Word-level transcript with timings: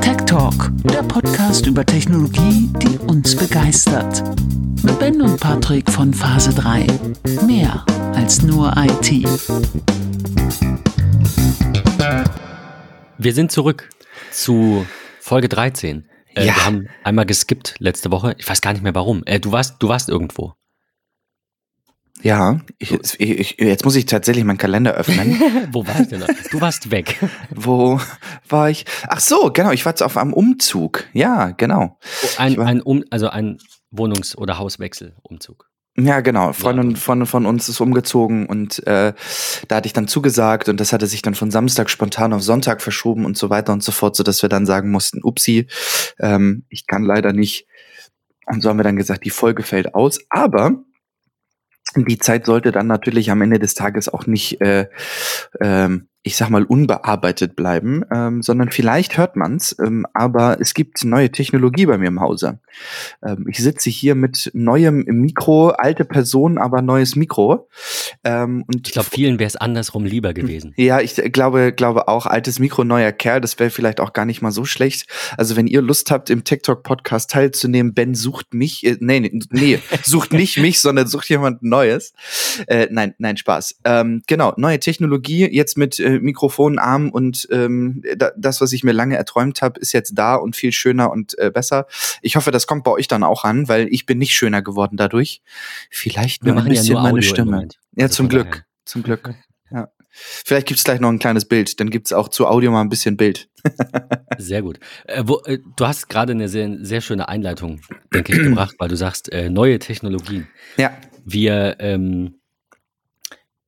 Tech 0.00 0.16
Talk, 0.26 0.70
der 0.84 1.02
Podcast 1.02 1.66
über 1.66 1.84
Technologie, 1.84 2.70
die 2.82 2.98
uns 2.98 3.34
begeistert. 3.36 4.22
Mit 4.82 4.98
Ben 4.98 5.20
und 5.20 5.40
Patrick 5.40 5.90
von 5.90 6.12
Phase 6.14 6.52
3. 6.54 6.86
Mehr 7.46 7.84
als 8.14 8.42
nur 8.42 8.72
IT. 8.76 9.26
Wir 13.18 13.32
sind 13.32 13.50
zurück 13.50 13.88
zu 14.30 14.86
Folge 15.20 15.48
13. 15.48 16.04
Äh, 16.34 16.46
Ja. 16.46 16.54
Wir 16.54 16.66
haben 16.66 16.88
einmal 17.02 17.26
geskippt 17.26 17.74
letzte 17.78 18.10
Woche. 18.10 18.34
Ich 18.38 18.48
weiß 18.48 18.60
gar 18.60 18.72
nicht 18.72 18.82
mehr 18.82 18.94
warum. 18.94 19.22
Äh, 19.26 19.40
du 19.40 19.52
warst, 19.52 19.76
du 19.82 19.88
warst 19.88 20.08
irgendwo. 20.08 20.52
Ja, 22.26 22.58
ich, 22.78 23.20
ich, 23.20 23.56
jetzt 23.60 23.84
muss 23.84 23.94
ich 23.94 24.06
tatsächlich 24.06 24.44
meinen 24.44 24.58
Kalender 24.58 24.94
öffnen. 24.94 25.40
Wo 25.70 25.86
war 25.86 26.00
ich 26.00 26.08
denn? 26.08 26.24
Du 26.50 26.60
warst 26.60 26.90
weg. 26.90 27.20
Wo 27.54 28.00
war 28.48 28.68
ich? 28.68 28.84
Ach 29.06 29.20
so, 29.20 29.52
genau, 29.52 29.70
ich 29.70 29.84
war 29.84 29.92
jetzt 29.92 30.02
auf 30.02 30.16
einem 30.16 30.32
Umzug. 30.32 31.04
Ja, 31.12 31.52
genau. 31.52 32.00
Ein, 32.36 32.52
Ich 32.52 32.58
war- 32.58 32.66
ein 32.66 32.82
um, 32.82 33.04
also 33.10 33.28
ein 33.28 33.58
Wohnungs- 33.92 34.36
oder 34.36 34.58
Hauswechselumzug. 34.58 35.70
Ja, 35.96 36.20
genau. 36.20 36.52
Freundin 36.52 36.90
okay. 36.90 36.96
von, 37.00 37.26
von 37.26 37.46
uns 37.46 37.68
ist 37.68 37.80
umgezogen 37.80 38.46
und 38.46 38.84
äh, 38.88 39.12
da 39.68 39.76
hatte 39.76 39.86
ich 39.86 39.92
dann 39.92 40.08
zugesagt 40.08 40.68
und 40.68 40.80
das 40.80 40.92
hatte 40.92 41.06
sich 41.06 41.22
dann 41.22 41.36
von 41.36 41.52
Samstag 41.52 41.88
spontan 41.88 42.32
auf 42.32 42.42
Sonntag 42.42 42.82
verschoben 42.82 43.24
und 43.24 43.38
so 43.38 43.50
weiter 43.50 43.72
und 43.72 43.84
so 43.84 43.92
fort, 43.92 44.16
so 44.16 44.24
dass 44.24 44.42
wir 44.42 44.48
dann 44.48 44.66
sagen 44.66 44.90
mussten, 44.90 45.22
upsi, 45.22 45.68
ähm, 46.18 46.64
ich 46.70 46.88
kann 46.88 47.04
leider 47.04 47.32
nicht. 47.32 47.68
Und 48.46 48.62
so 48.62 48.68
haben 48.68 48.78
wir 48.78 48.84
dann 48.84 48.96
gesagt, 48.96 49.24
die 49.24 49.30
Folge 49.30 49.62
fällt 49.62 49.94
aus, 49.94 50.18
aber 50.28 50.72
die 51.94 52.18
Zeit 52.18 52.46
sollte 52.46 52.72
dann 52.72 52.86
natürlich 52.86 53.30
am 53.30 53.42
Ende 53.42 53.58
des 53.58 53.74
Tages 53.74 54.08
auch 54.08 54.26
nicht, 54.26 54.60
äh, 54.60 54.88
ähm, 55.60 56.08
ich 56.26 56.36
sag 56.36 56.50
mal, 56.50 56.64
unbearbeitet 56.64 57.54
bleiben, 57.54 58.02
ähm, 58.12 58.42
sondern 58.42 58.72
vielleicht 58.72 59.16
hört 59.16 59.36
man's, 59.36 59.76
ähm, 59.78 60.06
aber 60.12 60.60
es 60.60 60.74
gibt 60.74 61.04
neue 61.04 61.30
Technologie 61.30 61.86
bei 61.86 61.98
mir 61.98 62.08
im 62.08 62.20
Hause. 62.20 62.58
Ähm, 63.24 63.46
ich 63.48 63.58
sitze 63.58 63.90
hier 63.90 64.16
mit 64.16 64.50
neuem 64.52 65.04
Mikro, 65.06 65.68
alte 65.68 66.04
Person, 66.04 66.58
aber 66.58 66.82
neues 66.82 67.14
Mikro. 67.14 67.68
Ähm, 68.24 68.64
und 68.66 68.88
Ich 68.88 68.92
glaube, 68.92 69.08
vielen 69.08 69.38
wäre 69.38 69.46
es 69.46 69.54
andersrum 69.54 70.04
lieber 70.04 70.34
gewesen. 70.34 70.74
ja, 70.76 71.00
ich 71.00 71.14
glaube, 71.32 71.72
glaube 71.72 72.08
auch, 72.08 72.26
altes 72.26 72.58
Mikro, 72.58 72.82
neuer 72.82 73.12
Kerl, 73.12 73.40
das 73.40 73.56
wäre 73.60 73.70
vielleicht 73.70 74.00
auch 74.00 74.12
gar 74.12 74.24
nicht 74.24 74.42
mal 74.42 74.50
so 74.50 74.64
schlecht. 74.64 75.06
Also 75.36 75.54
wenn 75.54 75.68
ihr 75.68 75.80
Lust 75.80 76.10
habt, 76.10 76.28
im 76.28 76.42
TikTok-Podcast 76.42 77.30
teilzunehmen, 77.30 77.94
Ben 77.94 78.16
sucht 78.16 78.52
mich, 78.52 78.84
äh, 78.84 78.96
nee, 78.98 79.20
nee, 79.20 79.38
nee, 79.50 79.78
sucht 80.02 80.32
nicht 80.32 80.58
mich, 80.58 80.80
sondern 80.80 81.06
sucht 81.06 81.28
jemand 81.28 81.62
Neues. 81.62 82.14
Äh, 82.66 82.88
nein, 82.90 83.14
nein, 83.18 83.36
Spaß. 83.36 83.76
Ähm, 83.84 84.22
genau, 84.26 84.54
neue 84.56 84.80
Technologie, 84.80 85.48
jetzt 85.48 85.78
mit 85.78 86.00
äh, 86.00 86.15
Mikrofonarm 86.20 87.10
und 87.10 87.46
ähm, 87.50 88.02
da, 88.16 88.32
das, 88.36 88.60
was 88.60 88.72
ich 88.72 88.84
mir 88.84 88.92
lange 88.92 89.16
erträumt 89.16 89.62
habe, 89.62 89.80
ist 89.80 89.92
jetzt 89.92 90.12
da 90.14 90.34
und 90.34 90.56
viel 90.56 90.72
schöner 90.72 91.10
und 91.10 91.38
äh, 91.38 91.50
besser. 91.50 91.86
Ich 92.22 92.36
hoffe, 92.36 92.50
das 92.50 92.66
kommt 92.66 92.84
bei 92.84 92.90
euch 92.90 93.08
dann 93.08 93.22
auch 93.22 93.44
an, 93.44 93.68
weil 93.68 93.88
ich 93.90 94.06
bin 94.06 94.18
nicht 94.18 94.34
schöner 94.34 94.62
geworden 94.62 94.96
dadurch. 94.96 95.42
Vielleicht 95.90 96.44
nur 96.44 96.56
ein 96.56 96.64
ja 96.64 96.68
bisschen 96.68 96.92
nur 96.94 97.02
meine 97.02 97.22
Stimme. 97.22 97.68
Ja, 97.94 98.08
zum 98.08 98.28
Glück. 98.28 98.50
daher. 98.50 98.64
Zum 98.84 99.02
Glück. 99.02 99.34
Ja. 99.68 99.88
Vielleicht 100.10 100.68
gibt's 100.68 100.84
gleich 100.84 101.00
noch 101.00 101.08
ein 101.08 101.18
kleines 101.18 101.44
Bild. 101.44 101.80
Dann 101.80 101.90
gibt's 101.90 102.12
auch 102.12 102.28
zu 102.28 102.46
Audio 102.46 102.70
mal 102.70 102.82
ein 102.82 102.88
bisschen 102.88 103.16
Bild. 103.16 103.48
Sehr 104.38 104.62
gut. 104.62 104.78
Äh, 105.06 105.24
wo, 105.26 105.40
äh, 105.44 105.58
du 105.76 105.86
hast 105.86 106.08
gerade 106.08 106.32
eine 106.32 106.48
sehr, 106.48 106.76
sehr 106.82 107.00
schöne 107.00 107.28
Einleitung, 107.28 107.80
denke 108.14 108.32
ich, 108.32 108.38
gebracht, 108.38 108.76
weil 108.78 108.88
du 108.88 108.96
sagst, 108.96 109.32
äh, 109.32 109.50
neue 109.50 109.80
Technologien. 109.80 110.46
Ja. 110.76 110.96
Wir, 111.24 111.76
ähm, 111.80 112.36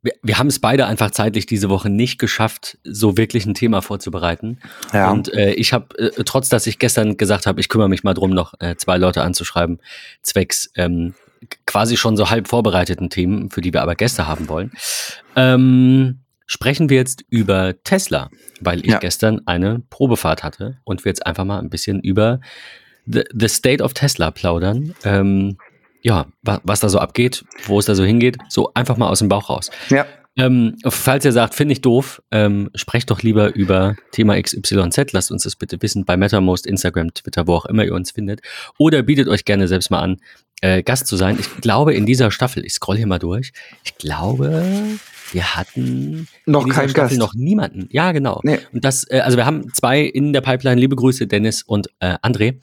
wir, 0.03 0.13
wir 0.23 0.39
haben 0.39 0.47
es 0.47 0.61
beide 0.61 0.87
einfach 0.87 1.11
zeitlich 1.11 1.47
diese 1.47 1.69
Woche 1.69 1.91
nicht 1.91 2.19
geschafft, 2.19 2.79
so 2.85 3.17
wirklich 3.17 3.47
ein 3.47 3.55
Thema 3.55 3.83
vorzubereiten. 3.83 4.61
Ja. 4.93 5.11
Und 5.11 5.33
äh, 5.35 5.53
ich 5.55 5.73
habe, 5.73 5.99
äh, 5.99 6.23
trotz 6.25 6.49
dass 6.49 6.67
ich 6.67 6.79
gestern 6.79 7.17
gesagt 7.17 7.47
habe, 7.47 7.61
ich 7.61 7.69
kümmere 7.69 7.89
mich 7.89 8.05
mal 8.05 8.15
drum, 8.15 8.31
noch 8.31 8.55
äh, 8.61 8.77
zwei 8.77 8.97
Leute 8.97 9.23
anzuschreiben, 9.23 9.81
zwecks 10.23 10.71
ähm, 10.77 11.15
quasi 11.67 11.97
schon 11.97 12.17
so 12.17 12.31
halb 12.31 12.49
vorbereiteten 12.49 13.11
Themen, 13.11 13.51
für 13.51 13.61
die 13.61 13.73
wir 13.73 13.83
aber 13.83 13.95
Gäste 13.95 14.27
haben 14.27 14.49
wollen, 14.49 14.73
ähm, 15.37 16.21
sprechen 16.47 16.89
wir 16.89 16.97
jetzt 16.97 17.25
über 17.29 17.75
Tesla, 17.85 18.31
weil 18.61 18.81
ich 18.81 18.93
Ja. 18.93 18.99
gestern 18.99 19.47
eine 19.47 19.83
Probefahrt 19.91 20.43
hatte 20.43 20.79
und 20.85 21.05
wir 21.05 21.11
jetzt 21.11 21.27
einfach 21.27 21.45
mal 21.45 21.59
ein 21.59 21.71
bisschen 21.71 22.01
über 22.01 22.41
the, 23.07 23.23
the 23.33 23.49
State 23.49 23.83
of 23.83 23.95
Tesla 23.95 24.31
plaudern. 24.31 24.95
Ähm, 25.05 25.59
ja, 26.03 26.27
wa, 26.43 26.61
was 26.65 26.81
da 26.81 26.89
so 26.89 26.99
abgeht, 26.99 27.45
wo 27.67 27.79
es 27.79 27.87
da 27.87 27.95
so 27.95 28.05
hingeht, 28.05 28.37
so 28.49 28.73
einfach 28.75 28.97
mal 28.97 29.09
aus 29.09 29.19
dem 29.21 29.29
Bauch 29.29 29.51
raus. 29.51 29.71
ja. 29.91 30.07
Ähm, 30.41 30.77
falls 30.87 31.25
ihr 31.25 31.33
sagt, 31.33 31.57
finde 31.57 31.73
ich 31.73 31.81
doof, 31.81 32.23
ähm, 32.31 32.71
sprecht 32.77 33.11
doch 33.11 33.23
lieber 33.23 33.57
über 33.57 33.97
Thema 34.13 34.41
XYZ. 34.41 35.11
Lasst 35.11 35.33
uns 35.33 35.43
das 35.43 35.57
bitte 35.57 35.83
wissen 35.83 36.05
bei 36.05 36.17
MetaMost, 36.17 36.65
Instagram, 36.65 37.13
Twitter, 37.13 37.49
wo 37.49 37.55
auch 37.55 37.67
immer 37.67 37.85
ihr 37.85 37.93
uns 37.93 38.13
findet. 38.13 38.43
Oder 38.79 39.03
bietet 39.03 39.27
euch 39.27 39.45
gerne 39.45 39.67
selbst 39.67 39.91
mal 39.91 39.99
an, 39.99 40.19
äh, 40.61 40.85
Gast 40.85 41.09
zu 41.09 41.17
sein. 41.17 41.39
Ich 41.41 41.57
glaube, 41.61 41.93
in 41.93 42.07
dieser 42.07 42.31
Staffel, 42.31 42.65
ich 42.65 42.75
scroll 42.75 42.97
hier 42.97 43.09
mal 43.09 43.19
durch, 43.19 43.53
ich 43.83 43.97
glaube, 43.99 44.63
wir 45.33 45.57
hatten 45.57 46.29
Noch 46.47 46.61
in 46.63 46.67
dieser 46.69 46.81
kein 46.83 46.89
Staffel 46.91 47.17
Gast. 47.17 47.19
noch 47.19 47.35
niemanden. 47.35 47.89
Ja, 47.91 48.13
genau. 48.13 48.41
Nee. 48.45 48.61
Und 48.73 48.85
das, 48.85 49.11
äh, 49.11 49.19
also 49.19 49.37
wir 49.37 49.45
haben 49.45 49.73
zwei 49.75 50.03
in 50.03 50.33
der 50.33 50.41
Pipeline. 50.41 50.81
Liebe 50.81 50.95
Grüße, 50.95 51.27
Dennis 51.27 51.63
und 51.63 51.89
äh, 51.99 52.17
André. 52.23 52.61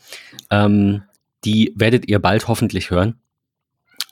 Ähm, 0.50 1.04
die 1.44 1.74
werdet 1.76 2.08
ihr 2.08 2.20
bald 2.20 2.48
hoffentlich 2.48 2.90
hören. 2.90 3.20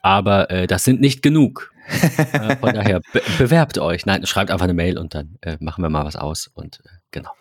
Aber 0.04 0.52
äh, 0.52 0.68
das 0.68 0.84
sind 0.84 1.02
nicht 1.02 1.24
genug. 1.24 1.74
äh, 2.34 2.56
von 2.58 2.74
daher, 2.74 3.02
be 3.12 3.22
bewerbt 3.40 3.80
euch. 3.80 4.06
Nein, 4.06 4.26
schreibt 4.26 4.52
einfach 4.52 4.66
eine 4.66 4.74
Mail 4.74 5.00
und 5.00 5.16
dann 5.16 5.38
äh, 5.42 5.58
machen 5.60 5.82
wir 5.82 5.90
mal 5.90 6.06
was 6.06 6.16
aus. 6.16 6.52
Und 6.54 6.82
äh, 6.86 6.90
genau. 7.12 7.32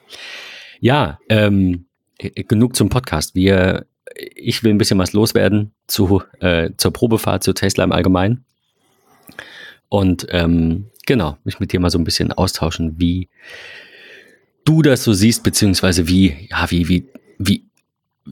Ja, 0.80 1.18
ähm, 1.28 1.86
äh, 2.18 2.44
genug 2.44 2.76
zum 2.76 2.88
Podcast. 2.88 3.34
Wir, 3.34 3.86
ich 4.14 4.62
will 4.62 4.72
ein 4.72 4.78
bisschen 4.78 4.98
was 4.98 5.12
loswerden 5.12 5.72
zu, 5.86 6.22
äh, 6.40 6.70
zur 6.76 6.92
Probefahrt 6.92 7.42
zu 7.42 7.52
Tesla 7.52 7.84
im 7.84 7.92
Allgemeinen. 7.92 8.44
Und 9.88 10.26
ähm, 10.30 10.90
genau, 11.04 11.36
mich 11.44 11.60
mit 11.60 11.72
dir 11.72 11.80
mal 11.80 11.90
so 11.90 11.98
ein 11.98 12.04
bisschen 12.04 12.32
austauschen, 12.32 12.98
wie 12.98 13.28
du 14.64 14.82
das 14.82 15.02
so 15.02 15.12
siehst, 15.12 15.42
beziehungsweise 15.42 16.06
wie, 16.06 16.48
ja, 16.48 16.70
wie, 16.70 16.88
wie, 16.88 17.08
wie, 17.38 17.64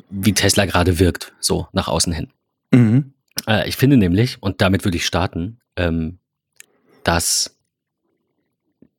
wie 0.08 0.32
Tesla 0.34 0.66
gerade 0.66 1.00
wirkt, 1.00 1.32
so 1.40 1.66
nach 1.72 1.88
außen 1.88 2.12
hin. 2.12 2.28
Mhm. 2.70 3.12
Äh, 3.46 3.68
ich 3.68 3.76
finde 3.76 3.96
nämlich, 3.96 4.42
und 4.42 4.60
damit 4.60 4.84
würde 4.84 4.96
ich 4.96 5.06
starten, 5.06 5.60
ähm, 5.76 6.18
dass 7.04 7.56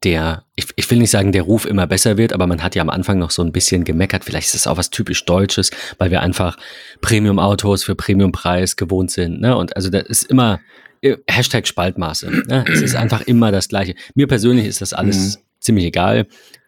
der, 0.03 0.45
ich, 0.55 0.65
ich 0.75 0.89
will 0.89 0.97
nicht 0.97 1.11
sagen, 1.11 1.31
der 1.31 1.43
Ruf 1.43 1.65
immer 1.65 1.85
besser 1.85 2.17
wird, 2.17 2.33
aber 2.33 2.47
man 2.47 2.63
hat 2.63 2.73
ja 2.75 2.81
am 2.81 2.89
Anfang 2.89 3.19
noch 3.19 3.29
so 3.29 3.43
ein 3.43 3.51
bisschen 3.51 3.83
gemeckert. 3.83 4.23
Vielleicht 4.23 4.47
ist 4.47 4.55
es 4.55 4.67
auch 4.67 4.77
was 4.77 4.89
typisch 4.89 5.25
Deutsches, 5.25 5.69
weil 5.99 6.09
wir 6.09 6.21
einfach 6.21 6.57
Premium-Autos 7.01 7.83
für 7.83 7.95
Premium-Preis 7.95 8.75
gewohnt 8.77 9.11
sind. 9.11 9.41
Ne? 9.41 9.55
Und 9.55 9.75
also 9.75 9.89
das 9.89 10.03
ist 10.03 10.23
immer 10.23 10.59
äh, 11.01 11.17
Hashtag 11.27 11.67
Spaltmaße. 11.67 12.31
Ne? 12.47 12.65
Es 12.67 12.81
ist 12.81 12.95
einfach 12.95 13.21
immer 13.21 13.51
das 13.51 13.67
Gleiche. 13.67 13.93
Mir 14.15 14.27
persönlich 14.27 14.65
ist 14.65 14.81
das 14.81 14.93
alles 14.93 15.39
ziemlich 15.59 15.85
egal. 15.85 16.25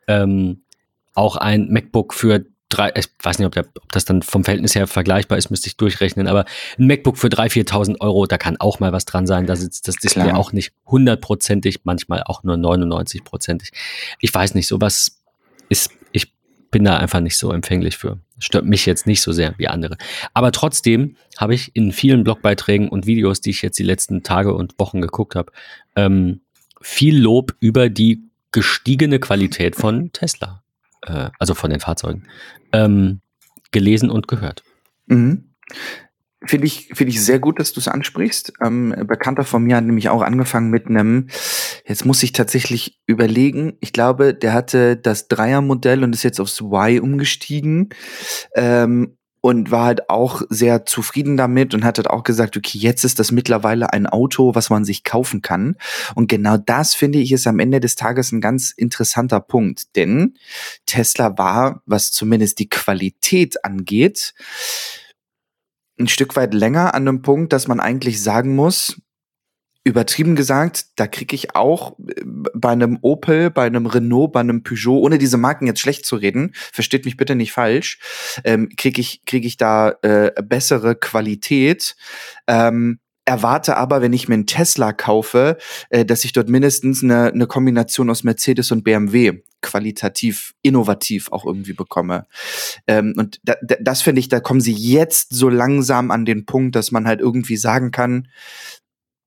Ähm, 0.08 0.62
auch 1.16 1.36
ein 1.36 1.70
MacBook 1.72 2.14
für 2.14 2.46
drei, 2.74 2.92
ich 2.96 3.08
weiß 3.22 3.40
nicht, 3.40 3.46
ob, 3.46 3.54
der, 3.54 3.66
ob 3.82 3.92
das 3.92 4.06
dann 4.06 4.22
vom 4.22 4.44
Verhältnis 4.44 4.76
her 4.76 4.88
vergleichbar 4.88 5.38
ist, 5.38 5.50
müsste 5.50 5.68
ich 5.68 5.78
durchrechnen, 5.78 6.28
aber 6.28 6.46
ein 6.78 6.88
MacBook 6.88 7.18
für 7.18 7.28
3.000, 7.28 7.70
4.000 7.70 8.02
Euro, 8.02 8.26
da 8.26 8.38
kann 8.38 8.58
auch 8.58 8.80
mal 8.80 8.92
was 8.92 9.06
dran 9.06 9.28
sein. 9.28 9.46
Da 9.46 9.56
sitzt 9.56 9.88
das 9.88 9.96
Display 9.96 10.26
Klar. 10.26 10.38
auch 10.38 10.52
nicht 10.52 10.74
hundertprozentig, 10.86 11.82
manchmal 11.84 12.24
auch 12.24 12.44
nur 12.44 12.56
99-prozentig. 12.56 13.72
Ich 14.20 14.34
weiß 14.34 14.56
nicht, 14.56 14.68
sowas 14.68 15.22
ist, 15.70 15.92
ich 16.12 16.34
bin 16.72 16.84
da 16.84 16.98
einfach 16.98 17.20
nicht 17.20 17.38
so 17.38 17.52
empfänglich 17.52 17.98
für. 17.98 18.20
Stört 18.40 18.66
mich 18.66 18.86
jetzt 18.86 19.08
nicht 19.08 19.22
so 19.22 19.32
sehr 19.32 19.54
wie 19.58 19.68
andere. 19.68 19.96
Aber 20.34 20.52
trotzdem 20.52 21.16
habe 21.38 21.54
ich 21.54 21.76
in 21.76 21.92
vielen 21.92 22.24
Blogbeiträgen 22.24 22.90
und 22.90 23.06
Videos, 23.06 23.42
die 23.42 23.52
ich 23.52 23.62
jetzt 23.62 23.80
die 23.80 23.84
letzten 23.84 24.24
Tage 24.24 24.54
und 24.54 24.80
Wochen 24.80 25.02
geguckt 25.02 25.36
habe, 25.36 25.52
ähm, 25.96 26.42
viel 26.82 27.18
Lob 27.18 27.56
über 27.60 27.90
die 27.90 28.24
gestiegene 28.52 29.20
Qualität 29.20 29.76
von 29.76 30.12
Tesla, 30.14 30.63
äh, 31.08 31.30
also 31.40 31.54
von 31.54 31.70
den 31.70 31.80
Fahrzeugen, 31.80 32.28
ähm, 32.72 33.22
gelesen 33.72 34.10
und 34.10 34.28
gehört. 34.28 34.64
Mhm. 35.08 35.50
Finde 36.46 36.68
ich, 36.68 36.90
finde 36.94 37.12
ich 37.12 37.24
sehr 37.24 37.40
gut, 37.40 37.58
dass 37.58 37.72
du 37.72 37.80
es 37.80 37.88
ansprichst. 37.88 38.54
Ähm, 38.62 38.94
Bekannter 39.08 39.46
von 39.46 39.64
mir 39.64 39.78
hat 39.78 39.86
nämlich 39.86 40.10
auch 40.10 40.22
angefangen 40.22 40.70
mit 40.70 40.88
einem, 40.88 41.30
jetzt 41.86 42.06
muss 42.06 42.22
ich 42.22 42.34
tatsächlich 42.34 43.00
überlegen, 43.06 43.78
ich 43.80 43.94
glaube, 43.94 44.34
der 44.34 44.52
hatte 44.52 44.98
das 44.98 45.30
Dreiermodell 45.30 46.04
und 46.04 46.14
ist 46.14 46.24
jetzt 46.24 46.42
aufs 46.42 46.60
Y 46.60 47.00
umgestiegen. 47.00 47.90
Ähm, 48.56 49.16
und 49.46 49.72
war 49.72 49.84
halt 49.84 50.10
auch 50.10 50.42
sehr 50.48 50.86
zufrieden 50.86 51.36
damit 51.36 51.74
und 51.74 51.84
hat 51.84 51.98
halt 51.98 52.10
auch 52.10 52.24
gesagt, 52.24 52.56
okay, 52.56 52.78
jetzt 52.78 53.04
ist 53.04 53.20
das 53.20 53.34
mittlerweile 53.34 53.92
ein 53.92 54.08
Auto, 54.08 54.56
was 54.56 54.70
man 54.70 54.86
sich 54.86 55.04
kaufen 55.04 55.42
kann. 55.42 55.76
Und 56.16 56.30
genau 56.30 56.56
das 56.56 56.96
finde 56.96 57.20
ich 57.20 57.34
ist 57.34 57.46
am 57.46 57.60
Ende 57.60 57.82
des 57.82 57.96
Tages 57.96 58.32
ein 58.32 58.40
ganz 58.40 58.72
interessanter 58.72 59.42
Punkt, 59.42 59.98
denn 59.98 60.36
Tesla 60.86 61.38
war, 61.38 61.82
was 61.86 62.14
zumindest 62.14 62.58
die 62.60 62.70
Qualität 62.70 63.66
angeht, 63.66 64.34
ein 66.00 66.08
Stück 66.08 66.38
weit 66.38 66.54
länger 66.54 66.94
an 66.94 67.06
einem 67.06 67.22
Punkt, 67.22 67.52
dass 67.52 67.68
man 67.68 67.82
eigentlich 67.82 68.24
sagen 68.24 68.56
muss, 68.56 68.96
übertrieben 69.84 70.36
gesagt, 70.36 70.86
da 70.96 71.08
kriege 71.08 71.36
ich 71.36 71.56
auch 71.56 71.98
äh, 72.00 72.22
bei 72.26 72.70
einem 72.70 73.00
Opel, 73.02 73.50
bei 73.50 73.66
einem 73.66 73.86
Renault, 73.86 74.32
bei 74.32 74.40
einem 74.40 74.64
Peugeot, 74.64 75.02
ohne 75.02 75.18
diese 75.18 75.38
Marken 75.38 75.68
jetzt 75.68 75.82
schlecht 75.82 76.06
zu 76.06 76.16
reden, 76.16 76.54
versteht 76.54 77.06
mich 77.06 77.18
bitte 77.18 77.36
nicht 77.36 77.52
falsch, 77.52 78.00
ähm, 78.44 78.70
kriege 78.78 79.02
ich, 79.02 79.26
krieg 79.26 79.46
ich 79.46 79.58
da 79.58 79.96
äh, 80.02 80.32
bessere 80.42 80.96
Qualität. 80.96 81.96
Ähm, 82.48 83.00
erwarte 83.26 83.78
aber, 83.78 84.02
wenn 84.02 84.14
ich 84.14 84.28
mir 84.28 84.36
einen 84.36 84.48
Tesla 84.48 84.92
kaufe, 84.92 85.58
äh, 85.90 86.06
dass 86.06 86.26
ich 86.26 86.34
dort 86.34 86.50
mindestens 86.50 87.04
eine, 87.04 87.28
eine 87.28 87.48
Kombination 87.48 88.10
aus 88.10 88.24
Mercedes 88.24 88.72
und 88.72 88.84
BMW 88.84 89.44
qualitativ, 89.62 90.54
innovativ 90.62 91.32
auch 91.32 91.46
irgendwie 91.46 91.74
bekomme. 91.74 92.28
Ähm, 92.86 93.14
und 93.18 93.40
da, 93.44 93.56
da, 93.64 93.76
das 93.80 94.02
finde 94.02 94.20
ich, 94.20 94.28
da 94.28 94.42
kommen 94.42 94.60
sie 94.60 94.74
jetzt 94.74 95.34
so 95.34 95.48
langsam 95.48 96.12
an 96.12 96.26
den 96.26 96.46
Punkt, 96.46 96.76
dass 96.76 96.92
man 96.92 97.08
halt 97.08 97.22
irgendwie 97.22 97.56
sagen 97.56 97.92
kann, 97.92 98.28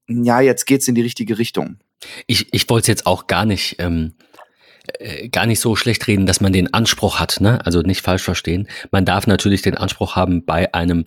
ja, 0.08 0.41
jetzt 0.41 0.67
geht's 0.67 0.88
in 0.88 0.94
die 0.94 1.03
richtige 1.03 1.38
Richtung. 1.38 1.79
Ich, 2.26 2.53
ich 2.53 2.69
wollte 2.69 2.85
es 2.85 2.88
jetzt 2.88 3.06
auch 3.06 3.26
gar 3.26 3.44
nicht, 3.44 3.76
ähm, 3.79 4.14
äh, 4.99 5.29
gar 5.29 5.47
nicht 5.47 5.61
so 5.61 5.76
schlecht 5.76 6.06
reden, 6.06 6.26
dass 6.26 6.41
man 6.41 6.53
den 6.53 6.73
Anspruch 6.73 7.19
hat, 7.19 7.41
ne? 7.41 7.64
Also 7.64 7.81
nicht 7.81 8.03
falsch 8.03 8.23
verstehen. 8.23 8.69
Man 8.91 9.05
darf 9.05 9.26
natürlich 9.26 9.62
den 9.62 9.76
Anspruch 9.76 10.14
haben, 10.17 10.44
bei 10.44 10.73
einem 10.75 11.06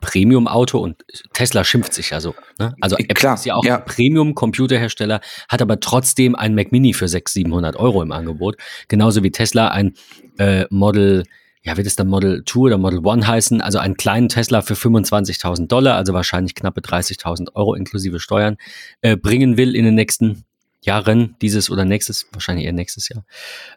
Premium-Auto 0.00 0.78
und 0.78 1.04
Tesla 1.32 1.64
schimpft 1.64 1.92
sich 1.92 2.10
ja 2.10 2.20
so. 2.20 2.34
Ne? 2.58 2.74
Also 2.80 2.96
Apple 2.96 3.14
Klar, 3.14 3.34
ist 3.34 3.46
ja 3.46 3.54
auch 3.54 3.64
ja. 3.64 3.78
Premium-Computerhersteller, 3.78 5.20
hat 5.48 5.62
aber 5.62 5.80
trotzdem 5.80 6.34
ein 6.34 6.54
Mac 6.54 6.72
Mini 6.72 6.94
für 6.94 7.08
600, 7.08 7.32
700 7.32 7.76
Euro 7.76 8.02
im 8.02 8.12
Angebot. 8.12 8.56
Genauso 8.88 9.22
wie 9.22 9.30
Tesla 9.30 9.68
ein 9.68 9.94
äh, 10.38 10.64
Model, 10.70 11.24
ja, 11.68 11.76
wird 11.76 11.86
es 11.86 11.96
dann 11.96 12.08
Model 12.08 12.44
2 12.46 12.60
oder 12.60 12.78
Model 12.78 13.06
1 13.06 13.26
heißen, 13.26 13.60
also 13.60 13.78
einen 13.78 13.98
kleinen 13.98 14.30
Tesla 14.30 14.62
für 14.62 14.72
25.000 14.72 15.66
Dollar, 15.66 15.96
also 15.96 16.14
wahrscheinlich 16.14 16.54
knappe 16.54 16.80
30.000 16.80 17.54
Euro 17.54 17.74
inklusive 17.74 18.20
Steuern, 18.20 18.56
äh, 19.02 19.18
bringen 19.18 19.58
will 19.58 19.76
in 19.76 19.84
den 19.84 19.94
nächsten 19.94 20.44
Jahren, 20.80 21.36
dieses 21.42 21.70
oder 21.70 21.84
nächstes, 21.84 22.26
wahrscheinlich 22.32 22.64
eher 22.64 22.72
nächstes 22.72 23.10
Jahr, 23.10 23.26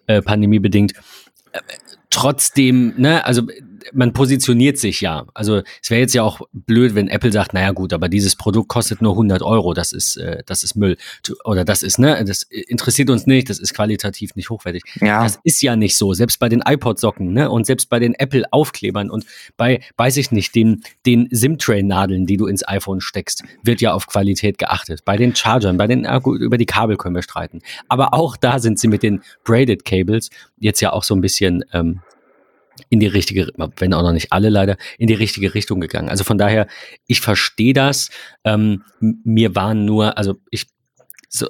äh, 0.07 0.21
pandemiebedingt. 0.21 0.93
Äh, 1.51 1.59
trotzdem, 2.09 2.93
ne, 2.95 3.25
also 3.25 3.43
man 3.94 4.13
positioniert 4.13 4.78
sich 4.78 5.01
ja. 5.01 5.25
Also 5.33 5.62
es 5.81 5.89
wäre 5.89 6.01
jetzt 6.01 6.13
ja 6.13 6.24
auch 6.24 6.42
blöd, 6.54 6.95
wenn 6.95 7.07
Apple 7.07 7.31
sagt, 7.31 7.54
naja 7.54 7.72
gut, 7.72 7.94
aber 7.94 8.10
dieses 8.10 8.36
Produkt 8.36 8.69
kostet 8.69 9.01
nur 9.01 9.13
100 9.13 9.42
Euro, 9.42 9.74
das 9.74 9.92
ist, 9.92 10.18
äh, 10.18 10.44
das 10.45 10.63
ist 10.63 10.75
Müll. 10.75 10.98
Oder 11.44 11.66
das 11.66 11.83
ist, 11.83 12.00
ne, 12.00 12.24
das 12.25 12.44
interessiert 12.44 13.10
uns 13.10 13.28
nicht, 13.28 13.50
das 13.50 13.60
ist 13.60 13.74
qualitativ 13.74 14.36
nicht 14.36 14.50
hochwertig. 14.50 14.83
Ja. 15.00 15.24
Das 15.24 15.39
ist 15.44 15.62
ja 15.62 15.75
nicht 15.75 15.98
so. 15.98 16.13
Selbst 16.13 16.39
bei 16.39 16.50
den 16.50 16.62
iPod-Socken, 16.66 17.33
ne, 17.33 17.50
und 17.50 17.66
selbst 17.66 17.89
bei 17.89 18.00
den 18.00 18.13
Apple-Aufklebern 18.13 19.10
und 19.10 19.25
bei, 19.57 19.81
weiß 19.98 20.18
ich 20.18 20.31
nicht, 20.31 20.56
den, 20.56 20.83
den 21.06 21.28
SIM-Tray-Nadeln, 21.31 22.25
die 22.25 22.38
du 22.38 22.48
ins 22.48 22.68
iPhone 22.68 23.01
steckst, 23.01 23.44
wird 23.63 23.81
ja 23.81 23.94
auf 23.94 24.07
Qualität 24.07 24.57
geachtet. 24.57 25.01
Bei 25.06 25.18
den 25.18 25.36
Chargern, 25.36 25.78
bei 25.78 25.88
den, 25.88 26.06
über 26.06 26.57
die 26.57 26.66
Kabel 26.66 26.98
können 26.98 27.16
wir 27.16 27.24
streiten. 27.24 27.62
Aber 27.88 28.13
auch 28.13 28.38
da 28.38 28.60
sind 28.60 28.80
sie 28.80 28.88
mit 28.88 29.04
den 29.04 29.22
Braided 29.44 29.86
Cables 29.86 30.30
jetzt 30.60 30.81
ja 30.81 30.94
auch 30.94 31.04
so 31.04 31.16
ein 31.16 31.22
bisschen, 31.22 31.63
ähm, 31.74 32.01
in 32.89 33.00
die 33.00 33.07
richtige, 33.07 33.51
wenn 33.78 33.94
auch 33.94 34.04
noch 34.04 34.12
nicht 34.12 34.31
alle 34.31 34.50
leider, 34.50 34.78
in 34.98 35.07
die 35.07 35.13
richtige 35.13 35.54
Richtung 35.54 35.80
gegangen. 35.80 36.10
Also 36.10 36.24
von 36.24 36.38
daher, 36.38 36.68
ich 37.07 37.22
verstehe 37.22 37.74
das. 37.74 38.10
Ähm, 38.44 38.83
mir 39.00 39.56
waren 39.56 39.86
nur, 39.86 40.18
also 40.18 40.36
ich, 40.50 40.68
so, 41.30 41.48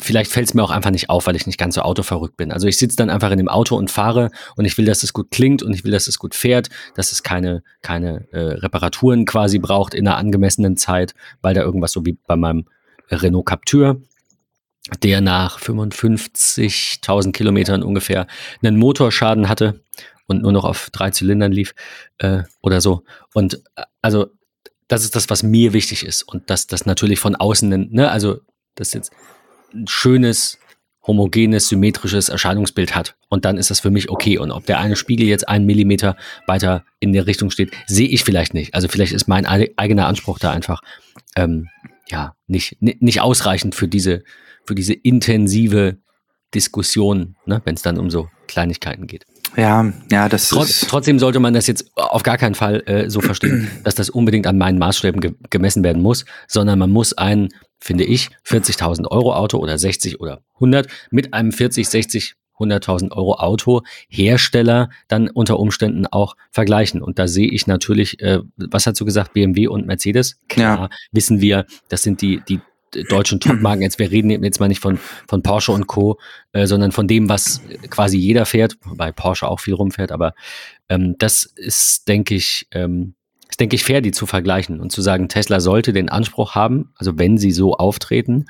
vielleicht 0.00 0.30
fällt 0.30 0.48
es 0.48 0.54
mir 0.54 0.62
auch 0.62 0.70
einfach 0.70 0.90
nicht 0.90 1.08
auf, 1.08 1.26
weil 1.26 1.36
ich 1.36 1.46
nicht 1.46 1.58
ganz 1.58 1.76
so 1.76 1.82
autoverrückt 1.82 2.36
bin. 2.36 2.52
Also 2.52 2.66
ich 2.66 2.76
sitze 2.76 2.96
dann 2.96 3.10
einfach 3.10 3.30
in 3.30 3.38
dem 3.38 3.48
Auto 3.48 3.76
und 3.76 3.90
fahre 3.90 4.30
und 4.56 4.64
ich 4.64 4.76
will, 4.76 4.84
dass 4.84 5.02
es 5.02 5.12
gut 5.12 5.30
klingt 5.30 5.62
und 5.62 5.72
ich 5.72 5.84
will, 5.84 5.92
dass 5.92 6.08
es 6.08 6.18
gut 6.18 6.34
fährt, 6.34 6.68
dass 6.94 7.12
es 7.12 7.22
keine, 7.22 7.62
keine 7.80 8.28
äh, 8.32 8.38
Reparaturen 8.38 9.24
quasi 9.24 9.58
braucht 9.58 9.94
in 9.94 10.06
einer 10.06 10.16
angemessenen 10.16 10.76
Zeit, 10.76 11.14
weil 11.40 11.54
da 11.54 11.62
irgendwas 11.62 11.92
so 11.92 12.04
wie 12.04 12.18
bei 12.26 12.36
meinem 12.36 12.66
Renault 13.10 13.46
Captur, 13.46 14.02
der 15.02 15.20
nach 15.20 15.58
55.000 15.60 17.32
Kilometern 17.32 17.82
ungefähr 17.82 18.26
einen 18.62 18.76
Motorschaden 18.76 19.48
hatte 19.48 19.80
und 20.32 20.42
nur 20.42 20.52
noch 20.52 20.64
auf 20.64 20.90
drei 20.90 21.10
Zylindern 21.10 21.52
lief 21.52 21.74
äh, 22.18 22.42
oder 22.60 22.80
so. 22.80 23.04
Und 23.34 23.62
äh, 23.76 23.82
also 24.00 24.26
das 24.88 25.04
ist 25.04 25.16
das, 25.16 25.30
was 25.30 25.42
mir 25.42 25.72
wichtig 25.72 26.04
ist. 26.04 26.22
Und 26.22 26.50
dass 26.50 26.66
das 26.66 26.86
natürlich 26.86 27.18
von 27.18 27.36
außen, 27.36 27.88
ne, 27.90 28.10
also 28.10 28.40
das 28.74 28.92
jetzt 28.92 29.12
ein 29.72 29.86
schönes, 29.86 30.58
homogenes, 31.06 31.68
symmetrisches 31.68 32.28
Erscheinungsbild 32.28 32.94
hat. 32.94 33.16
Und 33.28 33.44
dann 33.44 33.56
ist 33.56 33.70
das 33.70 33.80
für 33.80 33.90
mich 33.90 34.10
okay. 34.10 34.38
Und 34.38 34.50
ob 34.50 34.66
der 34.66 34.78
eine 34.78 34.96
Spiegel 34.96 35.26
jetzt 35.26 35.48
einen 35.48 35.66
Millimeter 35.66 36.16
weiter 36.46 36.84
in 37.00 37.12
der 37.12 37.26
Richtung 37.26 37.50
steht, 37.50 37.72
sehe 37.86 38.08
ich 38.08 38.22
vielleicht 38.22 38.54
nicht. 38.54 38.74
Also 38.74 38.88
vielleicht 38.88 39.12
ist 39.12 39.28
mein 39.28 39.46
eigener 39.46 40.06
Anspruch 40.06 40.38
da 40.38 40.52
einfach 40.52 40.82
ähm, 41.36 41.68
ja 42.08 42.34
nicht, 42.46 42.76
nicht 42.80 43.20
ausreichend 43.20 43.74
für 43.74 43.88
diese, 43.88 44.22
für 44.64 44.74
diese 44.74 44.92
intensive 44.92 45.98
Diskussion, 46.54 47.36
ne, 47.46 47.62
wenn 47.64 47.74
es 47.74 47.82
dann 47.82 47.98
um 47.98 48.10
so 48.10 48.28
Kleinigkeiten 48.46 49.06
geht. 49.06 49.24
Ja, 49.56 49.92
ja, 50.10 50.28
das 50.28 50.48
Trotz, 50.48 50.70
ist. 50.82 50.88
Trotzdem 50.88 51.18
sollte 51.18 51.40
man 51.40 51.54
das 51.54 51.66
jetzt 51.66 51.90
auf 51.96 52.22
gar 52.22 52.38
keinen 52.38 52.54
Fall 52.54 52.82
äh, 52.86 53.10
so 53.10 53.20
verstehen, 53.20 53.70
dass 53.84 53.94
das 53.94 54.10
unbedingt 54.10 54.46
an 54.46 54.58
meinen 54.58 54.78
Maßstäben 54.78 55.20
ge 55.20 55.34
gemessen 55.50 55.84
werden 55.84 56.02
muss, 56.02 56.24
sondern 56.48 56.78
man 56.78 56.90
muss 56.90 57.12
ein, 57.12 57.48
finde 57.78 58.04
ich, 58.04 58.30
40.000 58.46 59.06
Euro 59.10 59.34
Auto 59.34 59.58
oder 59.58 59.78
60 59.78 60.20
oder 60.20 60.42
100 60.54 60.86
mit 61.10 61.34
einem 61.34 61.52
40, 61.52 61.88
60, 61.88 62.34
100.000 62.58 63.12
Euro 63.12 63.34
Auto 63.34 63.82
Hersteller 64.08 64.90
dann 65.08 65.28
unter 65.28 65.58
Umständen 65.58 66.06
auch 66.06 66.36
vergleichen. 66.50 67.02
Und 67.02 67.18
da 67.18 67.28
sehe 67.28 67.50
ich 67.50 67.66
natürlich, 67.66 68.20
äh, 68.20 68.40
was 68.56 68.86
hast 68.86 69.00
du 69.00 69.04
gesagt, 69.04 69.32
BMW 69.32 69.66
und 69.68 69.86
Mercedes? 69.86 70.38
Klar, 70.48 70.78
ja. 70.78 70.88
wissen 71.10 71.40
wir, 71.40 71.66
das 71.88 72.02
sind 72.02 72.22
die, 72.22 72.40
die 72.48 72.60
deutschen 73.08 73.40
Topmarken. 73.40 73.82
Jetzt, 73.82 73.98
wir 73.98 74.10
reden 74.10 74.30
jetzt 74.30 74.60
mal 74.60 74.68
nicht 74.68 74.80
von, 74.80 74.98
von 75.26 75.42
Porsche 75.42 75.72
und 75.72 75.86
Co., 75.86 76.18
äh, 76.52 76.66
sondern 76.66 76.92
von 76.92 77.06
dem, 77.06 77.28
was 77.28 77.60
quasi 77.90 78.18
jeder 78.18 78.46
fährt, 78.46 78.76
wobei 78.84 79.12
Porsche 79.12 79.48
auch 79.48 79.60
viel 79.60 79.74
rumfährt, 79.74 80.12
aber 80.12 80.34
ähm, 80.88 81.16
das 81.18 81.44
ist, 81.44 82.08
denke 82.08 82.34
ich, 82.34 82.66
ähm, 82.72 83.14
ist, 83.48 83.60
denke 83.60 83.76
ich, 83.76 83.84
fair, 83.84 84.00
die 84.00 84.12
zu 84.12 84.26
vergleichen 84.26 84.80
und 84.80 84.92
zu 84.92 85.02
sagen, 85.02 85.28
Tesla 85.28 85.60
sollte 85.60 85.92
den 85.92 86.08
Anspruch 86.08 86.54
haben, 86.54 86.92
also 86.96 87.18
wenn 87.18 87.38
sie 87.38 87.52
so 87.52 87.74
auftreten, 87.74 88.46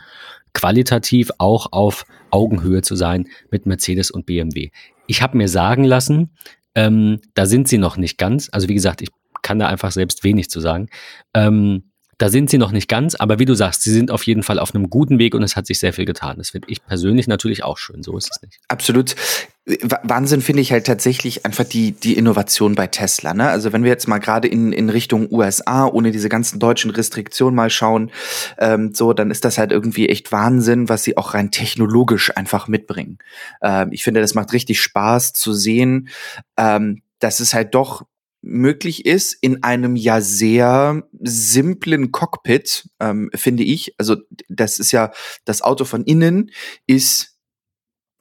qualitativ 0.54 1.30
auch 1.38 1.72
auf 1.72 2.04
Augenhöhe 2.30 2.82
zu 2.82 2.94
sein 2.94 3.28
mit 3.50 3.66
Mercedes 3.66 4.10
und 4.10 4.26
BMW. 4.26 4.70
Ich 5.06 5.22
habe 5.22 5.36
mir 5.36 5.48
sagen 5.48 5.84
lassen, 5.84 6.30
ähm, 6.74 7.20
da 7.34 7.46
sind 7.46 7.68
sie 7.68 7.78
noch 7.78 7.96
nicht 7.96 8.18
ganz. 8.18 8.48
Also 8.52 8.68
wie 8.68 8.74
gesagt, 8.74 9.02
ich 9.02 9.08
kann 9.42 9.58
da 9.58 9.66
einfach 9.66 9.92
selbst 9.92 10.24
wenig 10.24 10.50
zu 10.50 10.60
sagen. 10.60 10.88
Ähm, 11.34 11.91
da 12.18 12.28
sind 12.28 12.50
sie 12.50 12.58
noch 12.58 12.72
nicht 12.72 12.88
ganz, 12.88 13.14
aber 13.14 13.38
wie 13.38 13.44
du 13.44 13.54
sagst, 13.54 13.82
sie 13.82 13.90
sind 13.90 14.10
auf 14.10 14.24
jeden 14.26 14.42
Fall 14.42 14.58
auf 14.58 14.74
einem 14.74 14.90
guten 14.90 15.18
Weg 15.18 15.34
und 15.34 15.42
es 15.42 15.56
hat 15.56 15.66
sich 15.66 15.78
sehr 15.78 15.92
viel 15.92 16.04
getan. 16.04 16.38
Das 16.38 16.50
finde 16.50 16.68
ich 16.70 16.84
persönlich 16.84 17.26
natürlich 17.26 17.64
auch 17.64 17.78
schön. 17.78 18.02
So 18.02 18.16
ist 18.16 18.30
es 18.30 18.42
nicht. 18.42 18.60
Absolut. 18.68 19.16
Wahnsinn 19.64 20.42
finde 20.42 20.60
ich 20.60 20.72
halt 20.72 20.86
tatsächlich 20.86 21.46
einfach 21.46 21.64
die, 21.64 21.92
die 21.92 22.16
Innovation 22.16 22.74
bei 22.74 22.88
Tesla. 22.88 23.32
Ne? 23.32 23.48
Also 23.48 23.72
wenn 23.72 23.84
wir 23.84 23.90
jetzt 23.90 24.08
mal 24.08 24.18
gerade 24.18 24.48
in, 24.48 24.72
in 24.72 24.90
Richtung 24.90 25.28
USA, 25.30 25.86
ohne 25.86 26.10
diese 26.10 26.28
ganzen 26.28 26.58
deutschen 26.58 26.90
Restriktionen 26.90 27.54
mal 27.54 27.70
schauen, 27.70 28.10
ähm, 28.58 28.92
so, 28.92 29.12
dann 29.12 29.30
ist 29.30 29.44
das 29.44 29.58
halt 29.58 29.72
irgendwie 29.72 30.08
echt 30.08 30.32
Wahnsinn, 30.32 30.88
was 30.88 31.04
sie 31.04 31.16
auch 31.16 31.34
rein 31.34 31.50
technologisch 31.50 32.36
einfach 32.36 32.68
mitbringen. 32.68 33.18
Ähm, 33.62 33.88
ich 33.92 34.04
finde, 34.04 34.20
das 34.20 34.34
macht 34.34 34.52
richtig 34.52 34.80
Spaß 34.80 35.32
zu 35.32 35.52
sehen, 35.52 36.08
ähm, 36.56 37.02
dass 37.20 37.40
es 37.40 37.54
halt 37.54 37.74
doch 37.74 38.04
möglich 38.42 39.06
ist 39.06 39.36
in 39.40 39.62
einem 39.62 39.96
ja 39.96 40.20
sehr 40.20 41.04
simplen 41.20 42.10
Cockpit, 42.12 42.88
ähm, 43.00 43.30
finde 43.34 43.62
ich. 43.62 43.94
Also 43.98 44.16
das 44.48 44.78
ist 44.78 44.92
ja, 44.92 45.12
das 45.44 45.62
Auto 45.62 45.84
von 45.84 46.04
innen 46.04 46.50
ist 46.86 47.38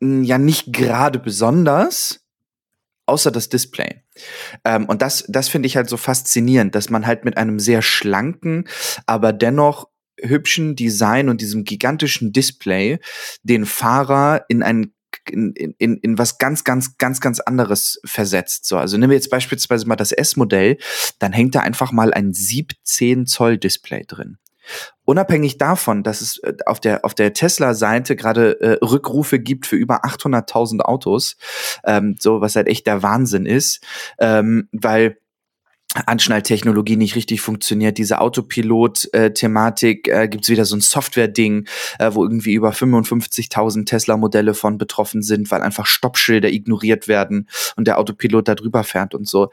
hm, 0.01 0.24
ja 0.24 0.38
nicht 0.38 0.72
gerade 0.72 1.20
besonders, 1.20 2.22
außer 3.08 3.32
das 3.32 3.50
Display. 3.50 4.04
Ähm, 4.63 4.86
und 4.86 5.01
das, 5.01 5.25
das 5.28 5.50
finde 5.50 5.68
ich 5.68 5.75
halt 5.75 5.90
so 5.90 5.98
faszinierend, 5.98 6.75
dass 6.75 6.90
man 6.90 7.08
halt 7.08 7.25
mit 7.25 7.38
einem 7.38 7.60
sehr 7.60 7.82
schlanken, 7.82 8.68
aber 9.08 9.34
dennoch 9.34 9.90
hübschen 10.22 10.75
Design 10.75 11.30
und 11.30 11.42
diesem 11.42 11.63
gigantischen 11.63 12.32
Display 12.32 13.00
den 13.44 13.66
Fahrer 13.66 14.46
in 14.50 14.62
ein 14.62 14.94
in, 15.30 15.54
in, 15.54 15.98
in 15.98 16.18
was 16.18 16.38
ganz, 16.38 16.63
ganz, 16.63 16.98
ganz, 16.98 17.22
ganz 17.22 17.40
anderes 17.40 18.00
versetzt. 18.06 18.66
So, 18.66 18.78
also 18.78 18.98
nehmen 18.98 19.12
wir 19.12 19.18
jetzt 19.18 19.30
beispielsweise 19.30 19.88
mal 19.88 19.96
das 19.96 20.12
S-Modell, 20.12 20.78
dann 21.20 21.34
hängt 21.34 21.56
da 21.56 21.60
einfach 21.62 21.92
mal 21.92 22.13
ein 22.13 22.34
17 22.34 23.25
Zoll 23.28 23.58
Display 23.58 24.04
drin. 24.06 24.38
Unabhängig 25.04 25.58
davon, 25.58 26.04
dass 26.04 26.22
es 26.22 26.38
äh, 26.40 26.54
auf 26.66 26.80
der, 26.80 27.04
auf 27.04 27.13
der 27.13 27.34
Tesla-Seite 27.34 28.16
gerade 28.16 28.62
äh, 28.62 28.86
Rückrufe 28.86 29.40
gibt 29.40 29.66
für 29.66 29.75
über 29.75 30.06
800.000 30.06 30.82
Autos, 30.82 31.36
ähm, 31.84 32.16
so 32.20 32.42
was 32.42 32.56
halt 32.56 32.68
echt 32.68 32.88
der 32.88 33.04
Wahnsinn 33.04 33.46
ist, 33.46 33.84
ähm, 34.20 34.70
weil 34.72 35.18
Anschnalltechnologie 35.93 36.95
nicht 36.95 37.15
richtig 37.15 37.41
funktioniert, 37.41 37.98
diese 37.98 38.21
Autopilot-Thematik, 38.21 40.07
äh, 40.07 40.27
gibt 40.27 40.45
es 40.45 40.50
wieder 40.50 40.65
so 40.65 40.75
ein 40.75 40.81
Software-Ding, 40.81 41.67
äh, 42.00 42.12
wo 42.13 42.24
irgendwie 42.24 42.53
über 42.53 42.71
55.000 42.71 43.86
Tesla-Modelle 43.86 44.53
von 44.53 44.77
betroffen 44.77 45.21
sind, 45.21 45.51
weil 45.51 45.62
einfach 45.62 45.86
Stoppschilder 45.86 46.50
ignoriert 46.50 47.07
werden 47.07 47.50
und 47.75 47.88
der 47.88 48.00
Autopilot 48.00 48.48
da 48.48 48.55
drüber 48.55 48.83
fährt 48.83 49.13
und 49.13 49.27
so. 49.27 49.50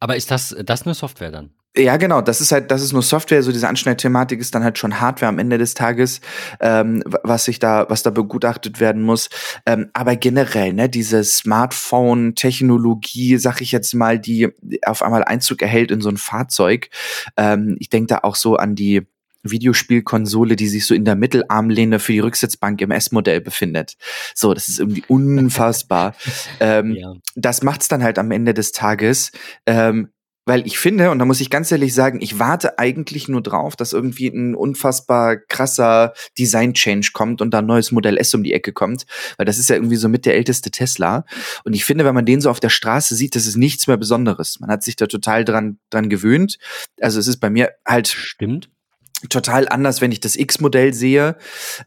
Aber 0.00 0.16
ist 0.16 0.30
das, 0.30 0.56
das 0.64 0.86
nur 0.86 0.94
Software 0.94 1.30
dann? 1.30 1.50
Ja, 1.76 1.98
genau. 1.98 2.20
Das 2.20 2.40
ist 2.40 2.50
halt, 2.50 2.72
das 2.72 2.82
ist 2.82 2.92
nur 2.92 3.02
Software. 3.02 3.44
So 3.44 3.52
diese 3.52 3.68
Anschneidthematik 3.68 4.40
ist 4.40 4.56
dann 4.56 4.64
halt 4.64 4.76
schon 4.76 5.00
Hardware 5.00 5.28
am 5.28 5.38
Ende 5.38 5.56
des 5.56 5.74
Tages, 5.74 6.20
ähm, 6.58 7.04
was 7.04 7.44
sich 7.44 7.60
da, 7.60 7.86
was 7.88 8.02
da 8.02 8.10
begutachtet 8.10 8.80
werden 8.80 9.02
muss. 9.02 9.28
Ähm, 9.66 9.88
aber 9.92 10.16
generell, 10.16 10.72
ne, 10.72 10.88
diese 10.88 11.22
Smartphone-Technologie, 11.22 13.36
sag 13.36 13.60
ich 13.60 13.70
jetzt 13.70 13.94
mal, 13.94 14.18
die 14.18 14.48
auf 14.84 15.02
einmal 15.02 15.22
Einzug 15.22 15.62
erhält 15.62 15.92
in 15.92 16.00
so 16.00 16.08
ein 16.08 16.16
Fahrzeug. 16.16 16.90
Ähm, 17.36 17.76
ich 17.78 17.88
denke 17.88 18.08
da 18.08 18.18
auch 18.24 18.34
so 18.34 18.56
an 18.56 18.74
die 18.74 19.06
Videospielkonsole, 19.42 20.56
die 20.56 20.68
sich 20.68 20.86
so 20.86 20.94
in 20.94 21.04
der 21.04 21.16
Mittelarmlehne 21.16 21.98
für 21.98 22.12
die 22.12 22.20
Rücksitzbank 22.20 22.80
im 22.80 22.90
S-Modell 22.90 23.40
befindet. 23.40 23.96
So, 24.34 24.54
das 24.54 24.68
ist 24.68 24.78
irgendwie 24.78 25.04
unfassbar. 25.08 26.14
ähm, 26.60 26.94
ja. 26.94 27.14
Das 27.34 27.62
macht's 27.62 27.88
dann 27.88 28.02
halt 28.02 28.18
am 28.18 28.30
Ende 28.30 28.54
des 28.54 28.72
Tages. 28.72 29.32
Ähm, 29.66 30.10
weil 30.46 30.66
ich 30.66 30.78
finde, 30.78 31.10
und 31.10 31.18
da 31.18 31.24
muss 31.26 31.40
ich 31.40 31.50
ganz 31.50 31.70
ehrlich 31.70 31.94
sagen, 31.94 32.20
ich 32.20 32.38
warte 32.38 32.78
eigentlich 32.78 33.28
nur 33.28 33.42
drauf, 33.42 33.76
dass 33.76 33.92
irgendwie 33.92 34.26
ein 34.26 34.54
unfassbar 34.54 35.36
krasser 35.36 36.12
Design-Change 36.38 37.10
kommt 37.12 37.40
und 37.40 37.52
da 37.52 37.58
ein 37.58 37.66
neues 37.66 37.92
Modell 37.92 38.16
S 38.16 38.34
um 38.34 38.42
die 38.42 38.54
Ecke 38.54 38.72
kommt, 38.72 39.04
weil 39.36 39.46
das 39.46 39.58
ist 39.58 39.68
ja 39.68 39.76
irgendwie 39.76 39.96
so 39.96 40.08
mit 40.08 40.26
der 40.26 40.34
älteste 40.34 40.70
Tesla. 40.70 41.24
Und 41.64 41.74
ich 41.74 41.84
finde, 41.84 42.04
wenn 42.04 42.14
man 42.14 42.26
den 42.26 42.40
so 42.40 42.50
auf 42.50 42.58
der 42.58 42.70
Straße 42.70 43.14
sieht, 43.14 43.36
das 43.36 43.46
ist 43.46 43.58
nichts 43.58 43.86
mehr 43.86 43.98
Besonderes. 43.98 44.58
Man 44.60 44.70
hat 44.70 44.82
sich 44.82 44.96
da 44.96 45.06
total 45.06 45.44
dran, 45.44 45.78
dran 45.90 46.08
gewöhnt. 46.08 46.58
Also 47.00 47.20
es 47.20 47.28
ist 47.28 47.38
bei 47.38 47.50
mir 47.50 47.70
halt. 47.86 48.08
Stimmt 48.08 48.70
total 49.28 49.68
anders, 49.68 50.00
wenn 50.00 50.12
ich 50.12 50.20
das 50.20 50.36
X-Modell 50.36 50.94
sehe 50.94 51.36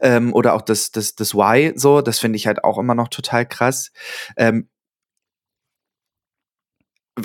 ähm, 0.00 0.32
oder 0.32 0.54
auch 0.54 0.62
das, 0.62 0.92
das, 0.92 1.14
das 1.14 1.34
Y 1.34 1.76
so. 1.76 2.00
Das 2.00 2.18
finde 2.18 2.36
ich 2.36 2.46
halt 2.46 2.64
auch 2.64 2.78
immer 2.78 2.94
noch 2.94 3.08
total 3.08 3.46
krass. 3.46 3.90
Ähm, 4.36 4.68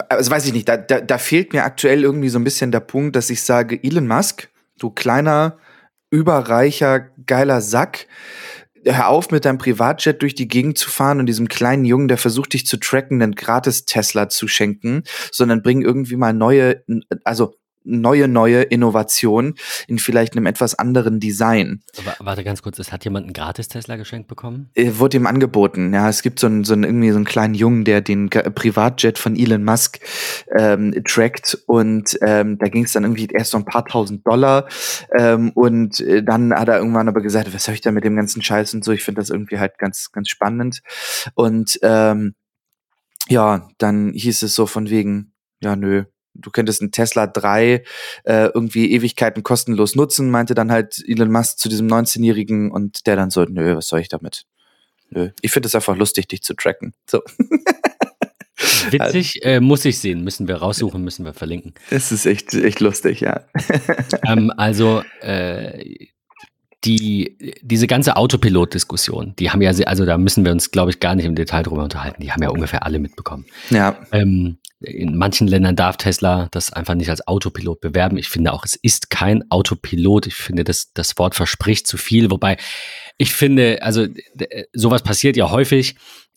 also 0.08 0.32
weiß 0.32 0.46
ich 0.46 0.54
nicht, 0.54 0.70
da, 0.70 0.78
da, 0.78 1.02
da 1.02 1.18
fehlt 1.18 1.54
mir 1.54 1.64
aktuell 1.64 2.04
irgendwie 2.04 2.30
so 2.30 2.40
ein 2.40 2.44
bisschen 2.44 2.72
der 2.72 2.80
Punkt, 2.80 3.16
dass 3.16 3.30
ich 3.30 3.42
sage, 3.42 3.80
Elon 3.84 4.08
Musk, 4.08 4.50
du 4.78 4.92
kleiner, 4.92 5.58
überreicher, 6.12 7.10
geiler 7.26 7.62
Sack, 7.62 8.08
hör 8.86 9.10
auf 9.10 9.32
mit 9.32 9.46
deinem 9.46 9.58
Privatjet 9.58 10.22
durch 10.22 10.36
die 10.36 10.48
Gegend 10.48 10.78
zu 10.78 10.90
fahren 10.90 11.20
und 11.20 11.26
diesem 11.26 11.48
kleinen 11.48 11.86
Jungen, 11.86 12.08
der 12.08 12.18
versucht 12.18 12.54
dich 12.54 12.66
zu 12.66 12.78
tracken, 12.78 13.22
einen 13.22 13.36
gratis 13.36 13.86
Tesla 13.86 14.30
zu 14.30 14.48
schenken, 14.48 15.04
sondern 15.32 15.62
bring 15.62 15.82
irgendwie 15.82 16.16
mal 16.16 16.34
neue, 16.34 16.84
also 17.24 17.56
neue, 17.84 18.28
neue 18.28 18.62
Innovation 18.62 19.56
in 19.88 20.00
vielleicht 20.00 20.36
einem 20.36 20.46
etwas 20.46 20.76
anderen 20.76 21.20
Design. 21.20 21.82
Warte 22.20 22.44
ganz 22.44 22.62
kurz, 22.62 22.80
es 22.80 22.92
hat 22.92 23.04
jemand 23.06 23.26
einen 23.26 23.34
Gratis-Tesla 23.34 23.96
geschenkt 23.96 24.28
bekommen? 24.28 24.70
Äh, 24.76 24.94
wurde 24.98 25.18
ihm 25.18 25.28
angeboten, 25.28 25.94
ja. 25.94 26.10
Es 26.10 26.22
gibt 26.22 26.40
so 26.40 26.48
einen, 26.48 26.64
so 26.64 26.74
einen, 26.74 26.84
irgendwie 26.84 27.12
so 27.12 27.16
einen 27.16 27.26
kleinen 27.26 27.54
Jungen, 27.54 27.86
der 27.86 28.02
den 28.02 28.30
Privatjet 28.30 29.18
von 29.18 29.36
Elon 29.36 29.64
Musk 29.64 30.00
ähm, 30.58 30.94
trackt 31.06 31.58
und 31.66 32.18
ähm, 32.22 32.58
da 32.58 32.68
ging 32.68 32.84
es 32.84 32.94
dann 32.94 33.04
irgendwie 33.04 33.28
erst 33.32 33.52
so 33.52 33.58
ein 33.58 33.66
paar 33.66 33.86
tausend 33.86 34.26
Dollar 34.26 34.68
ähm, 35.18 35.52
und 35.52 36.00
äh, 36.02 36.24
dann 36.24 36.54
hat 36.54 36.68
er 36.68 36.78
irgendwann 36.78 37.08
aber 37.08 37.22
gesagt, 37.22 37.54
was 37.54 37.64
soll 37.64 37.76
ich 37.76 37.82
da 37.82 37.92
mit 37.92 38.04
dem 38.04 38.16
ganzen 38.16 38.42
Scheiß 38.42 38.74
und 38.74 38.84
so. 38.84 38.92
Ich 38.92 39.04
finde 39.04 39.22
das 39.22 39.30
irgendwie 39.30 39.60
halt 39.60 39.78
ganz, 39.78 40.12
ganz 40.12 40.30
spannend 40.30 40.82
und 41.36 41.80
ähm, 41.82 42.36
ja, 43.28 43.70
dann 43.78 44.12
hieß 44.14 44.44
es 44.44 44.56
so 44.56 44.66
von 44.66 44.90
wegen, 44.90 45.34
ja, 45.62 45.76
nö, 45.76 46.06
du 46.40 46.52
könntest 46.52 46.82
einen 46.82 46.92
Tesla 46.92 47.28
3 47.28 47.84
äh, 48.24 48.46
irgendwie 48.54 48.92
Ewigkeiten 48.92 49.44
kostenlos 49.44 49.96
nutzen, 49.96 50.30
meinte 50.30 50.56
dann 50.56 50.72
halt 50.72 51.04
Elon 51.08 51.32
Musk 51.32 51.60
zu 51.60 51.70
diesem 51.70 51.88
19-Jährigen 51.88 52.72
und 52.72 53.08
der 53.08 53.16
dann 53.16 53.30
so, 53.30 53.44
nö, 53.44 53.76
was 53.76 53.88
soll 53.88 54.00
ich 54.00 54.10
damit? 54.10 54.46
Nö. 55.10 55.30
Ich 55.42 55.52
finde 55.52 55.68
es 55.68 55.76
einfach 55.76 55.96
lustig, 55.96 56.28
dich 56.28 56.42
zu 56.44 56.54
tracken. 56.54 56.94
So. 57.10 57.22
Witzig, 58.92 59.44
äh, 59.44 59.60
muss 59.60 59.86
ich 59.86 60.00
sehen, 60.00 60.24
müssen 60.24 60.48
wir 60.48 60.56
raussuchen, 60.56 61.04
müssen 61.04 61.26
wir 61.26 61.34
verlinken. 61.34 61.74
Das 61.90 62.12
ist 62.12 62.26
echt, 62.26 62.54
echt 62.54 62.80
lustig, 62.80 63.22
ja. 63.22 63.46
ähm, 64.28 64.52
also, 64.56 65.04
äh, 65.22 66.08
die, 66.86 67.56
diese 67.62 67.88
ganze 67.88 68.16
Autopilot-Diskussion, 68.16 69.34
die 69.38 69.52
haben 69.52 69.62
ja, 69.62 69.72
also 69.86 70.06
da 70.06 70.18
müssen 70.18 70.46
wir 70.46 70.52
uns, 70.52 70.72
glaube 70.72 70.92
ich, 70.92 71.00
gar 71.00 71.16
nicht 71.16 71.26
im 71.26 71.36
Detail 71.36 71.64
drüber 71.64 71.84
unterhalten. 71.84 72.22
Die 72.22 72.32
haben 72.32 72.42
ja 72.42 72.50
ungefähr 72.50 72.86
alle 72.86 73.00
mitbekommen. 73.00 73.46
Ja. 73.70 73.98
Ähm, 74.12 74.60
in 74.80 75.18
manchen 75.18 75.48
Ländern 75.48 75.76
darf 75.76 75.98
Tesla 75.98 76.48
das 76.52 76.72
einfach 76.72 76.96
nicht 76.96 77.10
als 77.10 77.28
Autopilot 77.28 77.82
bewerben. 77.82 78.18
Ich 78.18 78.30
finde 78.30 78.54
auch, 78.54 78.64
es 78.64 78.76
ist 78.76 79.10
kein 79.10 79.44
Autopilot. 79.52 80.28
Ich 80.28 80.36
finde, 80.36 80.64
das, 80.64 80.94
das 80.94 81.18
Wort 81.18 81.36
verspricht 81.36 81.86
zu 81.86 81.98
viel. 81.98 82.32
Wobei 82.32 82.56
ich 83.18 83.34
finde, 83.34 83.80
also 83.82 84.08
sowas 84.72 85.04
passiert 85.04 85.36
ja 85.36 85.52
häufig. 85.52 85.96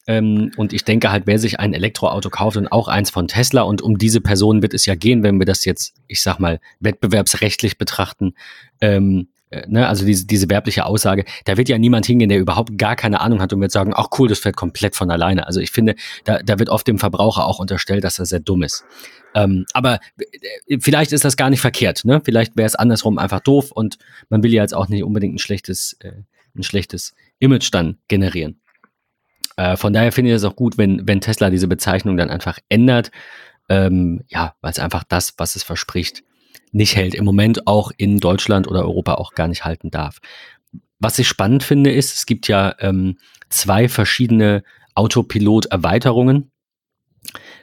Ähm, 0.08 0.50
und 0.56 0.72
ich 0.72 0.84
denke 0.84 1.12
halt, 1.12 1.28
wer 1.28 1.38
sich 1.38 1.60
ein 1.60 1.74
Elektroauto 1.74 2.30
kauft 2.30 2.56
und 2.56 2.66
auch 2.66 2.88
eins 2.88 3.10
von 3.10 3.28
Tesla 3.28 3.62
und 3.62 3.80
um 3.82 3.98
diese 3.98 4.20
Person 4.20 4.60
wird 4.60 4.74
es 4.74 4.86
ja 4.86 4.96
gehen, 4.96 5.22
wenn 5.22 5.38
wir 5.38 5.46
das 5.46 5.64
jetzt, 5.64 5.94
ich 6.08 6.20
sag 6.20 6.40
mal, 6.40 6.58
wettbewerbsrechtlich 6.80 7.78
betrachten, 7.78 8.34
ähm, 8.80 9.28
äh, 9.28 9.41
ne, 9.66 9.86
also 9.86 10.04
diese, 10.04 10.26
diese 10.26 10.48
werbliche 10.48 10.86
Aussage, 10.86 11.24
da 11.44 11.56
wird 11.56 11.68
ja 11.68 11.78
niemand 11.78 12.06
hingehen, 12.06 12.28
der 12.28 12.38
überhaupt 12.38 12.78
gar 12.78 12.96
keine 12.96 13.20
Ahnung 13.20 13.40
hat 13.40 13.52
und 13.52 13.60
wird 13.60 13.72
sagen, 13.72 13.92
ach 13.94 14.08
cool, 14.18 14.28
das 14.28 14.40
fährt 14.40 14.56
komplett 14.56 14.96
von 14.96 15.10
alleine. 15.10 15.46
Also 15.46 15.60
ich 15.60 15.70
finde, 15.70 15.94
da, 16.24 16.38
da 16.38 16.58
wird 16.58 16.68
oft 16.68 16.86
dem 16.86 16.98
Verbraucher 16.98 17.46
auch 17.46 17.58
unterstellt, 17.58 18.04
dass 18.04 18.18
er 18.18 18.26
sehr 18.26 18.40
dumm 18.40 18.62
ist. 18.62 18.84
Ähm, 19.34 19.66
aber 19.72 20.00
äh, 20.66 20.78
vielleicht 20.80 21.12
ist 21.12 21.24
das 21.24 21.36
gar 21.36 21.50
nicht 21.50 21.60
verkehrt, 21.60 22.04
ne? 22.04 22.20
Vielleicht 22.24 22.56
wäre 22.56 22.66
es 22.66 22.74
andersrum 22.74 23.18
einfach 23.18 23.40
doof 23.40 23.70
und 23.72 23.98
man 24.28 24.42
will 24.42 24.52
ja 24.52 24.62
jetzt 24.62 24.74
auch 24.74 24.88
nicht 24.88 25.04
unbedingt 25.04 25.34
ein 25.34 25.38
schlechtes, 25.38 25.96
äh, 26.00 26.12
ein 26.56 26.62
schlechtes 26.62 27.14
Image 27.38 27.70
dann 27.72 27.98
generieren. 28.08 28.60
Äh, 29.56 29.76
von 29.76 29.92
daher 29.92 30.12
finde 30.12 30.30
ich 30.30 30.36
es 30.36 30.44
auch 30.44 30.56
gut, 30.56 30.78
wenn, 30.78 31.06
wenn 31.06 31.20
Tesla 31.20 31.50
diese 31.50 31.68
Bezeichnung 31.68 32.16
dann 32.16 32.30
einfach 32.30 32.58
ändert. 32.68 33.10
Ähm, 33.68 34.22
ja, 34.28 34.54
weil 34.60 34.72
es 34.72 34.78
einfach 34.78 35.04
das, 35.04 35.34
was 35.38 35.56
es 35.56 35.62
verspricht, 35.62 36.24
nicht 36.72 36.96
hält, 36.96 37.14
im 37.14 37.24
Moment 37.24 37.66
auch 37.66 37.92
in 37.96 38.18
Deutschland 38.18 38.66
oder 38.66 38.82
Europa 38.82 39.14
auch 39.14 39.32
gar 39.32 39.48
nicht 39.48 39.64
halten 39.64 39.90
darf. 39.90 40.18
Was 40.98 41.18
ich 41.18 41.28
spannend 41.28 41.62
finde, 41.62 41.92
ist, 41.92 42.14
es 42.14 42.26
gibt 42.26 42.48
ja 42.48 42.74
ähm, 42.80 43.18
zwei 43.48 43.88
verschiedene 43.88 44.62
Autopilot-Erweiterungen. 44.94 46.50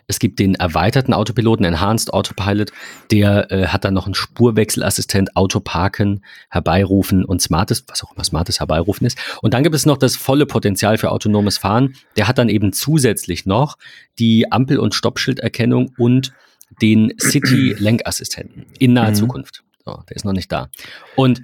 Es 0.07 0.19
gibt 0.19 0.39
den 0.39 0.55
erweiterten 0.55 1.13
Autopiloten, 1.13 1.65
Enhanced 1.65 2.13
Autopilot, 2.13 2.71
der 3.11 3.51
äh, 3.51 3.67
hat 3.67 3.85
dann 3.85 3.93
noch 3.93 4.05
einen 4.05 4.15
Spurwechselassistent, 4.15 5.35
Autoparken, 5.35 6.25
Herbeirufen 6.49 7.23
und 7.23 7.41
Smartes, 7.41 7.83
was 7.87 8.03
auch 8.03 8.15
immer 8.15 8.23
Smartes 8.23 8.59
Herbeirufen 8.59 9.05
ist. 9.05 9.19
Und 9.41 9.53
dann 9.53 9.63
gibt 9.63 9.75
es 9.75 9.85
noch 9.85 9.97
das 9.97 10.15
volle 10.15 10.45
Potenzial 10.45 10.97
für 10.97 11.11
autonomes 11.11 11.57
Fahren. 11.57 11.95
Der 12.17 12.27
hat 12.27 12.39
dann 12.39 12.49
eben 12.49 12.73
zusätzlich 12.73 13.45
noch 13.45 13.77
die 14.17 14.51
Ampel- 14.51 14.79
und 14.79 14.95
Stoppschilderkennung 14.95 15.93
und 15.97 16.33
den 16.81 17.13
City-Lenkassistenten 17.19 18.67
in 18.79 18.93
naher 18.93 19.11
mhm. 19.11 19.15
Zukunft. 19.15 19.63
So, 19.85 20.03
der 20.07 20.15
ist 20.15 20.25
noch 20.25 20.33
nicht 20.33 20.51
da. 20.51 20.69
Und 21.15 21.41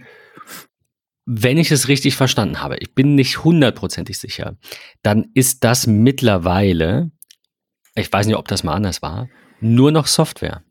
wenn 1.25 1.57
ich 1.57 1.71
es 1.71 1.87
richtig 1.87 2.15
verstanden 2.15 2.61
habe, 2.61 2.77
ich 2.77 2.93
bin 2.93 3.15
nicht 3.15 3.43
hundertprozentig 3.43 4.19
sicher, 4.19 4.57
dann 5.01 5.31
ist 5.33 5.63
das 5.63 5.87
mittlerweile, 5.87 7.11
ich 7.95 8.11
weiß 8.11 8.27
nicht, 8.27 8.35
ob 8.35 8.47
das 8.47 8.63
mal 8.63 8.75
anders 8.75 9.01
war, 9.01 9.27
nur 9.59 9.91
noch 9.91 10.05
Software. 10.05 10.63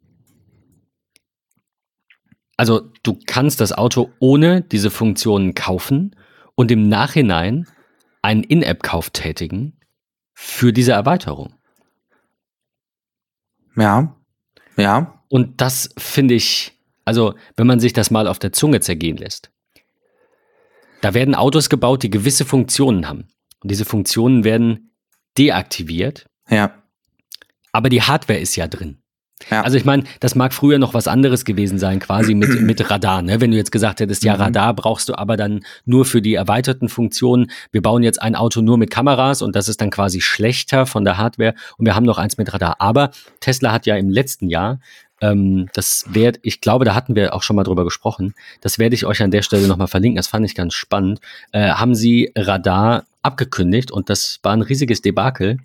Also 2.57 2.93
du 3.03 3.19
kannst 3.27 3.61
das 3.61 3.73
Auto 3.73 4.13
ohne 4.21 4.63
diese 4.63 4.91
Funktionen 4.91 5.55
kaufen 5.55 6.15
und 6.55 6.71
im 6.71 6.89
Nachhinein 6.89 7.67
einen 8.23 8.45
In-App-Kauf 8.45 9.11
tätigen 9.11 9.81
für 10.35 10.73
diese 10.73 10.93
Erweiterung. 10.93 11.55
Ja. 13.77 14.17
Ja. 14.77 15.21
Und 15.29 15.61
das 15.61 15.91
finde 15.97 16.35
ich, 16.35 16.73
also 17.05 17.35
wenn 17.57 17.67
man 17.67 17.81
sich 17.81 17.93
das 17.93 18.11
mal 18.11 18.27
auf 18.27 18.39
der 18.39 18.53
Zunge 18.53 18.81
zergehen 18.81 19.17
lässt. 19.17 19.51
Da 21.01 21.13
werden 21.13 21.35
Autos 21.35 21.69
gebaut, 21.69 22.03
die 22.03 22.11
gewisse 22.11 22.45
Funktionen 22.45 23.09
haben. 23.09 23.29
Und 23.63 23.71
diese 23.71 23.85
Funktionen 23.85 24.45
werden 24.45 24.91
deaktiviert. 25.37 26.27
Ja. 26.49 26.83
Aber 27.73 27.89
die 27.89 28.03
Hardware 28.03 28.39
ist 28.39 28.57
ja 28.57 28.69
drin. 28.69 29.03
Ja. 29.51 29.63
Also 29.63 29.77
ich 29.77 29.85
meine, 29.85 30.05
das 30.21 30.35
mag 30.35 30.55
früher 30.55 30.79
noch 30.79 30.95
was 30.95 31.09
anderes 31.09 31.45
gewesen 31.45 31.79
sein, 31.79 31.99
quasi 31.99 32.35
mit, 32.35 32.49
mit 32.61 32.91
Radar. 32.91 33.23
Ne? 33.23 33.41
Wenn 33.41 33.51
du 33.51 33.57
jetzt 33.57 33.73
gesagt 33.73 34.01
hättest, 34.01 34.25
ja, 34.25 34.35
mhm. 34.35 34.41
Radar 34.41 34.75
brauchst 34.75 35.09
du 35.09 35.19
aber 35.19 35.37
dann 35.37 35.65
nur 35.85 36.05
für 36.05 36.23
die 36.23 36.35
erweiterten 36.35 36.89
Funktionen. 36.89 37.51
Wir 37.73 37.83
bauen 37.83 38.03
jetzt 38.03 38.23
ein 38.23 38.37
Auto 38.37 38.61
nur 38.61 38.79
mit 38.79 38.91
Kameras 38.91 39.43
und 39.43 39.55
das 39.57 39.69
ist 39.69 39.81
dann 39.81 39.91
quasi 39.91 40.21
schlechter 40.21 40.87
von 40.87 41.05
der 41.05 41.19
Hardware 41.19 41.55
und 41.77 41.87
wir 41.87 41.95
haben 41.95 42.07
noch 42.07 42.19
eins 42.19 42.39
mit 42.39 42.53
Radar. 42.53 42.77
Aber 42.79 43.11
Tesla 43.41 43.73
hat 43.73 43.87
ja 43.87 43.97
im 43.97 44.09
letzten 44.09 44.49
Jahr 44.49 44.79
ähm, 45.21 45.69
das 45.75 46.05
werde, 46.09 46.41
ich 46.43 46.61
glaube, 46.61 46.85
da 46.85 46.95
hatten 46.95 47.15
wir 47.15 47.35
auch 47.35 47.43
schon 47.43 47.57
mal 47.57 47.65
drüber 47.65 47.85
gesprochen. 47.85 48.35
Das 48.61 48.79
werde 48.79 48.95
ich 48.95 49.07
euch 49.07 49.23
an 49.23 49.31
der 49.31 49.43
Stelle 49.43 49.69
nochmal 49.69 49.89
verlinken. 49.89 50.17
Das 50.17 50.27
fand 50.27 50.45
ich 50.45 50.55
ganz 50.55 50.75
spannend. 50.75 51.21
Äh, 51.53 51.71
haben 51.71 51.95
sie 51.95 52.33
Radar 52.37 53.05
abgekündigt 53.23 53.91
und 53.91 54.11
das 54.11 54.39
war 54.43 54.53
ein 54.53 54.63
riesiges 54.63 55.03
Debakel 55.03 55.59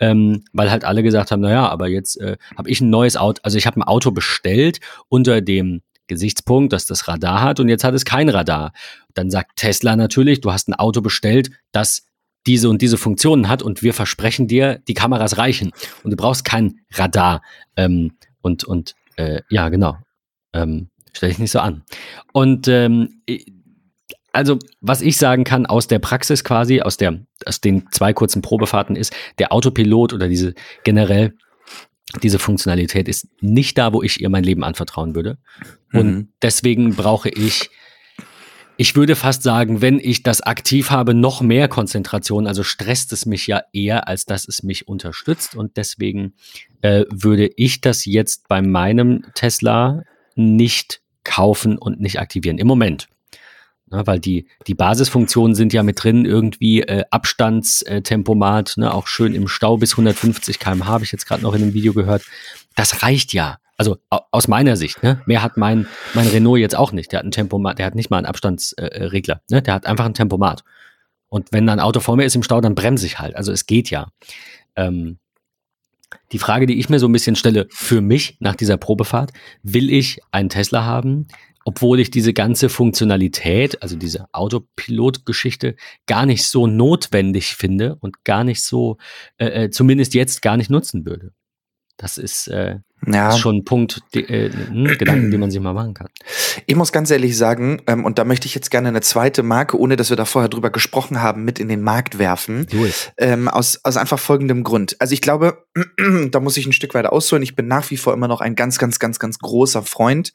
ähm, 0.00 0.44
weil 0.52 0.70
halt 0.70 0.84
alle 0.84 1.02
gesagt 1.02 1.30
haben, 1.30 1.40
naja, 1.40 1.68
aber 1.68 1.88
jetzt 1.88 2.20
äh, 2.20 2.36
habe 2.56 2.70
ich 2.70 2.80
ein 2.80 2.90
neues 2.90 3.16
Auto, 3.16 3.40
also 3.42 3.58
ich 3.58 3.66
habe 3.66 3.80
ein 3.80 3.82
Auto 3.82 4.10
bestellt 4.10 4.80
unter 5.08 5.40
dem 5.40 5.82
Gesichtspunkt, 6.06 6.72
dass 6.72 6.86
das 6.86 7.08
Radar 7.08 7.42
hat 7.42 7.60
und 7.60 7.68
jetzt 7.68 7.84
hat 7.84 7.94
es 7.94 8.04
kein 8.04 8.28
Radar. 8.28 8.72
Dann 9.14 9.30
sagt 9.30 9.56
Tesla 9.56 9.96
natürlich, 9.96 10.40
du 10.40 10.52
hast 10.52 10.68
ein 10.68 10.74
Auto 10.74 11.00
bestellt, 11.00 11.50
das 11.72 12.06
diese 12.46 12.68
und 12.68 12.80
diese 12.80 12.96
Funktionen 12.96 13.48
hat 13.48 13.62
und 13.62 13.82
wir 13.82 13.92
versprechen 13.92 14.46
dir, 14.46 14.80
die 14.86 14.94
Kameras 14.94 15.36
reichen 15.36 15.72
und 16.04 16.10
du 16.12 16.16
brauchst 16.16 16.44
kein 16.44 16.80
Radar. 16.92 17.42
Ähm, 17.76 18.12
und, 18.40 18.62
und 18.62 18.94
äh, 19.16 19.40
ja, 19.50 19.68
genau. 19.68 19.98
Ähm, 20.52 20.90
Stell 21.16 21.30
dich 21.30 21.38
nicht 21.38 21.50
so 21.50 21.60
an. 21.60 21.82
Und 22.34 22.68
ähm, 22.68 23.22
also, 24.36 24.58
was 24.80 25.00
ich 25.00 25.16
sagen 25.16 25.44
kann 25.44 25.64
aus 25.66 25.88
der 25.88 25.98
Praxis 25.98 26.44
quasi, 26.44 26.82
aus, 26.82 26.98
der, 26.98 27.20
aus 27.46 27.60
den 27.60 27.90
zwei 27.90 28.12
kurzen 28.12 28.42
Probefahrten 28.42 28.94
ist, 28.94 29.14
der 29.38 29.52
Autopilot 29.52 30.12
oder 30.12 30.28
diese 30.28 30.54
generell 30.84 31.34
diese 32.22 32.38
Funktionalität 32.38 33.08
ist 33.08 33.28
nicht 33.40 33.76
da, 33.78 33.92
wo 33.92 34.02
ich 34.02 34.20
ihr 34.20 34.28
mein 34.28 34.44
Leben 34.44 34.62
anvertrauen 34.62 35.14
würde. 35.14 35.38
Und 35.92 36.06
mhm. 36.06 36.28
deswegen 36.40 36.94
brauche 36.94 37.28
ich, 37.28 37.70
ich 38.76 38.94
würde 38.94 39.16
fast 39.16 39.42
sagen, 39.42 39.80
wenn 39.80 39.98
ich 39.98 40.22
das 40.22 40.40
aktiv 40.40 40.90
habe, 40.90 41.14
noch 41.14 41.40
mehr 41.40 41.66
Konzentration. 41.66 42.46
Also 42.46 42.62
stresst 42.62 43.12
es 43.12 43.26
mich 43.26 43.46
ja 43.46 43.62
eher, 43.72 44.06
als 44.06 44.24
dass 44.24 44.46
es 44.46 44.62
mich 44.62 44.86
unterstützt. 44.86 45.56
Und 45.56 45.76
deswegen 45.76 46.34
äh, 46.82 47.04
würde 47.10 47.50
ich 47.56 47.80
das 47.80 48.04
jetzt 48.04 48.46
bei 48.48 48.62
meinem 48.62 49.24
Tesla 49.34 50.02
nicht 50.36 51.00
kaufen 51.24 51.76
und 51.76 52.00
nicht 52.00 52.20
aktivieren. 52.20 52.58
Im 52.58 52.68
Moment. 52.68 53.08
Ne, 53.88 54.04
weil 54.04 54.18
die, 54.18 54.48
die 54.66 54.74
Basisfunktionen 54.74 55.54
sind 55.54 55.72
ja 55.72 55.84
mit 55.84 56.02
drin, 56.02 56.24
irgendwie 56.24 56.82
äh, 56.82 57.04
Abstandstempomat, 57.10 58.74
ne, 58.78 58.92
auch 58.92 59.06
schön 59.06 59.32
im 59.32 59.46
Stau 59.46 59.76
bis 59.76 59.92
150 59.92 60.58
km/h, 60.58 60.86
habe 60.86 61.04
ich 61.04 61.12
jetzt 61.12 61.26
gerade 61.26 61.44
noch 61.44 61.54
in 61.54 61.62
einem 61.62 61.74
Video 61.74 61.92
gehört. 61.92 62.24
Das 62.74 63.02
reicht 63.04 63.32
ja. 63.32 63.58
Also 63.78 63.98
aus 64.08 64.48
meiner 64.48 64.76
Sicht, 64.76 65.02
ne? 65.02 65.20
Mehr 65.26 65.42
hat 65.42 65.56
mein, 65.58 65.86
mein 66.14 66.26
Renault 66.26 66.58
jetzt 66.58 66.74
auch 66.74 66.92
nicht. 66.92 67.12
Der 67.12 67.18
hat 67.18 67.26
ein 67.26 67.30
Tempomat, 67.30 67.78
der 67.78 67.86
hat 67.86 67.94
nicht 67.94 68.10
mal 68.10 68.16
einen 68.16 68.26
Abstandsregler, 68.26 69.34
äh, 69.50 69.54
ne? 69.54 69.62
Der 69.62 69.74
hat 69.74 69.86
einfach 69.86 70.06
ein 70.06 70.14
Tempomat. 70.14 70.64
Und 71.28 71.52
wenn 71.52 71.68
ein 71.68 71.80
Auto 71.80 72.00
vor 72.00 72.16
mir 72.16 72.24
ist 72.24 72.34
im 72.34 72.42
Stau, 72.42 72.60
dann 72.60 72.74
bremse 72.74 73.06
ich 73.06 73.18
halt. 73.18 73.36
Also 73.36 73.52
es 73.52 73.66
geht 73.66 73.90
ja. 73.90 74.08
Ähm, 74.76 75.18
die 76.32 76.38
Frage, 76.38 76.66
die 76.66 76.78
ich 76.78 76.88
mir 76.88 76.98
so 76.98 77.06
ein 77.06 77.12
bisschen 77.12 77.36
stelle 77.36 77.66
für 77.70 78.00
mich 78.00 78.36
nach 78.40 78.56
dieser 78.56 78.78
Probefahrt, 78.78 79.32
will 79.62 79.92
ich 79.92 80.20
einen 80.30 80.48
Tesla 80.48 80.84
haben, 80.84 81.26
obwohl 81.66 81.98
ich 81.98 82.12
diese 82.12 82.32
ganze 82.32 82.68
Funktionalität, 82.68 83.82
also 83.82 83.96
diese 83.96 84.32
Autopilot-Geschichte, 84.32 85.74
gar 86.06 86.24
nicht 86.24 86.46
so 86.46 86.68
notwendig 86.68 87.56
finde 87.56 87.96
und 87.96 88.22
gar 88.22 88.44
nicht 88.44 88.62
so, 88.62 88.98
äh, 89.38 89.64
äh 89.64 89.70
zumindest 89.70 90.14
jetzt 90.14 90.42
gar 90.42 90.56
nicht 90.56 90.70
nutzen 90.70 91.04
würde. 91.04 91.32
Das 91.96 92.18
ist, 92.18 92.46
äh, 92.46 92.78
ja. 93.14 93.30
ist 93.30 93.38
schon 93.38 93.56
ein 93.56 93.64
Punkt, 93.64 94.00
die, 94.14 94.20
äh, 94.20 94.50
ein 94.50 94.84
Gedanken, 94.98 95.30
den 95.30 95.40
man 95.40 95.50
sich 95.50 95.60
mal 95.60 95.72
machen 95.72 95.94
kann. 95.94 96.08
Ich 96.66 96.76
muss 96.76 96.92
ganz 96.92 97.10
ehrlich 97.10 97.36
sagen, 97.36 97.82
ähm, 97.86 98.04
und 98.04 98.18
da 98.18 98.24
möchte 98.24 98.46
ich 98.46 98.54
jetzt 98.54 98.70
gerne 98.70 98.88
eine 98.88 99.00
zweite 99.00 99.42
Marke, 99.42 99.78
ohne 99.78 99.96
dass 99.96 100.10
wir 100.10 100.16
da 100.16 100.24
vorher 100.24 100.48
drüber 100.48 100.70
gesprochen 100.70 101.22
haben, 101.22 101.44
mit 101.44 101.58
in 101.58 101.68
den 101.68 101.82
Markt 101.82 102.18
werfen. 102.18 102.66
Ähm, 103.18 103.48
aus, 103.48 103.80
aus 103.84 103.96
einfach 103.96 104.18
folgendem 104.18 104.64
Grund. 104.64 104.96
Also 104.98 105.12
ich 105.12 105.20
glaube, 105.20 105.64
da 106.30 106.40
muss 106.40 106.56
ich 106.56 106.66
ein 106.66 106.72
Stück 106.72 106.94
weiter 106.94 107.12
ausholen. 107.12 107.42
Ich 107.42 107.56
bin 107.56 107.66
nach 107.66 107.90
wie 107.90 107.96
vor 107.96 108.12
immer 108.12 108.28
noch 108.28 108.40
ein 108.40 108.54
ganz, 108.54 108.78
ganz, 108.78 108.98
ganz, 108.98 109.18
ganz 109.18 109.38
großer 109.38 109.82
Freund 109.82 110.32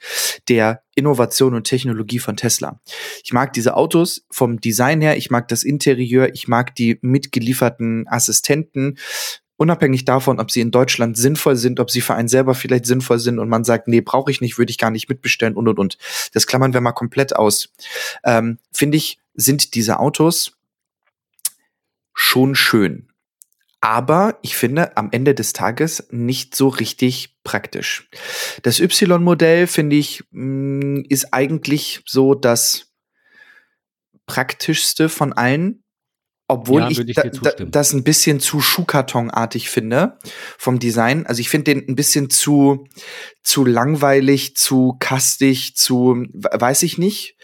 der 0.49 0.81
Innovation 0.95 1.55
und 1.55 1.63
Technologie 1.63 2.19
von 2.19 2.35
Tesla. 2.35 2.79
Ich 3.23 3.33
mag 3.33 3.53
diese 3.53 3.75
Autos 3.75 4.25
vom 4.29 4.59
Design 4.59 5.01
her, 5.01 5.17
ich 5.17 5.31
mag 5.31 5.47
das 5.47 5.63
Interieur, 5.63 6.33
ich 6.33 6.47
mag 6.47 6.75
die 6.75 6.99
mitgelieferten 7.01 8.07
Assistenten 8.07 8.97
unabhängig 9.61 10.05
davon, 10.05 10.39
ob 10.39 10.49
sie 10.49 10.59
in 10.59 10.71
Deutschland 10.71 11.15
sinnvoll 11.15 11.55
sind, 11.55 11.79
ob 11.79 11.91
sie 11.91 12.01
für 12.01 12.15
einen 12.15 12.27
selber 12.27 12.55
vielleicht 12.55 12.87
sinnvoll 12.87 13.19
sind 13.19 13.37
und 13.37 13.47
man 13.47 13.63
sagt, 13.63 13.87
nee, 13.87 14.01
brauche 14.01 14.31
ich 14.31 14.41
nicht, 14.41 14.57
würde 14.57 14.71
ich 14.71 14.79
gar 14.79 14.89
nicht 14.89 15.07
mitbestellen 15.07 15.53
und 15.55 15.67
und 15.67 15.77
und. 15.77 15.99
Das 16.33 16.47
klammern 16.47 16.73
wir 16.73 16.81
mal 16.81 16.93
komplett 16.93 17.35
aus. 17.35 17.69
Ähm, 18.23 18.57
Finde 18.73 18.97
ich, 18.97 19.19
sind 19.35 19.75
diese 19.75 19.99
Autos 19.99 20.53
schon 22.15 22.55
schön. 22.55 23.07
Aber 23.81 24.39
ich 24.41 24.55
finde 24.55 24.97
am 24.97 25.09
Ende 25.11 25.35
des 25.35 25.53
Tages 25.53 26.07
nicht 26.09 26.55
so 26.55 26.67
richtig 26.67 27.35
praktisch. 27.43 28.09
Das 28.63 28.79
Y-Modell, 28.79 29.67
finde 29.67 29.95
ich, 29.95 30.23
mm, 30.31 31.01
ist 31.07 31.33
eigentlich 31.33 32.01
so 32.07 32.33
das 32.33 32.91
praktischste 34.25 35.07
von 35.07 35.33
allen 35.33 35.83
obwohl 36.51 36.81
ja, 36.81 36.89
ich, 36.89 36.99
ich 36.99 37.15
da, 37.15 37.23
da, 37.23 37.51
das 37.65 37.93
ein 37.93 38.03
bisschen 38.03 38.39
zu 38.39 38.59
Schuhkartonartig 38.59 39.69
finde 39.69 40.17
vom 40.57 40.79
Design. 40.79 41.25
Also 41.25 41.39
ich 41.39 41.49
finde 41.49 41.73
den 41.73 41.87
ein 41.87 41.95
bisschen 41.95 42.29
zu 42.29 42.87
zu 43.41 43.65
langweilig, 43.65 44.55
zu 44.57 44.97
kastig, 44.99 45.75
zu 45.75 46.25
weiß 46.33 46.83
ich 46.83 46.97
nicht. 46.97 47.37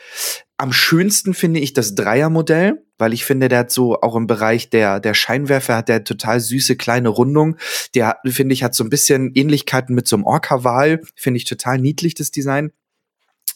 Am 0.58 0.74
schönsten 0.74 1.34
finde 1.34 1.60
ich 1.60 1.74
das 1.74 1.96
Dreiermodell, 1.96 2.84
weil 2.98 3.14
ich 3.14 3.26
finde, 3.26 3.48
der 3.48 3.60
hat 3.60 3.72
so 3.72 4.02
auch 4.02 4.16
im 4.16 4.28
Bereich 4.28 4.70
der 4.70 5.00
der 5.00 5.14
Scheinwerfer 5.14 5.78
hat 5.78 5.88
der 5.88 6.04
total 6.04 6.40
süße 6.40 6.76
kleine 6.76 7.10
Rundung. 7.10 7.58
Der 7.96 8.18
finde 8.26 8.54
ich 8.54 8.64
hat 8.64 8.76
so 8.76 8.84
ein 8.84 8.90
bisschen 8.90 9.32
Ähnlichkeiten 9.34 9.96
mit 9.96 10.08
so 10.08 10.16
einem 10.18 10.26
Orca-Wal. 10.26 11.02
Finde 11.16 11.38
ich 11.38 11.46
total 11.46 11.80
niedlich 11.80 12.14
das 12.14 12.32
Design. 12.32 12.72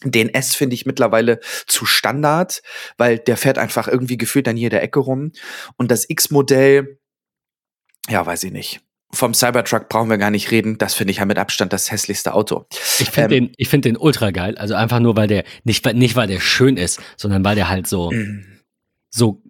Den 0.04 0.32
S 0.32 0.54
finde 0.54 0.74
ich 0.74 0.86
mittlerweile 0.86 1.40
zu 1.66 1.86
Standard, 1.86 2.62
weil 2.96 3.18
der 3.18 3.36
fährt 3.36 3.58
einfach 3.58 3.88
irgendwie 3.88 4.16
gefühlt 4.16 4.48
an 4.48 4.56
jeder 4.56 4.82
Ecke 4.82 5.00
rum. 5.00 5.32
Und 5.76 5.90
das 5.90 6.08
X-Modell, 6.08 6.98
ja, 8.08 8.24
weiß 8.24 8.44
ich 8.44 8.52
nicht. 8.52 8.80
Vom 9.14 9.34
Cybertruck 9.34 9.90
brauchen 9.90 10.08
wir 10.08 10.16
gar 10.16 10.30
nicht 10.30 10.50
reden. 10.50 10.78
Das 10.78 10.94
finde 10.94 11.10
ich 11.10 11.18
ja 11.18 11.26
mit 11.26 11.38
Abstand 11.38 11.72
das 11.72 11.90
hässlichste 11.90 12.32
Auto. 12.32 12.64
Ich 12.98 13.10
finde 13.10 13.36
ähm, 13.36 13.46
den, 13.46 13.54
ich 13.58 13.68
finde 13.68 13.90
den 13.90 13.98
ultra 13.98 14.30
geil. 14.30 14.56
Also 14.56 14.74
einfach 14.74 15.00
nur, 15.00 15.16
weil 15.16 15.28
der, 15.28 15.44
nicht, 15.64 15.84
nicht 15.94 16.16
weil 16.16 16.28
der 16.28 16.40
schön 16.40 16.78
ist, 16.78 17.00
sondern 17.18 17.44
weil 17.44 17.54
der 17.54 17.68
halt 17.68 17.86
so, 17.86 18.10
mm. 18.10 18.44
so 19.10 19.42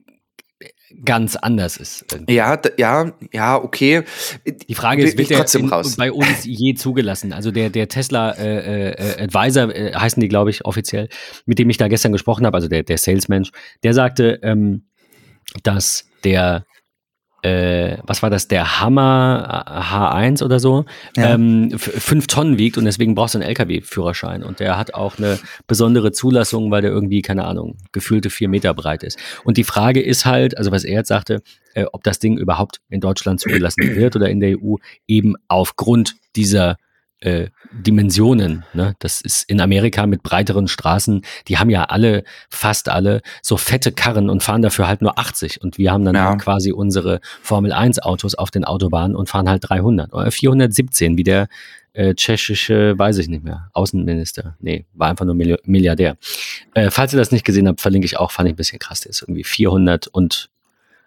ganz 1.04 1.36
anders 1.36 1.76
ist. 1.76 2.04
Ja, 2.28 2.60
ja, 2.78 3.12
ja, 3.32 3.56
okay. 3.56 4.02
Die 4.68 4.74
Frage 4.74 5.02
ist, 5.02 5.18
wird 5.18 5.30
der 5.30 5.46
in, 5.54 5.70
bei 5.96 6.12
uns 6.12 6.44
je 6.44 6.74
zugelassen? 6.74 7.32
Also 7.32 7.50
der, 7.50 7.70
der 7.70 7.88
Tesla 7.88 8.32
äh, 8.32 8.90
äh, 8.90 9.22
Advisor, 9.22 9.74
äh, 9.74 9.94
heißen 9.94 10.20
die, 10.20 10.28
glaube 10.28 10.50
ich, 10.50 10.64
offiziell, 10.64 11.08
mit 11.46 11.58
dem 11.58 11.70
ich 11.70 11.76
da 11.76 11.88
gestern 11.88 12.12
gesprochen 12.12 12.46
habe, 12.46 12.56
also 12.56 12.68
der, 12.68 12.82
der 12.82 12.98
Salesmensch, 12.98 13.50
der 13.82 13.94
sagte, 13.94 14.38
ähm, 14.42 14.84
dass 15.62 16.08
der 16.24 16.64
äh, 17.42 17.98
was 18.06 18.22
war 18.22 18.30
das, 18.30 18.48
der 18.48 18.80
Hammer 18.80 19.64
H1 19.66 20.44
oder 20.44 20.60
so, 20.60 20.84
ja. 21.16 21.34
ähm, 21.34 21.70
fünf 21.76 22.28
Tonnen 22.28 22.56
wiegt 22.56 22.78
und 22.78 22.84
deswegen 22.84 23.14
brauchst 23.14 23.34
du 23.34 23.38
einen 23.38 23.48
LKW-Führerschein. 23.48 24.42
Und 24.42 24.60
der 24.60 24.78
hat 24.78 24.94
auch 24.94 25.18
eine 25.18 25.38
besondere 25.66 26.12
Zulassung, 26.12 26.70
weil 26.70 26.82
der 26.82 26.92
irgendwie, 26.92 27.20
keine 27.20 27.44
Ahnung, 27.44 27.76
gefühlte 27.90 28.30
vier 28.30 28.48
Meter 28.48 28.74
breit 28.74 29.02
ist. 29.02 29.18
Und 29.44 29.56
die 29.56 29.64
Frage 29.64 30.00
ist 30.00 30.24
halt, 30.24 30.56
also 30.56 30.70
was 30.70 30.84
er 30.84 30.94
jetzt 30.94 31.08
sagte, 31.08 31.42
äh, 31.74 31.84
ob 31.92 32.04
das 32.04 32.20
Ding 32.20 32.38
überhaupt 32.38 32.80
in 32.88 33.00
Deutschland 33.00 33.40
zugelassen 33.40 33.96
wird 33.96 34.14
oder 34.14 34.30
in 34.30 34.40
der 34.40 34.56
EU, 34.58 34.76
eben 35.08 35.34
aufgrund 35.48 36.14
dieser 36.36 36.76
äh, 37.22 37.48
Dimensionen. 37.72 38.64
Ne? 38.74 38.94
Das 38.98 39.20
ist 39.20 39.48
in 39.48 39.60
Amerika 39.60 40.06
mit 40.06 40.22
breiteren 40.22 40.68
Straßen, 40.68 41.24
die 41.48 41.58
haben 41.58 41.70
ja 41.70 41.84
alle, 41.84 42.24
fast 42.50 42.88
alle, 42.88 43.22
so 43.42 43.56
fette 43.56 43.92
Karren 43.92 44.28
und 44.28 44.42
fahren 44.42 44.62
dafür 44.62 44.88
halt 44.88 45.02
nur 45.02 45.18
80. 45.18 45.62
Und 45.62 45.78
wir 45.78 45.92
haben 45.92 46.04
dann 46.04 46.14
ja. 46.14 46.30
halt 46.30 46.40
quasi 46.40 46.72
unsere 46.72 47.20
Formel 47.40 47.72
1 47.72 48.00
Autos 48.00 48.34
auf 48.34 48.50
den 48.50 48.64
Autobahnen 48.64 49.16
und 49.16 49.28
fahren 49.28 49.48
halt 49.48 49.68
300 49.68 50.12
oder 50.12 50.30
417, 50.30 51.16
wie 51.16 51.22
der 51.22 51.48
äh, 51.92 52.14
tschechische, 52.14 52.98
weiß 52.98 53.18
ich 53.18 53.28
nicht 53.28 53.44
mehr, 53.44 53.70
Außenminister. 53.72 54.56
Nee, 54.60 54.86
war 54.92 55.08
einfach 55.08 55.24
nur 55.24 55.34
Milliardär. 55.34 56.16
Äh, 56.74 56.90
falls 56.90 57.12
ihr 57.14 57.18
das 57.18 57.30
nicht 57.30 57.44
gesehen 57.44 57.68
habt, 57.68 57.80
verlinke 57.80 58.06
ich 58.06 58.18
auch, 58.18 58.32
fand 58.32 58.48
ich 58.48 58.54
ein 58.54 58.56
bisschen 58.56 58.78
krass. 58.78 59.00
Der 59.00 59.10
ist 59.10 59.22
irgendwie 59.22 59.44
400 59.44 60.08
und 60.08 60.50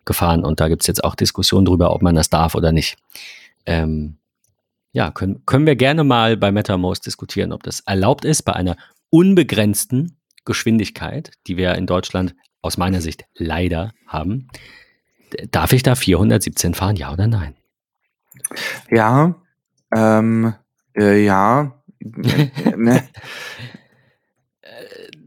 gefahren 0.06 0.46
und 0.46 0.60
da 0.60 0.68
gibt's 0.68 0.88
jetzt 0.88 1.04
auch 1.04 1.16
Diskussionen 1.16 1.66
drüber, 1.66 1.92
ob 1.92 2.04
man 2.04 2.16
das 2.16 2.30
darf 2.30 2.56
oder 2.56 2.72
nicht. 2.72 2.98
Ähm, 3.66 4.18
ja, 4.96 5.12
können, 5.12 5.46
können 5.46 5.66
wir 5.66 5.76
gerne 5.76 6.06
mal 6.06 6.38
bei 6.38 6.54
MetaMost 6.54 7.06
diskutieren, 7.06 7.52
ob 7.52 7.64
das 7.64 7.82
erlaubt 7.82 8.24
ist 8.24 8.44
bei 8.44 8.54
einer 8.54 8.78
unbegrenzten 9.10 10.18
Geschwindigkeit, 10.46 11.32
die 11.48 11.58
wir 11.58 11.76
in 11.76 11.86
Deutschland 11.86 12.34
aus 12.62 12.78
meiner 12.78 13.02
Sicht 13.02 13.26
leider 13.34 13.92
haben. 14.08 14.48
Darf 15.52 15.74
ich 15.74 15.84
da 15.84 15.96
417 15.96 16.74
fahren, 16.76 16.96
ja 16.96 17.12
oder 17.12 17.28
nein? 17.28 17.56
Ja, 18.90 19.36
ähm, 19.94 20.54
äh, 20.98 21.26
ja. 21.26 21.84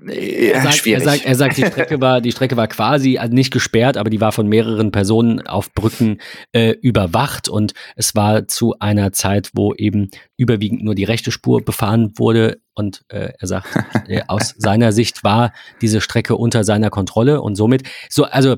ne, 0.09 0.15
er, 0.15 0.63
sagt, 0.63 0.87
er, 0.87 1.01
sagt, 1.01 1.25
er 1.25 1.35
sagt, 1.35 1.57
die 1.57 1.65
Strecke 1.65 2.01
war, 2.01 2.21
die 2.21 2.33
Strecke 2.33 2.57
war 2.57 2.67
quasi 2.69 3.19
also 3.19 3.35
nicht 3.35 3.53
gesperrt, 3.53 3.97
aber 3.97 4.11
die 4.11 4.21
war 4.21 4.33
von 4.33 4.49
mehreren 4.49 4.91
Personen 4.91 5.47
auf 5.47 5.73
Brücken 5.73 6.21
äh, 6.53 6.71
überwacht. 6.81 7.49
Und 7.49 7.75
es 7.97 8.15
war 8.15 8.49
zu 8.49 8.75
einer 8.79 9.13
Zeit, 9.13 9.51
wo 9.55 9.75
eben 9.75 10.11
überwiegend 10.37 10.83
nur 10.83 10.95
die 10.95 11.05
rechte 11.05 11.31
Spur 11.31 11.65
befahren 11.65 12.13
wurde. 12.17 12.61
Und 12.75 13.05
äh, 13.09 13.33
er 13.39 13.47
sagt, 13.47 13.69
äh, 14.09 14.23
aus 14.27 14.55
seiner 14.57 14.93
Sicht 14.93 15.25
war 15.25 15.53
diese 15.81 16.01
Strecke 16.01 16.37
unter 16.37 16.65
seiner 16.65 16.91
Kontrolle. 16.91 17.41
Und 17.41 17.55
somit 17.55 17.83
so, 18.09 18.25
also 18.25 18.57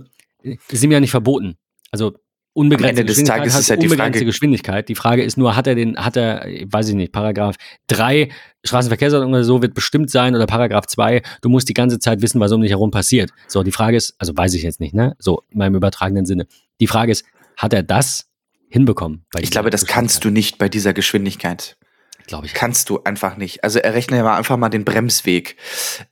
sind 0.69 0.91
ja 0.91 1.01
nicht 1.01 1.11
verboten. 1.11 1.57
Also 1.91 2.15
unbegrenzte 2.61 3.05
des 3.05 3.25
Tages 3.25 3.59
ist 3.59 3.69
ja 3.69 3.77
die 3.77 3.89
Frage. 3.89 4.25
Geschwindigkeit. 4.25 4.89
Die 4.89 4.95
Frage 4.95 5.23
ist 5.23 5.39
nur, 5.39 5.57
hat 5.57 5.67
er 5.67 5.75
den, 5.75 5.97
hat 5.97 6.17
er, 6.17 6.47
weiß 6.67 6.89
ich 6.91 6.95
nicht, 6.95 7.13
Paragraph 7.13 7.57
3 7.89 8.29
Straßenverkehrsordnung 8.65 9.33
oder 9.33 9.45
so 9.45 9.63
wird 9.63 9.75
bestimmt 9.75 10.11
sein 10.11 10.35
oder 10.35 10.47
Paragraph 10.47 10.87
2, 10.87 11.23
du 11.41 11.49
musst 11.49 11.69
die 11.69 11.75
ganze 11.75 11.99
Zeit 11.99 12.21
wissen, 12.21 12.41
was 12.41 12.53
um 12.53 12.61
dich 12.61 12.73
herum 12.73 12.91
passiert. 12.91 13.31
So, 13.49 13.63
die 13.63 13.73
Frage 13.73 13.97
ist, 13.97 14.15
also 14.19 14.37
weiß 14.37 14.55
ich 14.55 14.63
jetzt 14.63 14.81
nicht, 14.81 14.95
ne? 14.95 15.17
So, 15.19 15.43
in 15.49 15.59
meinem 15.59 15.75
übertragenen 15.77 16.27
Sinne. 16.27 16.47
Die 16.79 16.87
Frage 16.87 17.13
ist, 17.13 17.25
hat 17.57 17.73
er 17.73 17.83
das 17.83 18.29
hinbekommen? 18.69 19.25
ich 19.39 19.51
glaube, 19.51 19.71
das 19.71 19.87
kannst 19.87 20.25
du 20.25 20.31
nicht 20.31 20.59
bei 20.59 20.69
dieser 20.69 20.93
Geschwindigkeit. 20.93 21.79
glaube 22.27 22.47
ich. 22.47 22.55
Kannst 22.55 22.91
du 22.91 23.03
einfach 23.03 23.37
nicht. 23.37 23.65
Also 23.65 23.79
errechne 23.79 24.19
ja 24.19 24.37
einfach 24.37 24.57
mal 24.57 24.69
den 24.69 24.85
Bremsweg. 24.85 25.57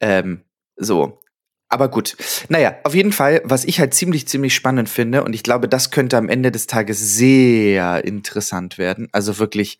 Ähm, 0.01 0.43
so. 0.77 1.21
Aber 1.69 1.89
gut. 1.89 2.17
Naja, 2.49 2.77
auf 2.85 2.95
jeden 2.95 3.13
Fall, 3.13 3.43
was 3.45 3.65
ich 3.65 3.79
halt 3.79 3.93
ziemlich, 3.93 4.27
ziemlich 4.27 4.55
spannend 4.55 4.89
finde, 4.89 5.23
und 5.23 5.35
ich 5.35 5.43
glaube, 5.43 5.69
das 5.69 5.91
könnte 5.91 6.17
am 6.17 6.29
Ende 6.29 6.51
des 6.51 6.67
Tages 6.67 6.99
sehr 7.17 8.05
interessant 8.05 8.79
werden. 8.79 9.09
Also 9.13 9.39
wirklich 9.39 9.79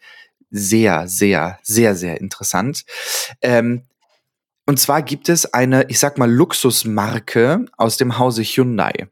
sehr, 0.51 1.09
sehr, 1.09 1.59
sehr, 1.63 1.95
sehr 1.95 2.21
interessant. 2.21 2.85
Ähm, 3.41 3.83
und 4.67 4.79
zwar 4.79 5.01
gibt 5.01 5.31
es 5.31 5.55
eine, 5.55 5.87
ich 5.89 5.99
sag 5.99 6.19
mal, 6.19 6.31
Luxusmarke 6.31 7.65
aus 7.79 7.97
dem 7.97 8.19
Hause 8.19 8.43
Hyundai 8.43 9.09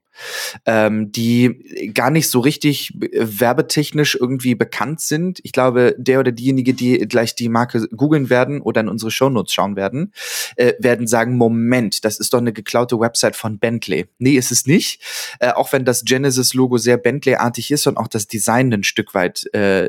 ähm, 0.64 1.12
die 1.12 1.92
gar 1.94 2.10
nicht 2.10 2.30
so 2.30 2.40
richtig 2.40 2.92
werbetechnisch 2.96 4.16
irgendwie 4.20 4.54
bekannt 4.54 5.00
sind. 5.00 5.40
Ich 5.42 5.52
glaube, 5.52 5.94
der 5.98 6.20
oder 6.20 6.32
diejenige, 6.32 6.74
die 6.74 6.98
gleich 7.00 7.34
die 7.34 7.48
Marke 7.48 7.86
googeln 7.88 8.30
werden 8.30 8.60
oder 8.60 8.80
in 8.80 8.88
unsere 8.88 9.10
Shownotes 9.10 9.52
schauen 9.52 9.76
werden, 9.76 10.12
äh, 10.56 10.74
werden 10.78 11.06
sagen, 11.06 11.36
Moment, 11.36 12.04
das 12.04 12.18
ist 12.18 12.32
doch 12.32 12.38
eine 12.38 12.52
geklaute 12.52 12.98
Website 12.98 13.36
von 13.36 13.58
Bentley. 13.58 14.06
Nee, 14.18 14.36
ist 14.36 14.52
es 14.52 14.66
nicht. 14.66 15.02
Äh, 15.40 15.50
auch 15.50 15.72
wenn 15.72 15.84
das 15.84 16.04
Genesis-Logo 16.04 16.78
sehr 16.78 16.96
Bentley-artig 16.96 17.70
ist 17.70 17.86
und 17.86 17.96
auch 17.96 18.08
das 18.08 18.26
Design 18.26 18.72
ein 18.72 18.84
Stück 18.84 19.14
weit 19.14 19.52
äh, 19.54 19.88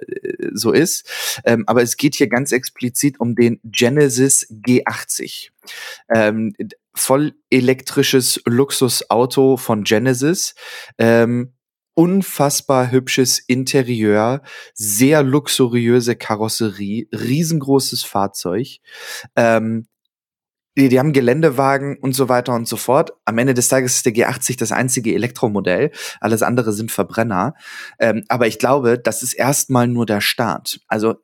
so 0.53 0.71
ist. 0.71 1.09
Ähm, 1.45 1.63
aber 1.67 1.81
es 1.81 1.97
geht 1.97 2.15
hier 2.15 2.27
ganz 2.27 2.51
explizit 2.51 3.19
um 3.19 3.35
den 3.35 3.59
Genesis 3.63 4.47
G80. 4.49 5.49
Ähm, 6.13 6.53
voll 6.95 7.33
elektrisches 7.49 8.41
Luxusauto 8.45 9.57
von 9.57 9.83
Genesis. 9.83 10.55
Ähm, 10.97 11.53
unfassbar 11.93 12.91
hübsches 12.91 13.39
Interieur, 13.39 14.43
sehr 14.75 15.23
luxuriöse 15.23 16.15
Karosserie, 16.15 17.07
riesengroßes 17.11 18.03
Fahrzeug. 18.03 18.77
Ähm, 19.35 19.87
die, 20.77 20.89
die 20.89 20.99
haben 20.99 21.11
Geländewagen 21.11 21.97
und 21.97 22.13
so 22.13 22.29
weiter 22.29 22.53
und 22.53 22.67
so 22.67 22.77
fort. 22.77 23.13
Am 23.25 23.39
Ende 23.39 23.55
des 23.55 23.67
Tages 23.67 23.95
ist 23.95 24.05
der 24.05 24.13
G80 24.13 24.59
das 24.59 24.71
einzige 24.71 25.15
Elektromodell. 25.15 25.91
Alles 26.21 26.43
andere 26.43 26.71
sind 26.71 26.91
Verbrenner. 26.91 27.55
Ähm, 27.97 28.23
aber 28.27 28.45
ich 28.45 28.59
glaube, 28.59 28.99
das 28.99 29.23
ist 29.23 29.33
erstmal 29.33 29.87
nur 29.87 30.05
der 30.05 30.21
Start. 30.21 30.79
Also 30.87 31.15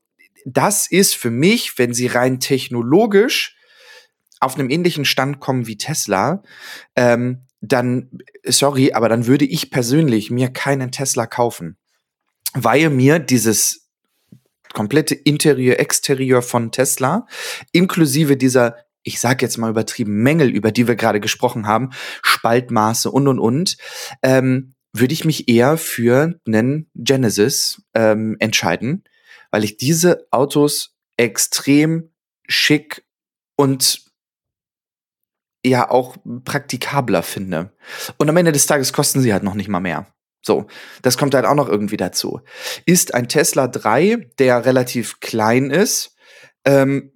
das 0.45 0.87
ist 0.87 1.15
für 1.15 1.29
mich, 1.29 1.77
wenn 1.77 1.93
sie 1.93 2.07
rein 2.07 2.39
technologisch 2.39 3.55
auf 4.43 4.55
einem 4.55 4.69
ähnlichen 4.69 5.05
Stand 5.05 5.39
kommen 5.39 5.67
wie 5.67 5.77
Tesla, 5.77 6.43
ähm, 6.95 7.45
dann, 7.61 8.09
sorry, 8.45 8.91
aber 8.93 9.07
dann 9.09 9.25
würde 9.25 9.45
ich 9.45 9.71
persönlich 9.71 10.29
mir 10.29 10.49
keinen 10.49 10.91
Tesla 10.91 11.25
kaufen, 11.25 11.77
weil 12.53 12.89
mir 12.89 13.19
dieses 13.19 13.89
komplette 14.73 15.15
Interieur, 15.15 15.79
Exterieur 15.79 16.41
von 16.41 16.71
Tesla, 16.71 17.25
inklusive 17.71 18.35
dieser, 18.35 18.75
ich 19.03 19.19
sag 19.19 19.41
jetzt 19.41 19.57
mal 19.57 19.69
übertrieben, 19.69 20.23
Mängel, 20.23 20.49
über 20.49 20.71
die 20.71 20.87
wir 20.87 20.95
gerade 20.95 21.19
gesprochen 21.19 21.67
haben, 21.67 21.91
Spaltmaße 22.21 23.09
und 23.09 23.27
und 23.27 23.39
und, 23.39 23.77
ähm, 24.21 24.73
würde 24.91 25.13
ich 25.13 25.25
mich 25.25 25.47
eher 25.47 25.77
für 25.77 26.39
einen 26.45 26.89
Genesis 26.93 27.81
ähm, 27.93 28.35
entscheiden, 28.39 29.03
weil 29.51 29.63
ich 29.63 29.77
diese 29.77 30.27
Autos 30.31 30.95
extrem 31.17 32.11
schick 32.47 33.05
und 33.55 34.02
ja 35.65 35.89
auch 35.89 36.17
praktikabler 36.43 37.23
finde. 37.23 37.71
Und 38.17 38.29
am 38.29 38.37
Ende 38.37 38.51
des 38.51 38.65
Tages 38.65 38.93
kosten 38.93 39.21
sie 39.21 39.33
halt 39.33 39.43
noch 39.43 39.55
nicht 39.55 39.69
mal 39.69 39.79
mehr. 39.79 40.07
So, 40.41 40.67
das 41.01 41.17
kommt 41.17 41.33
halt 41.33 41.45
auch 41.45 41.55
noch 41.55 41.69
irgendwie 41.69 41.97
dazu. 41.97 42.41
Ist 42.85 43.13
ein 43.13 43.29
Tesla 43.29 43.67
3, 43.67 44.29
der 44.39 44.65
relativ 44.65 45.21
klein 45.21 45.71
ist, 45.71 46.15
ähm, 46.65 47.13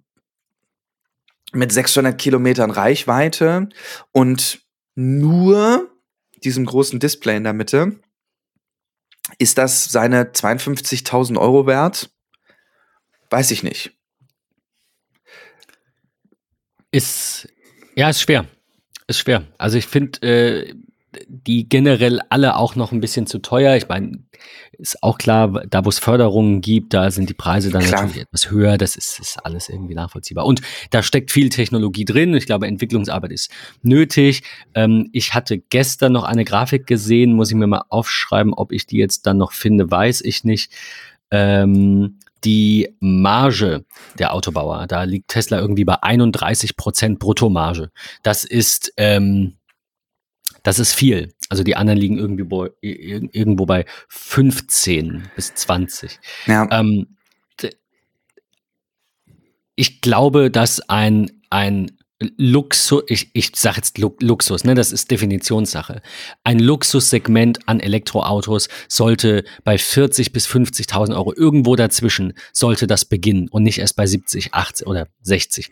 mit 1.52 1.72
600 1.72 2.18
Kilometern 2.18 2.72
Reichweite 2.72 3.70
und 4.12 4.62
nur 4.96 5.90
diesem 6.44 6.66
großen 6.66 7.00
Display 7.00 7.38
in 7.38 7.44
der 7.44 7.54
Mitte, 7.54 8.00
ist 9.40 9.58
das 9.58 9.86
seine 9.86 10.32
52.000 10.32 11.38
Euro 11.38 11.68
wert? 11.68 12.10
Weiß 13.30 13.52
ich 13.52 13.64
nicht. 13.64 13.94
Ist 16.92 17.50
ja, 17.98 18.10
ist 18.10 18.22
schwer. 18.22 18.46
Ist 19.08 19.20
schwer. 19.20 19.44
Also 19.58 19.78
ich 19.78 19.88
finde 19.88 20.22
äh, 20.22 20.76
die 21.28 21.68
generell 21.68 22.22
alle 22.30 22.56
auch 22.56 22.76
noch 22.76 22.92
ein 22.92 23.00
bisschen 23.00 23.26
zu 23.26 23.40
teuer. 23.40 23.76
Ich 23.76 23.88
meine, 23.88 24.20
ist 24.78 25.02
auch 25.02 25.18
klar, 25.18 25.64
da 25.68 25.84
wo 25.84 25.90
es 25.90 25.98
Förderungen 25.98 26.62
gibt, 26.62 26.94
da 26.94 27.10
sind 27.10 27.28
die 27.28 27.34
Preise 27.34 27.72
dann 27.72 27.82
klar. 27.82 28.04
natürlich 28.04 28.24
etwas 28.24 28.52
höher. 28.52 28.78
Das 28.78 28.96
ist, 28.96 29.20
ist 29.20 29.44
alles 29.44 29.70
irgendwie 29.70 29.96
nachvollziehbar. 29.96 30.46
Und 30.46 30.62
da 30.92 31.02
steckt 31.02 31.32
viel 31.32 31.50
Technologie 31.50 32.06
drin. 32.06 32.36
Ich 32.36 32.46
glaube, 32.46 32.68
Entwicklungsarbeit 32.68 33.32
ist 33.32 33.52
nötig. 33.82 34.44
Ähm, 34.76 35.10
ich 35.12 35.34
hatte 35.34 35.58
gestern 35.58 36.14
noch 36.14 36.24
eine 36.24 36.46
Grafik 36.46 36.86
gesehen, 36.86 37.34
muss 37.34 37.50
ich 37.50 37.58
mir 37.58 37.66
mal 37.66 37.84
aufschreiben, 37.90 38.54
ob 38.54 38.72
ich 38.72 38.86
die 38.86 38.98
jetzt 38.98 39.26
dann 39.26 39.38
noch 39.38 39.54
finde, 39.54 39.90
weiß 39.90 40.22
ich 40.22 40.44
nicht. 40.44 40.72
Ähm, 41.32 42.20
die 42.48 42.96
Marge 43.02 43.84
der 44.18 44.34
Autobauer. 44.34 44.88
Da 44.88 45.04
liegt 45.04 45.28
Tesla 45.28 45.60
irgendwie 45.60 45.84
bei 45.84 46.02
31 46.02 46.78
Prozent 46.78 47.20
Bruttomarge. 47.20 47.92
Das 48.24 48.46
ist, 48.46 48.94
ähm, 48.96 49.58
das 50.64 50.80
ist 50.80 50.94
viel. 50.94 51.34
Also 51.50 51.64
die 51.64 51.76
anderen 51.76 52.00
liegen 52.00 52.18
irgendwie 52.18 52.46
bei, 52.46 52.70
irgendwo 52.82 53.66
bei 53.66 53.86
15 54.08 55.30
bis 55.36 55.56
20. 55.56 56.20
Ja. 56.46 56.70
Ähm, 56.72 57.18
ich 59.76 60.00
glaube, 60.00 60.50
dass 60.50 60.80
ein, 60.90 61.44
ein 61.50 61.97
Luxus, 62.19 63.03
ich, 63.08 63.30
ich 63.34 63.51
sage 63.56 63.77
jetzt 63.77 63.97
Luxus, 63.99 64.63
ne, 64.63 64.73
das 64.73 64.91
ist 64.91 65.12
Definitionssache. 65.12 66.01
Ein 66.43 66.58
Luxussegment 66.58 67.60
an 67.67 67.80
Elektroautos 67.80 68.69
sollte 68.88 69.43
bei 69.63 69.77
40 69.77 70.32
bis 70.32 70.47
50.000 70.47 71.15
Euro 71.15 71.34
irgendwo 71.36 71.75
dazwischen 71.75 72.34
sollte 72.53 72.88
das 72.88 73.06
beginnen 73.06 73.49
und 73.49 73.62
nicht 73.62 73.77
erst 73.77 73.95
bei 73.95 74.08
70, 74.08 74.53
80 74.56 74.88
oder 74.88 75.08
60. 75.21 75.69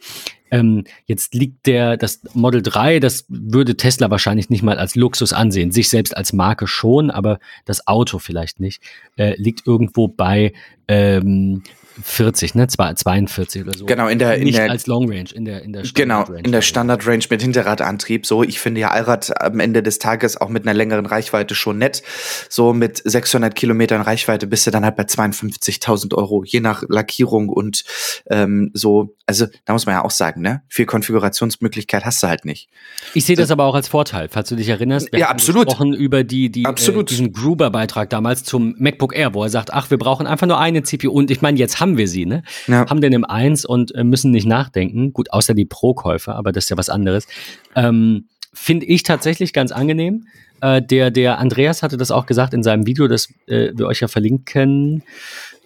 Ähm, 0.52 0.84
jetzt 1.08 1.34
liegt 1.34 1.66
der, 1.66 1.98
das 1.98 2.22
Model 2.36 2.62
3, 2.62 3.00
das 3.00 3.26
würde 3.28 3.76
Tesla 3.76 4.12
wahrscheinlich 4.12 4.52
nicht 4.52 4.62
mal 4.62 4.78
als 4.78 4.96
Luxus 4.96 5.34
ansehen, 5.34 5.72
sich 5.72 5.90
selbst 5.90 6.16
als 6.16 6.32
Marke 6.32 6.68
schon, 6.68 7.10
aber 7.10 7.40
das 7.66 7.88
Auto 7.88 8.20
vielleicht 8.20 8.60
nicht, 8.60 8.84
äh, 9.18 9.34
liegt 9.42 9.66
irgendwo 9.66 10.08
bei 10.08 10.54
ähm, 10.88 11.64
40, 12.02 12.56
ne? 12.56 12.68
42 12.68 13.64
oder 13.64 13.78
so. 13.78 13.86
Genau, 13.86 14.08
in 14.08 14.20
der, 14.20 14.36
in 14.36 14.44
Nicht 14.44 14.58
der, 14.58 14.70
als 14.70 14.88
Long 14.88 15.10
Range, 15.10 15.30
in 15.34 15.46
der, 15.46 15.62
in 15.64 15.74
der 15.74 15.86
Standard 15.86 16.30
Range. 16.30 16.38
Genau, 16.38 16.46
in 16.46 16.52
der 16.52 16.62
Standard 16.62 17.08
Range 17.08 17.24
mit 17.30 17.42
Hinterradantrieb. 17.42 18.26
So, 18.26 18.44
ich 18.44 18.60
finde 18.60 18.82
ja 18.82 18.92
Allrad 18.92 19.42
am 19.42 19.60
Ende 19.60 19.82
des 19.82 20.00
Tages 20.00 20.40
auch 20.40 20.50
mit 20.50 20.64
einer 20.64 20.74
längeren 20.74 21.06
Reichweite 21.06 21.56
schon 21.56 21.78
nett. 21.78 22.04
So 22.50 22.74
mit 22.74 23.02
600 23.04 23.56
Kilometern 23.56 24.02
Reichweite 24.02 24.48
bist 24.48 24.68
du 24.68 24.72
dann 24.72 24.84
halt 24.84 24.96
bei 24.96 25.04
52.000 25.04 26.14
Euro, 26.16 26.44
je 26.44 26.60
nach 26.60 26.84
Lackierung 26.88 27.50
und 27.50 27.84
ähm, 28.30 28.72
so. 28.74 29.16
Also, 29.28 29.48
da 29.66 29.74
muss 29.74 29.88
man 29.88 29.96
ja 29.96 30.04
auch 30.04 30.12
sagen, 30.12 30.42
ne? 30.42 30.62
Viel 30.68 30.86
Konfigurationsmöglichkeit 30.86 32.06
hast 32.06 32.22
du 32.22 32.28
halt 32.28 32.46
nicht. 32.46 32.70
Ich 33.16 33.26
sehe 33.26 33.36
das 33.36 33.50
aber 33.50 33.64
auch 33.64 33.74
als 33.74 33.88
Vorteil, 33.88 34.28
falls 34.30 34.50
du 34.50 34.56
dich 34.56 34.70
erinnerst. 34.70 35.12
Wir 35.12 35.20
ja, 35.20 35.30
absolut. 35.30 35.66
gesprochen 35.66 35.94
über 35.94 36.24
die, 36.24 36.52
die, 36.52 36.66
absolut. 36.66 37.10
Äh, 37.10 37.16
diesen 37.16 37.34
Gruber-Beitrag 37.34 38.12
damals 38.12 38.44
zum 38.44 38.76
MacBook 38.78 39.16
Air, 39.16 39.34
wo 39.34 39.44
er 39.44 39.50
sagt, 39.50 39.74
ach, 39.74 39.90
wir 39.90 39.98
brauchen 39.98 40.28
einfach 40.28 40.46
nur 40.46 40.60
eine 40.60 40.84
CPU. 40.84 41.12
Und 41.12 41.32
ich 41.32 41.42
meine, 41.42 41.58
jetzt 41.58 41.80
haben 41.86 41.98
wir 41.98 42.08
sie, 42.08 42.26
ne? 42.26 42.44
Ja. 42.68 42.90
Haben 42.90 43.02
den 43.02 43.14
im 43.14 43.26
Eins 43.26 43.66
und 43.66 43.94
äh, 43.94 44.04
müssen 44.04 44.32
nicht 44.32 44.48
nachdenken. 44.48 45.14
Gut, 45.14 45.32
außer 45.32 45.54
die 45.54 45.66
Pro-Käufer, 45.66 46.36
aber 46.36 46.52
das 46.52 46.66
ist 46.66 46.70
ja 46.70 46.78
was 46.78 46.90
anderes. 46.90 47.28
Ähm, 47.76 48.28
Finde 48.54 48.86
ich 48.86 49.04
tatsächlich 49.04 49.54
ganz 49.54 49.72
angenehm. 49.72 50.28
Äh, 50.62 50.82
der, 50.82 51.12
der 51.12 51.40
Andreas 51.40 51.84
hatte 51.84 51.98
das 51.98 52.12
auch 52.12 52.26
gesagt 52.26 52.54
in 52.54 52.64
seinem 52.64 52.88
Video, 52.88 53.08
das 53.08 53.30
äh, 53.48 53.72
wir 53.76 53.88
euch 53.88 54.00
ja 54.00 54.08
verlinken. 54.08 55.04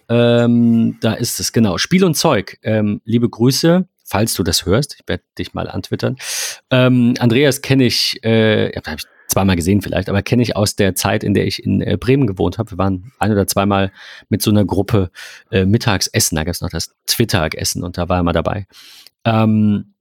Ähm, 0.08 0.98
da 1.00 1.14
ist 1.14 1.40
es, 1.40 1.52
genau. 1.52 1.78
Spiel 1.78 2.04
und 2.04 2.16
Zeug. 2.16 2.58
Ähm, 2.62 3.00
liebe 3.04 3.28
Grüße 3.28 3.86
falls 4.10 4.34
du 4.34 4.42
das 4.42 4.66
hörst, 4.66 4.96
ich 4.98 5.06
werde 5.06 5.22
dich 5.38 5.54
mal 5.54 5.68
antwittern. 5.68 6.16
Ähm, 6.70 7.14
Andreas 7.20 7.62
kenne 7.62 7.84
ich, 7.84 8.22
äh, 8.24 8.72
habe 8.72 8.96
ich 8.98 9.06
zweimal 9.30 9.56
gesehen 9.56 9.80
vielleicht, 9.80 10.08
aber 10.08 10.22
kenne 10.22 10.42
ich 10.42 10.56
aus 10.56 10.76
der 10.76 10.94
Zeit, 10.94 11.24
in 11.24 11.34
der 11.34 11.46
ich 11.46 11.64
in 11.64 11.80
äh, 11.80 11.96
Bremen 11.98 12.26
gewohnt 12.26 12.58
habe. 12.58 12.72
Wir 12.72 12.78
waren 12.78 13.12
ein 13.18 13.32
oder 13.32 13.46
zweimal 13.46 13.92
mit 14.28 14.42
so 14.42 14.50
einer 14.50 14.64
Gruppe 14.64 15.10
äh, 15.50 15.64
mittags. 15.64 16.10
Da 16.10 16.44
gab 16.44 16.54
es 16.54 16.60
noch 16.60 16.70
das 16.70 16.94
Twitter-Essen 17.06 17.82
und 17.82 17.96
da 17.96 18.08
war 18.08 18.18
er 18.18 18.22
mal 18.22 18.32
dabei. 18.32 18.66
Ähm, 19.24 19.94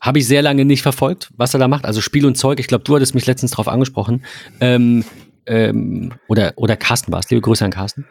habe 0.00 0.18
ich 0.18 0.26
sehr 0.26 0.42
lange 0.42 0.64
nicht 0.64 0.82
verfolgt, 0.82 1.30
was 1.36 1.54
er 1.54 1.60
da 1.60 1.68
macht. 1.68 1.84
Also 1.84 2.00
Spiel 2.00 2.26
und 2.26 2.36
Zeug. 2.36 2.60
Ich 2.60 2.66
glaube, 2.66 2.84
du 2.84 2.94
hattest 2.94 3.14
mich 3.14 3.26
letztens 3.26 3.52
drauf 3.52 3.68
angesprochen. 3.68 4.24
Ähm, 4.60 5.04
ähm, 5.46 6.12
oder, 6.28 6.52
oder 6.56 6.76
Carsten 6.76 7.12
war 7.12 7.20
es. 7.20 7.30
Liebe 7.30 7.40
Grüße 7.40 7.64
an 7.64 7.70
Carsten. 7.70 8.06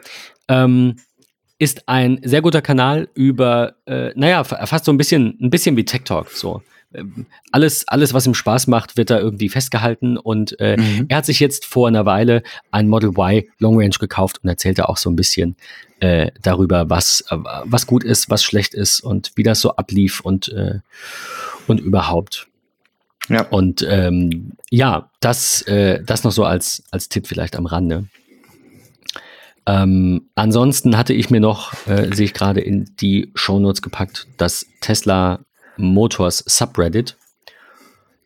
Ähm, 0.48 0.96
ist 1.58 1.88
ein 1.88 2.20
sehr 2.24 2.42
guter 2.42 2.62
Kanal 2.62 3.08
über, 3.14 3.76
äh, 3.86 4.10
naja, 4.16 4.42
fast 4.44 4.84
so 4.84 4.92
ein 4.92 4.98
bisschen, 4.98 5.38
ein 5.40 5.50
bisschen 5.50 5.76
wie 5.76 5.84
Tech 5.84 6.02
Talk. 6.04 6.30
So 6.30 6.62
alles, 7.52 7.86
alles, 7.88 8.14
was 8.14 8.26
ihm 8.26 8.34
Spaß 8.34 8.66
macht, 8.66 8.96
wird 8.96 9.10
da 9.10 9.18
irgendwie 9.18 9.48
festgehalten. 9.48 10.16
Und 10.16 10.58
äh, 10.60 10.76
mhm. 10.76 11.06
er 11.08 11.18
hat 11.18 11.26
sich 11.26 11.40
jetzt 11.40 11.64
vor 11.64 11.88
einer 11.88 12.06
Weile 12.06 12.42
ein 12.70 12.88
Model 12.88 13.10
Y 13.10 13.44
Long 13.58 13.78
Range 13.78 13.96
gekauft 13.98 14.40
und 14.42 14.48
erzählte 14.48 14.88
auch 14.88 14.96
so 14.96 15.10
ein 15.10 15.16
bisschen 15.16 15.56
äh, 16.00 16.30
darüber, 16.42 16.90
was, 16.90 17.24
äh, 17.30 17.36
was 17.64 17.86
gut 17.86 18.04
ist, 18.04 18.30
was 18.30 18.44
schlecht 18.44 18.74
ist 18.74 19.00
und 19.00 19.32
wie 19.36 19.42
das 19.42 19.60
so 19.60 19.76
ablief 19.76 20.20
und, 20.20 20.48
äh, 20.48 20.80
und 21.66 21.80
überhaupt. 21.80 22.48
Ja. 23.28 23.42
Und 23.48 23.86
ähm, 23.88 24.52
ja, 24.70 25.10
das, 25.20 25.62
äh, 25.62 26.02
das 26.04 26.24
noch 26.24 26.32
so 26.32 26.44
als, 26.44 26.84
als 26.90 27.08
Tipp 27.08 27.26
vielleicht 27.26 27.56
am 27.56 27.66
Rande. 27.66 28.04
Ähm, 29.66 30.28
ansonsten 30.34 30.98
hatte 30.98 31.14
ich 31.14 31.30
mir 31.30 31.40
noch, 31.40 31.72
äh, 31.86 32.14
sehe 32.14 32.26
ich 32.26 32.34
gerade 32.34 32.60
in 32.60 32.90
die 33.00 33.30
Shownotes 33.34 33.80
gepackt, 33.80 34.26
das 34.36 34.66
Tesla 34.82 35.40
Motors 35.76 36.44
Subreddit. 36.46 37.16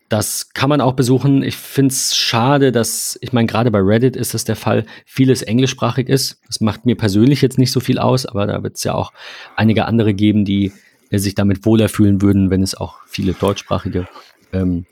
Das 0.09 0.55
kann 0.55 0.71
man 0.71 0.81
auch 0.81 0.95
besuchen. 0.95 1.43
Ich 1.43 1.57
finde 1.57 1.93
es 1.93 2.17
schade, 2.17 2.73
dass, 2.73 3.19
ich 3.21 3.35
meine, 3.35 3.47
gerade 3.47 3.71
bei 3.71 3.81
Reddit 3.81 4.17
ist 4.17 4.33
das 4.33 4.45
der 4.45 4.57
Fall, 4.57 4.87
vieles 5.05 5.43
englischsprachig 5.43 6.09
ist. 6.09 6.41
Das 6.47 6.61
macht 6.61 6.87
mir 6.87 6.97
persönlich 6.97 7.43
jetzt 7.43 7.59
nicht 7.59 7.73
so 7.73 7.81
viel 7.81 7.99
aus, 7.99 8.25
aber 8.25 8.47
da 8.47 8.63
wird 8.63 8.77
es 8.77 8.85
ja 8.85 8.95
auch 8.95 9.13
einige 9.55 9.85
andere 9.85 10.15
geben, 10.15 10.47
die 10.47 10.73
äh, 11.11 11.19
sich 11.19 11.35
damit 11.35 11.67
wohler 11.67 11.91
fühlen 11.91 12.23
würden, 12.23 12.49
wenn 12.51 12.63
es 12.63 12.75
auch 12.75 12.97
viele 13.07 13.35
deutschsprachige 13.35 14.09
ähm, 14.53 14.87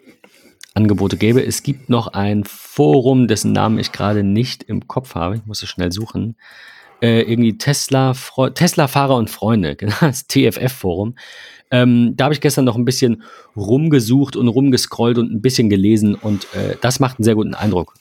Angebote 0.74 1.16
gäbe. 1.16 1.44
Es 1.44 1.62
gibt 1.62 1.88
noch 1.88 2.08
ein 2.08 2.44
Forum, 2.44 3.26
dessen 3.26 3.52
Namen 3.52 3.78
ich 3.78 3.92
gerade 3.92 4.22
nicht 4.22 4.64
im 4.64 4.86
Kopf 4.86 5.14
habe. 5.14 5.36
Ich 5.36 5.46
muss 5.46 5.62
es 5.62 5.70
schnell 5.70 5.92
suchen. 5.92 6.36
Äh, 7.00 7.22
irgendwie 7.22 7.56
Tesla, 7.58 8.14
Tesla-Fahrer 8.54 9.16
und 9.16 9.30
Freunde, 9.30 9.76
genau, 9.76 9.96
das 10.00 10.26
TFF-Forum. 10.26 11.14
Ähm, 11.70 12.14
da 12.16 12.24
habe 12.24 12.34
ich 12.34 12.40
gestern 12.40 12.64
noch 12.64 12.76
ein 12.76 12.84
bisschen 12.84 13.22
rumgesucht 13.56 14.36
und 14.36 14.48
rumgescrollt 14.48 15.18
und 15.18 15.32
ein 15.32 15.42
bisschen 15.42 15.68
gelesen 15.68 16.14
und 16.14 16.46
äh, 16.54 16.76
das 16.80 17.00
macht 17.00 17.18
einen 17.18 17.24
sehr 17.24 17.34
guten 17.34 17.54
Eindruck. 17.54 17.94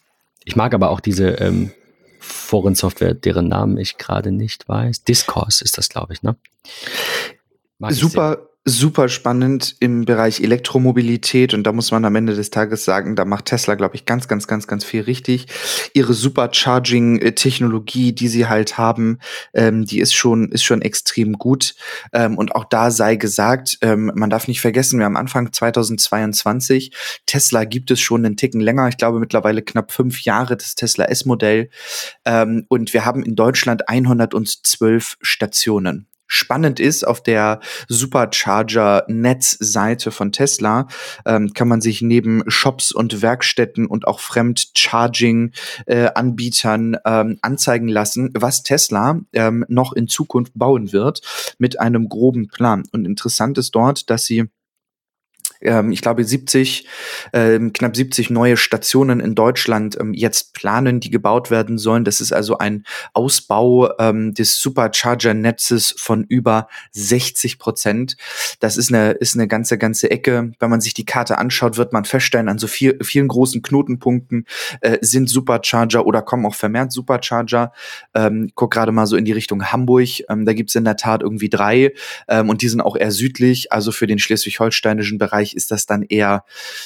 Ich 0.44 0.56
mag 0.56 0.74
aber 0.74 0.92
auch 0.92 1.00
diese 1.00 1.30
ähm, 1.30 1.72
Forensoftware, 2.20 3.14
deren 3.14 3.48
Namen 3.48 3.78
ich 3.78 3.98
gerade 3.98 4.32
nicht 4.32 4.70
weiß. 4.70 5.04
Discourse 5.04 5.64
ist 5.64 5.78
das, 5.78 5.90
glaube 5.90 6.14
ich, 6.14 6.22
ne? 6.22 6.36
Mag 7.80 7.94
Super, 7.94 8.50
super 8.68 9.10
spannend 9.10 9.76
im 9.80 10.06
Bereich 10.06 10.42
Elektromobilität 10.42 11.54
und 11.54 11.64
da 11.64 11.72
muss 11.72 11.92
man 11.92 12.04
am 12.04 12.16
Ende 12.16 12.34
des 12.34 12.50
Tages 12.50 12.84
sagen, 12.84 13.16
da 13.16 13.24
macht 13.24 13.46
Tesla, 13.46 13.76
glaube 13.76 13.96
ich, 13.96 14.06
ganz, 14.06 14.28
ganz, 14.28 14.48
ganz, 14.48 14.66
ganz 14.66 14.84
viel 14.84 15.02
richtig. 15.02 15.46
Ihre 15.94 16.16
Supercharging-Technologie, 16.16 18.14
die 18.14 18.28
sie 18.28 18.48
halt 18.48 18.80
haben, 18.80 19.20
ähm, 19.54 19.86
die 19.86 20.00
ist 20.00 20.16
schon, 20.16 20.52
ist 20.52 20.64
schon 20.64 20.82
extrem 20.82 21.34
gut. 21.34 21.76
Ähm, 22.12 22.40
und 22.40 22.56
auch 22.56 22.66
da 22.66 22.90
sei 22.90 23.18
gesagt, 23.18 23.78
ähm, 23.82 24.12
man 24.16 24.32
darf 24.32 24.48
nicht 24.48 24.62
vergessen, 24.62 24.98
wir 24.98 25.06
haben 25.06 25.18
Anfang 25.18 25.54
2022, 25.54 26.92
Tesla 27.28 27.66
gibt 27.66 27.92
es 27.92 28.00
schon 28.00 28.26
einen 28.26 28.36
Ticken 28.36 28.62
länger, 28.62 28.88
ich 28.88 28.98
glaube 28.98 29.20
mittlerweile 29.20 29.62
knapp 29.62 29.92
fünf 29.92 30.24
Jahre 30.24 30.58
das 30.58 30.74
Tesla 30.74 31.06
S-Modell. 31.06 31.70
Ähm, 32.26 32.66
und 32.68 32.94
wir 32.96 33.06
haben 33.06 33.22
in 33.22 33.36
Deutschland 33.36 33.88
112 33.88 35.18
Stationen 35.22 36.08
spannend 36.28 36.80
ist, 36.80 37.06
auf 37.06 37.22
der 37.22 37.60
Supercharger-Netzseite 37.88 40.10
von 40.12 40.32
Tesla 40.32 40.88
ähm, 41.26 41.54
kann 41.54 41.68
man 41.68 41.82
sich 41.82 42.02
neben 42.02 42.42
Shops 42.48 42.92
und 42.92 43.22
Werkstätten 43.22 43.86
und 43.86 44.08
auch 44.08 44.20
Fremdcharging-Anbietern 44.20 46.96
äh, 46.96 47.00
ähm, 47.06 47.38
anzeigen 47.42 47.88
lassen, 47.88 48.32
was 48.34 48.64
Tesla 48.64 49.22
ähm, 49.34 49.64
noch 49.68 49.94
in 49.94 50.08
Zukunft 50.08 50.54
bauen 50.56 50.92
wird 50.92 51.22
mit 51.58 51.80
einem 51.80 52.10
groben 52.10 52.48
Plan. 52.48 52.84
Und 52.92 53.06
interessant 53.06 53.58
ist 53.58 53.74
dort, 53.76 54.10
dass 54.10 54.26
sie 54.26 54.50
ähm, 55.66 55.92
ich 55.92 56.02
glaube, 56.02 56.24
70, 56.24 56.88
ähm, 57.34 57.74
knapp 57.74 57.96
70 57.96 58.30
neue 58.30 58.58
Stationen 58.58 59.20
in 59.20 59.36
Deutschland 59.36 59.98
ähm, 60.00 60.14
jetzt 60.14 60.54
planen, 60.54 61.00
die 61.00 61.10
gebaut 61.10 61.52
werden 61.52 61.78
sollen. 61.78 62.06
Das 62.06 62.22
ist 62.22 62.32
also 62.32 62.58
ein 62.58 62.86
Ausbau 63.14 63.90
ähm, 64.00 64.34
des 64.34 64.60
Supercharger-Netzes 64.60 65.96
von 65.98 66.24
über 66.24 66.68
60 66.92 67.60
Prozent. 67.60 68.18
Das 68.60 68.78
ist 68.78 68.94
eine, 68.94 69.12
ist 69.12 69.36
eine 69.36 69.48
ganze, 69.48 69.78
ganze 69.78 70.12
Ecke. 70.12 70.52
Wenn 70.60 70.70
man 70.70 70.82
sich 70.82 70.94
die 70.94 71.06
Karte 71.06 71.38
anschaut, 71.38 71.78
wird 71.78 71.94
man 71.94 72.06
feststellen, 72.06 72.50
an 72.50 72.60
so 72.60 72.68
viel, 72.68 72.98
vielen 73.04 73.28
großen 73.28 73.62
Knotenpunkten 73.62 74.46
äh, 74.82 74.98
sind 75.02 75.30
Supercharger 75.30 76.06
oder 76.06 76.22
kommen 76.22 76.46
auch 76.46 76.56
vermehrt 76.56 76.92
Supercharger. 76.92 77.72
Ähm, 78.14 78.52
guck 78.56 78.72
gerade 78.72 78.92
mal 78.92 79.08
so 79.08 79.16
in 79.16 79.26
die 79.26 79.32
Richtung 79.32 79.72
Hamburg. 79.72 79.96
Ähm, 80.30 80.46
da 80.46 80.54
gibt's 80.54 80.76
in 80.76 80.84
der 80.84 80.98
Tat 80.98 81.22
irgendwie 81.22 81.50
drei 81.50 81.94
ähm, 82.28 82.50
und 82.50 82.62
die 82.62 82.68
sind 82.68 82.82
auch 82.82 82.96
eher 82.96 83.12
südlich, 83.12 83.72
also 83.72 83.92
für 83.92 84.08
den 84.08 84.20
schleswig-holsteinischen 84.20 85.18
Bereich 85.18 85.55
ist 85.56 85.72
das 85.72 85.86
dann 85.86 86.04
eher 86.04 86.44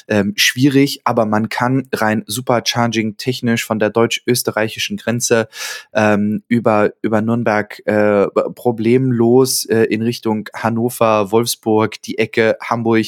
ähm, 0.08 0.34
schwierig, 0.36 1.02
aber 1.04 1.26
man 1.26 1.50
kann 1.50 1.88
rein 1.94 2.24
Supercharging 2.28 3.18
technisch 3.18 3.66
von 3.66 3.80
der 3.80 3.90
deutsch-österreichischen 3.90 4.98
Grenze 4.98 5.48
ähm, 5.94 6.44
über, 6.48 6.92
über 7.02 7.22
Nürnberg 7.22 7.86
äh, 7.86 8.28
problemlos 8.56 9.66
äh, 9.66 9.84
in 9.84 10.02
Richtung 10.02 10.50
Hannover, 10.54 11.32
Wolfsburg, 11.32 12.02
die 12.02 12.18
Ecke 12.18 12.58
Hamburg, 12.62 13.06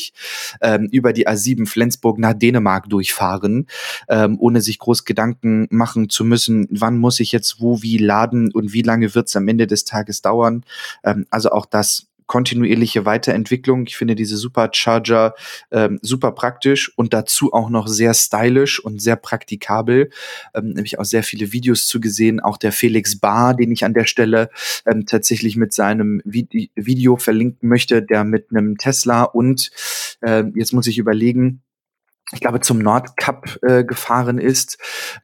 ähm, 0.62 0.88
über 0.91 1.13
die 1.13 1.28
A7 1.28 1.67
Flensburg 1.67 2.17
nach 2.17 2.34
Dänemark 2.34 2.89
durchfahren, 2.89 3.67
ähm, 4.08 4.38
ohne 4.39 4.62
sich 4.62 4.80
groß 4.80 5.06
Gedanken 5.06 5.67
machen 5.69 6.10
zu 6.10 6.24
müssen, 6.24 6.67
wann 6.69 6.97
muss 6.97 7.19
ich 7.19 7.32
jetzt 7.32 7.62
wo 7.62 7.82
wie 7.82 7.97
laden 7.97 8.52
und 8.52 8.74
wie 8.74 8.82
lange 8.82 9.15
wird 9.15 9.28
es 9.28 9.36
am 9.36 9.47
Ende 9.47 9.67
des 9.67 9.86
Tages 9.86 10.21
dauern. 10.21 10.63
Ähm, 11.04 11.26
also 11.30 11.52
auch 11.52 11.65
das 11.65 12.08
kontinuierliche 12.31 13.03
Weiterentwicklung. 13.05 13.85
Ich 13.87 13.97
finde 13.97 14.15
diese 14.15 14.37
Supercharger 14.37 15.35
ähm, 15.69 15.99
super 16.01 16.31
praktisch 16.31 16.89
und 16.97 17.13
dazu 17.13 17.51
auch 17.51 17.69
noch 17.69 17.89
sehr 17.89 18.13
stylisch 18.13 18.79
und 18.79 19.01
sehr 19.01 19.17
praktikabel. 19.17 20.11
Ähm, 20.55 20.75
habe 20.77 20.85
ich 20.85 20.97
auch 20.97 21.03
sehr 21.03 21.23
viele 21.23 21.51
Videos 21.51 21.87
zu 21.87 21.99
gesehen. 21.99 22.39
Auch 22.39 22.55
der 22.55 22.71
Felix 22.71 23.19
Bar, 23.19 23.53
den 23.53 23.69
ich 23.69 23.83
an 23.83 23.93
der 23.93 24.05
Stelle 24.05 24.49
ähm, 24.89 25.05
tatsächlich 25.05 25.57
mit 25.57 25.73
seinem 25.73 26.21
Vide 26.23 26.69
Video 26.75 27.17
verlinken 27.17 27.67
möchte, 27.67 28.01
der 28.01 28.23
mit 28.23 28.47
einem 28.51 28.77
Tesla 28.77 29.23
und 29.23 29.69
äh, 30.21 30.45
jetzt 30.55 30.71
muss 30.71 30.87
ich 30.87 30.99
überlegen, 30.99 31.61
ich 32.33 32.39
glaube, 32.39 32.61
zum 32.61 32.79
Nordcup 32.79 33.59
äh, 33.61 33.83
gefahren 33.83 34.37
ist 34.37 34.77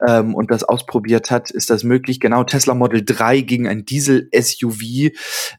ähm, 0.06 0.34
und 0.34 0.50
das 0.50 0.62
ausprobiert 0.62 1.30
hat, 1.30 1.50
ist 1.50 1.70
das 1.70 1.82
möglich. 1.82 2.20
Genau, 2.20 2.44
Tesla 2.44 2.74
Model 2.74 3.02
3 3.04 3.40
gegen 3.40 3.66
ein 3.66 3.84
Diesel-SUV 3.84 5.12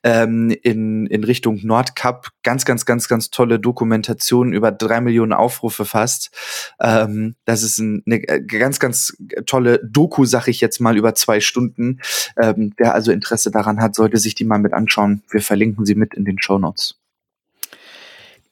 ähm, 0.04 0.52
in, 0.62 1.08
in 1.08 1.24
Richtung 1.24 1.60
Nordcup. 1.64 2.30
Ganz, 2.44 2.66
ganz, 2.66 2.86
ganz, 2.86 3.08
ganz 3.08 3.32
tolle 3.32 3.60
Dokumentation, 3.60 4.54
über 4.54 4.72
drei 4.72 5.02
Millionen 5.02 5.34
Aufrufe 5.34 5.86
fast. 5.86 6.32
Ähm, 6.80 7.36
das 7.46 7.64
ist 7.64 7.80
ein, 7.80 8.04
eine 8.06 8.28
äh, 8.28 8.42
ganz, 8.42 8.80
ganz 8.80 9.18
tolle 9.46 9.80
Doku, 9.84 10.26
sag 10.26 10.48
ich 10.48 10.62
jetzt 10.62 10.80
mal, 10.80 10.98
über 10.98 11.16
zwei 11.16 11.40
Stunden. 11.40 12.00
Ähm, 12.40 12.74
wer 12.78 12.94
also 12.94 13.12
Interesse 13.12 13.50
daran 13.50 13.82
hat, 13.82 13.96
sollte 13.96 14.18
sich 14.18 14.36
die 14.36 14.46
mal 14.46 14.60
mit 14.60 14.74
anschauen. 14.74 15.24
Wir 15.32 15.42
verlinken 15.42 15.86
sie 15.86 15.96
mit 15.96 16.14
in 16.14 16.26
den 16.26 16.40
Show 16.40 16.60
Notes. 16.60 16.96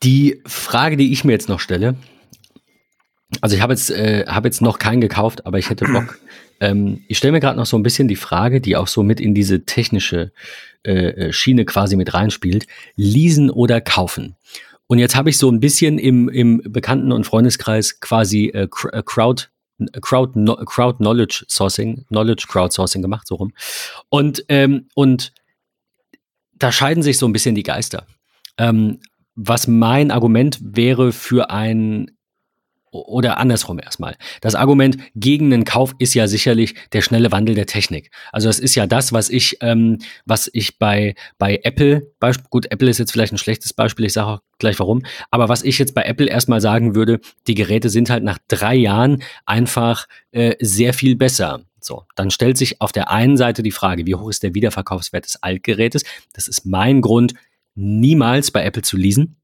Die 0.04 0.42
Frage, 0.46 0.98
die 0.98 1.12
ich 1.12 1.24
mir 1.24 1.32
jetzt 1.32 1.50
noch 1.50 1.60
stelle, 1.60 1.96
also 3.42 3.56
ich 3.56 3.62
habe 3.62 3.74
jetzt, 3.74 3.92
äh, 3.92 4.26
hab 4.28 4.46
jetzt 4.46 4.62
noch 4.62 4.80
keinen 4.80 5.02
gekauft, 5.02 5.46
aber 5.46 5.60
ich 5.60 5.70
hätte 5.70 5.86
Bock. 5.92 6.20
Ähm, 6.60 7.04
ich 7.08 7.18
stelle 7.18 7.34
mir 7.34 7.40
gerade 7.40 7.58
noch 7.58 7.66
so 7.66 7.78
ein 7.78 7.84
bisschen 7.84 8.08
die 8.08 8.16
Frage, 8.16 8.62
die 8.62 8.76
auch 8.76 8.88
so 8.88 9.04
mit 9.04 9.20
in 9.20 9.34
diese 9.34 9.66
technische 9.66 10.32
äh, 10.84 11.10
äh 11.10 11.34
Schiene 11.34 11.66
quasi 11.66 11.96
mit 11.96 12.14
reinspielt. 12.14 12.68
Leasen 12.96 13.50
oder 13.50 13.82
kaufen? 13.82 14.36
Und 14.88 15.00
jetzt 15.00 15.16
habe 15.16 15.30
ich 15.30 15.38
so 15.38 15.52
ein 15.52 15.60
bisschen 15.60 16.00
im, 16.00 16.30
im 16.30 16.62
Bekannten- 16.66 17.12
und 17.12 17.26
Freundeskreis 17.26 18.00
quasi 18.00 18.48
äh, 18.48 18.68
äh 18.92 19.04
Crowd 19.06 19.50
Crowd, 20.02 20.34
Crowd 20.66 20.98
Knowledge 20.98 21.46
Sourcing, 21.48 22.06
Knowledge 22.08 22.46
Crowdsourcing 22.48 23.02
gemacht, 23.02 23.28
so 23.28 23.36
rum. 23.36 23.54
Und, 24.10 24.44
ähm, 24.50 24.88
und 24.96 25.34
da 26.54 26.72
scheiden 26.72 27.04
sich 27.04 27.18
so 27.18 27.28
ein 27.28 27.34
bisschen 27.34 27.56
die 27.56 27.64
Geister. 27.64 28.08
Ähm, 28.58 29.00
was 29.36 29.68
mein 29.68 30.10
Argument 30.10 30.58
wäre 30.62 31.12
für 31.12 31.52
ein 31.52 32.17
oder 32.92 33.38
andersrum 33.38 33.80
erstmal. 33.80 34.16
Das 34.42 34.56
Argument 34.56 34.98
gegen 35.16 35.50
den 35.50 35.66
Kauf 35.66 35.94
ist 36.00 36.14
ja 36.14 36.28
sicherlich 36.28 36.76
der 36.94 37.02
schnelle 37.02 37.32
Wandel 37.32 37.56
der 37.56 37.66
Technik. 37.66 38.12
Also 38.32 38.48
das 38.48 38.60
ist 38.60 38.76
ja 38.76 38.88
das, 38.88 39.14
was 39.14 39.30
ich, 39.30 39.58
ähm, 39.62 40.00
was 40.26 40.50
ich 40.54 40.80
bei, 40.80 41.16
bei 41.38 41.60
Apple, 41.64 42.12
gut, 42.50 42.72
Apple 42.72 42.90
ist 42.90 42.98
jetzt 42.98 43.12
vielleicht 43.12 43.34
ein 43.34 43.38
schlechtes 43.38 43.74
Beispiel, 43.74 44.06
ich 44.06 44.14
sage 44.14 44.28
auch 44.28 44.40
gleich 44.60 44.80
warum, 44.80 45.04
aber 45.32 45.50
was 45.50 45.64
ich 45.64 45.78
jetzt 45.80 45.94
bei 45.94 46.04
Apple 46.04 46.28
erstmal 46.28 46.62
sagen 46.62 46.96
würde, 46.96 47.20
die 47.48 47.56
Geräte 47.56 47.90
sind 47.90 48.10
halt 48.10 48.24
nach 48.24 48.40
drei 48.48 48.76
Jahren 48.76 49.22
einfach 49.46 50.08
äh, 50.32 50.56
sehr 50.60 50.94
viel 50.94 51.16
besser. 51.16 51.62
So, 51.80 52.04
dann 52.16 52.32
stellt 52.32 52.58
sich 52.58 52.82
auf 52.82 52.92
der 52.92 53.12
einen 53.12 53.38
Seite 53.38 53.64
die 53.64 53.72
Frage, 53.72 54.06
wie 54.06 54.16
hoch 54.16 54.30
ist 54.30 54.44
der 54.44 54.54
Wiederverkaufswert 54.54 55.26
des 55.26 55.42
Altgerätes? 55.42 56.04
Das 56.34 56.48
ist 56.48 56.66
mein 56.66 57.02
Grund, 57.02 57.34
niemals 57.76 58.52
bei 58.52 58.64
Apple 58.64 58.82
zu 58.82 58.98
leasen, 58.98 59.38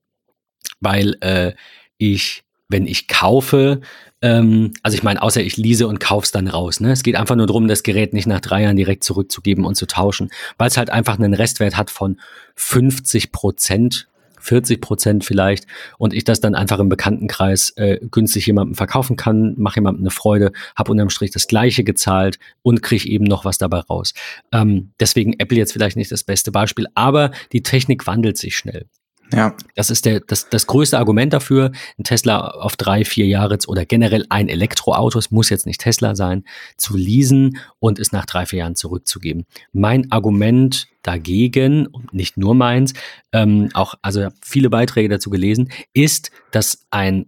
weil 0.82 1.15
äh, 1.21 1.53
ich 1.97 2.43
wenn 2.73 2.86
ich 2.86 3.07
kaufe, 3.07 3.79
ähm, 4.21 4.73
also 4.81 4.95
ich 4.95 5.03
meine, 5.03 5.21
außer 5.21 5.41
ich 5.41 5.55
lease 5.55 5.88
und 5.88 6.01
kauf's 6.01 6.31
dann 6.31 6.49
raus. 6.49 6.81
Ne? 6.81 6.91
Es 6.91 7.03
geht 7.03 7.15
einfach 7.15 7.36
nur 7.36 7.47
darum, 7.47 7.69
das 7.69 7.83
Gerät 7.83 8.13
nicht 8.13 8.27
nach 8.27 8.41
drei 8.41 8.63
Jahren 8.63 8.75
direkt 8.75 9.05
zurückzugeben 9.05 9.63
und 9.63 9.75
zu 9.75 9.86
tauschen, 9.86 10.29
weil 10.57 10.67
es 10.67 10.77
halt 10.77 10.89
einfach 10.89 11.17
einen 11.17 11.33
Restwert 11.33 11.77
hat 11.77 11.89
von 11.89 12.19
50 12.55 13.31
Prozent 13.31 14.07
40 14.39 14.81
Prozent 14.81 15.23
vielleicht 15.23 15.67
und 15.97 16.13
ich 16.13 16.25
das 16.25 16.41
dann 16.41 16.53
einfach 16.53 16.79
im 16.79 16.89
Bekanntenkreis 16.89 17.69
äh, 17.77 17.99
günstig 18.12 18.45
jemandem 18.45 18.75
verkaufen 18.75 19.15
kann, 19.15 19.55
mache 19.57 19.75
jemandem 19.75 20.03
eine 20.03 20.12
Freude, 20.12 20.51
habe 20.75 20.91
unterm 20.91 21.09
Strich 21.09 21.31
das 21.31 21.47
gleiche 21.47 21.86
gezahlt 21.86 22.39
und 22.62 22.83
kriege 22.83 23.07
eben 23.07 23.23
noch 23.23 23.45
was 23.45 23.57
dabei 23.57 23.79
raus. 23.79 24.13
Ähm, 24.51 24.91
deswegen 24.99 25.39
Apple 25.39 25.57
jetzt 25.57 25.71
vielleicht 25.71 25.95
nicht 25.95 26.12
das 26.12 26.25
beste 26.25 26.51
Beispiel, 26.51 26.88
aber 26.93 27.31
die 27.53 27.63
Technik 27.63 28.05
wandelt 28.05 28.38
sich 28.38 28.57
schnell. 28.57 28.88
Ja. 29.31 29.55
Das 29.75 29.89
ist 29.89 30.05
der, 30.05 30.19
das, 30.19 30.49
das 30.49 30.67
größte 30.67 30.97
Argument 30.97 31.33
dafür, 31.33 31.71
ein 31.97 32.03
Tesla 32.03 32.39
auf 32.49 32.75
drei, 32.75 33.03
vier 33.05 33.25
Jahre 33.25 33.57
oder 33.67 33.86
generell 33.86 34.25
ein 34.29 34.49
Elektroauto, 34.49 35.17
es 35.17 35.31
muss 35.31 35.49
jetzt 35.49 35.65
nicht 35.65 35.81
Tesla 35.81 36.15
sein, 36.15 36.43
zu 36.77 36.95
leasen 36.97 37.57
und 37.79 37.99
es 37.99 38.12
nach 38.12 38.25
drei, 38.25 38.45
vier 38.45 38.59
Jahren 38.59 38.75
zurückzugeben. 38.75 39.45
Mein 39.71 40.12
Argument 40.12 40.88
dagegen, 41.01 41.89
nicht 42.12 42.38
nur 42.38 42.55
meins, 42.55 42.93
ähm, 43.31 43.69
auch, 43.73 43.95
also 44.01 44.29
viele 44.41 44.69
Beiträge 44.69 45.09
dazu 45.09 45.29
gelesen, 45.29 45.69
ist, 45.93 46.31
dass 46.51 46.86
ein, 46.91 47.25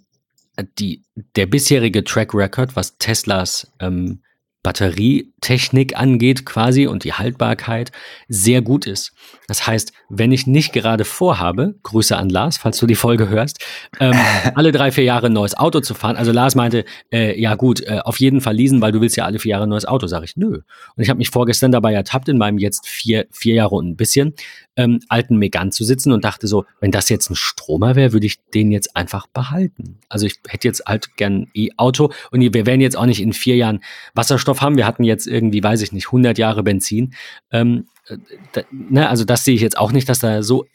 die, 0.80 1.04
der 1.36 1.48
bisherige 1.48 2.04
Track 2.04 2.34
Record, 2.34 2.76
was 2.76 2.98
Teslas 2.98 3.72
ähm, 3.80 4.22
Batterietechnik 4.66 5.96
angeht 5.96 6.44
quasi 6.44 6.88
und 6.88 7.04
die 7.04 7.14
Haltbarkeit 7.14 7.92
sehr 8.28 8.64
gut 8.64 8.88
ist. 8.88 9.14
Das 9.48 9.68
heißt, 9.68 9.94
wenn 10.10 10.32
ich 10.32 10.48
nicht 10.48 10.74
gerade 10.74 11.06
vorhabe, 11.06 11.76
Grüße 11.84 12.18
an 12.18 12.30
Lars, 12.30 12.58
falls 12.58 12.80
du 12.80 12.88
die 12.88 12.96
Folge 12.96 13.30
hörst, 13.30 13.64
ähm, 14.00 14.16
alle 14.56 14.72
drei, 14.72 14.92
vier 14.92 15.04
Jahre 15.04 15.28
ein 15.28 15.34
neues 15.34 15.56
Auto 15.56 15.82
zu 15.82 15.94
fahren. 15.94 16.16
Also 16.16 16.32
Lars 16.32 16.56
meinte, 16.56 16.84
äh, 17.14 17.40
ja 17.40 17.54
gut, 17.54 17.82
äh, 17.82 18.00
auf 18.04 18.20
jeden 18.20 18.42
Fall 18.42 18.56
leasen, 18.56 18.82
weil 18.82 18.92
du 18.92 19.02
willst 19.02 19.16
ja 19.18 19.26
alle 19.26 19.38
vier 19.38 19.52
Jahre 19.52 19.68
ein 19.68 19.70
neues 19.70 19.86
Auto. 19.86 20.08
Sage 20.08 20.26
ich, 20.26 20.36
nö. 20.36 20.62
Und 20.96 21.04
ich 21.04 21.10
habe 21.10 21.20
mich 21.20 21.30
vorgestern 21.30 21.72
dabei 21.72 21.94
ertappt, 21.94 22.28
in 22.28 22.40
meinem 22.40 22.58
jetzt 22.58 22.88
vier, 22.88 23.28
vier 23.30 23.54
Jahre 23.54 23.76
und 23.76 23.88
ein 23.88 23.96
bisschen 23.96 24.34
ähm, 24.76 25.00
alten 25.10 25.38
Megan 25.38 25.72
zu 25.72 25.84
sitzen 25.84 26.12
und 26.12 26.26
dachte 26.26 26.48
so, 26.48 26.66
wenn 26.80 26.92
das 26.92 27.10
jetzt 27.10 27.30
ein 27.30 27.36
Stromer 27.36 27.96
wäre, 27.96 28.14
würde 28.14 28.26
ich 28.26 28.40
den 28.54 28.72
jetzt 28.72 28.96
einfach 28.96 29.28
behalten. 29.28 30.00
Also 30.10 30.26
ich 30.26 30.36
hätte 30.48 30.68
jetzt 30.68 30.84
halt 30.86 31.16
gern 31.18 31.44
ein 31.44 31.52
E-Auto 31.54 32.12
und 32.32 32.42
wir 32.42 32.66
werden 32.66 32.82
jetzt 32.82 32.98
auch 32.98 33.06
nicht 33.06 33.22
in 33.22 33.34
vier 33.34 33.56
Jahren 33.56 33.82
Wasserstoff 34.14 34.62
haben. 34.62 34.78
Wir 34.78 34.86
hatten 34.86 35.04
jetzt 35.04 35.28
irgendwie, 35.28 35.64
weiß 35.64 35.82
ich 35.82 35.92
nicht, 35.92 36.08
100 36.08 36.38
Jahre 36.38 36.64
Benzin. 36.64 37.14
Ähm, 37.52 37.88
äh, 38.08 38.18
da, 38.52 38.62
ne, 38.72 39.10
also 39.10 39.24
das 39.24 39.44
sehe 39.44 39.56
ich 39.56 39.62
jetzt 39.62 39.78
auch 39.78 39.92
nicht, 39.92 40.10
dass 40.10 40.20
da 40.20 40.44
so 40.44 40.66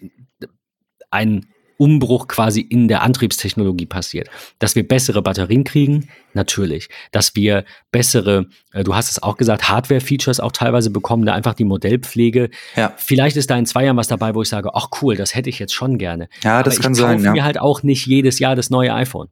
ein 1.11 1.47
Umbruch 1.81 2.29
quasi 2.29 2.61
in 2.61 2.89
der 2.89 3.03
Antriebstechnologie 3.03 3.87
passiert. 3.87 4.29
Dass 4.59 4.77
wir 4.77 4.87
bessere 4.87 5.23
Batterien 5.23 5.65
kriegen, 5.65 6.11
natürlich. 6.35 6.91
Dass 7.11 7.35
wir 7.35 7.65
bessere, 7.91 8.47
äh, 8.75 8.85
du 8.85 8.95
hast 8.95 9.11
es 9.11 9.23
auch 9.23 9.39
gesagt, 9.39 9.71
Hardware-Features 9.71 10.41
auch 10.41 10.53
teilweise 10.53 10.91
bekommen, 10.91 11.25
da 11.25 11.33
einfach 11.33 11.55
die 11.55 11.65
Modellpflege. 11.65 12.51
Ja. 12.77 12.93
Vielleicht 12.99 13.37
ist 13.37 13.49
da 13.51 13.57
in 13.57 13.65
zwei 13.65 13.87
Jahren 13.87 13.97
was 13.97 14.09
dabei, 14.09 14.35
wo 14.35 14.43
ich 14.43 14.49
sage, 14.51 14.75
ach 14.75 14.89
cool, 15.01 15.17
das 15.17 15.35
hätte 15.35 15.49
ich 15.49 15.59
jetzt 15.59 15.73
schon 15.73 15.97
gerne. 15.97 16.29
Ja, 16.45 16.63
das 16.63 16.75
Aber 16.75 16.83
kann 16.83 16.93
ich 16.93 16.99
sein. 16.99 17.19
Ich 17.19 17.25
kaufe 17.25 17.33
mir 17.33 17.45
halt 17.45 17.59
auch 17.59 17.83
nicht 17.83 18.07
jedes 18.07 18.39
Jahr 18.39 18.55
das 18.55 18.69
neue 18.69 18.93
iPhone. 18.93 19.29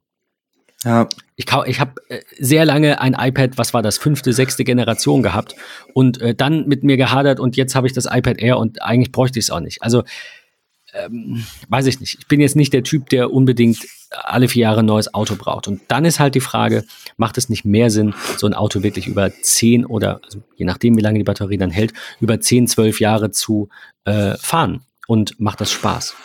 Ja. 0.83 1.07
Ich, 1.35 1.45
ich 1.65 1.79
habe 1.79 1.93
äh, 2.07 2.21
sehr 2.39 2.65
lange 2.65 2.99
ein 2.99 3.13
iPad, 3.13 3.57
was 3.57 3.73
war 3.73 3.81
das, 3.81 3.97
fünfte, 3.97 4.33
sechste 4.33 4.63
Generation 4.63 5.21
gehabt 5.21 5.55
und 5.93 6.19
äh, 6.21 6.33
dann 6.33 6.67
mit 6.67 6.83
mir 6.83 6.97
gehadert 6.97 7.39
und 7.39 7.57
jetzt 7.57 7.75
habe 7.75 7.85
ich 7.85 7.93
das 7.93 8.05
iPad 8.09 8.39
Air 8.39 8.57
und 8.57 8.81
eigentlich 8.81 9.11
bräuchte 9.11 9.39
ich 9.39 9.45
es 9.45 9.51
auch 9.51 9.59
nicht. 9.59 9.83
Also 9.83 10.03
ähm, 10.93 11.45
weiß 11.69 11.85
ich 11.87 11.99
nicht. 11.99 12.17
Ich 12.19 12.27
bin 12.27 12.39
jetzt 12.39 12.55
nicht 12.55 12.73
der 12.73 12.83
Typ, 12.83 13.09
der 13.09 13.31
unbedingt 13.31 13.79
alle 14.09 14.47
vier 14.47 14.63
Jahre 14.63 14.79
ein 14.79 14.85
neues 14.85 15.13
Auto 15.13 15.35
braucht. 15.35 15.67
Und 15.67 15.81
dann 15.87 16.05
ist 16.05 16.19
halt 16.19 16.35
die 16.35 16.39
Frage, 16.39 16.83
macht 17.17 17.37
es 17.37 17.49
nicht 17.49 17.65
mehr 17.65 17.89
Sinn, 17.89 18.13
so 18.37 18.47
ein 18.47 18.53
Auto 18.53 18.81
wirklich 18.81 19.07
über 19.07 19.31
zehn 19.41 19.85
oder, 19.85 20.21
also 20.23 20.41
je 20.55 20.65
nachdem, 20.65 20.97
wie 20.97 21.01
lange 21.01 21.19
die 21.19 21.23
Batterie 21.23 21.57
dann 21.57 21.71
hält, 21.71 21.93
über 22.19 22.39
zehn, 22.39 22.67
zwölf 22.67 22.99
Jahre 22.99 23.31
zu 23.31 23.69
äh, 24.05 24.35
fahren? 24.37 24.81
Und 25.07 25.39
macht 25.39 25.59
das 25.59 25.71
Spaß? 25.71 26.15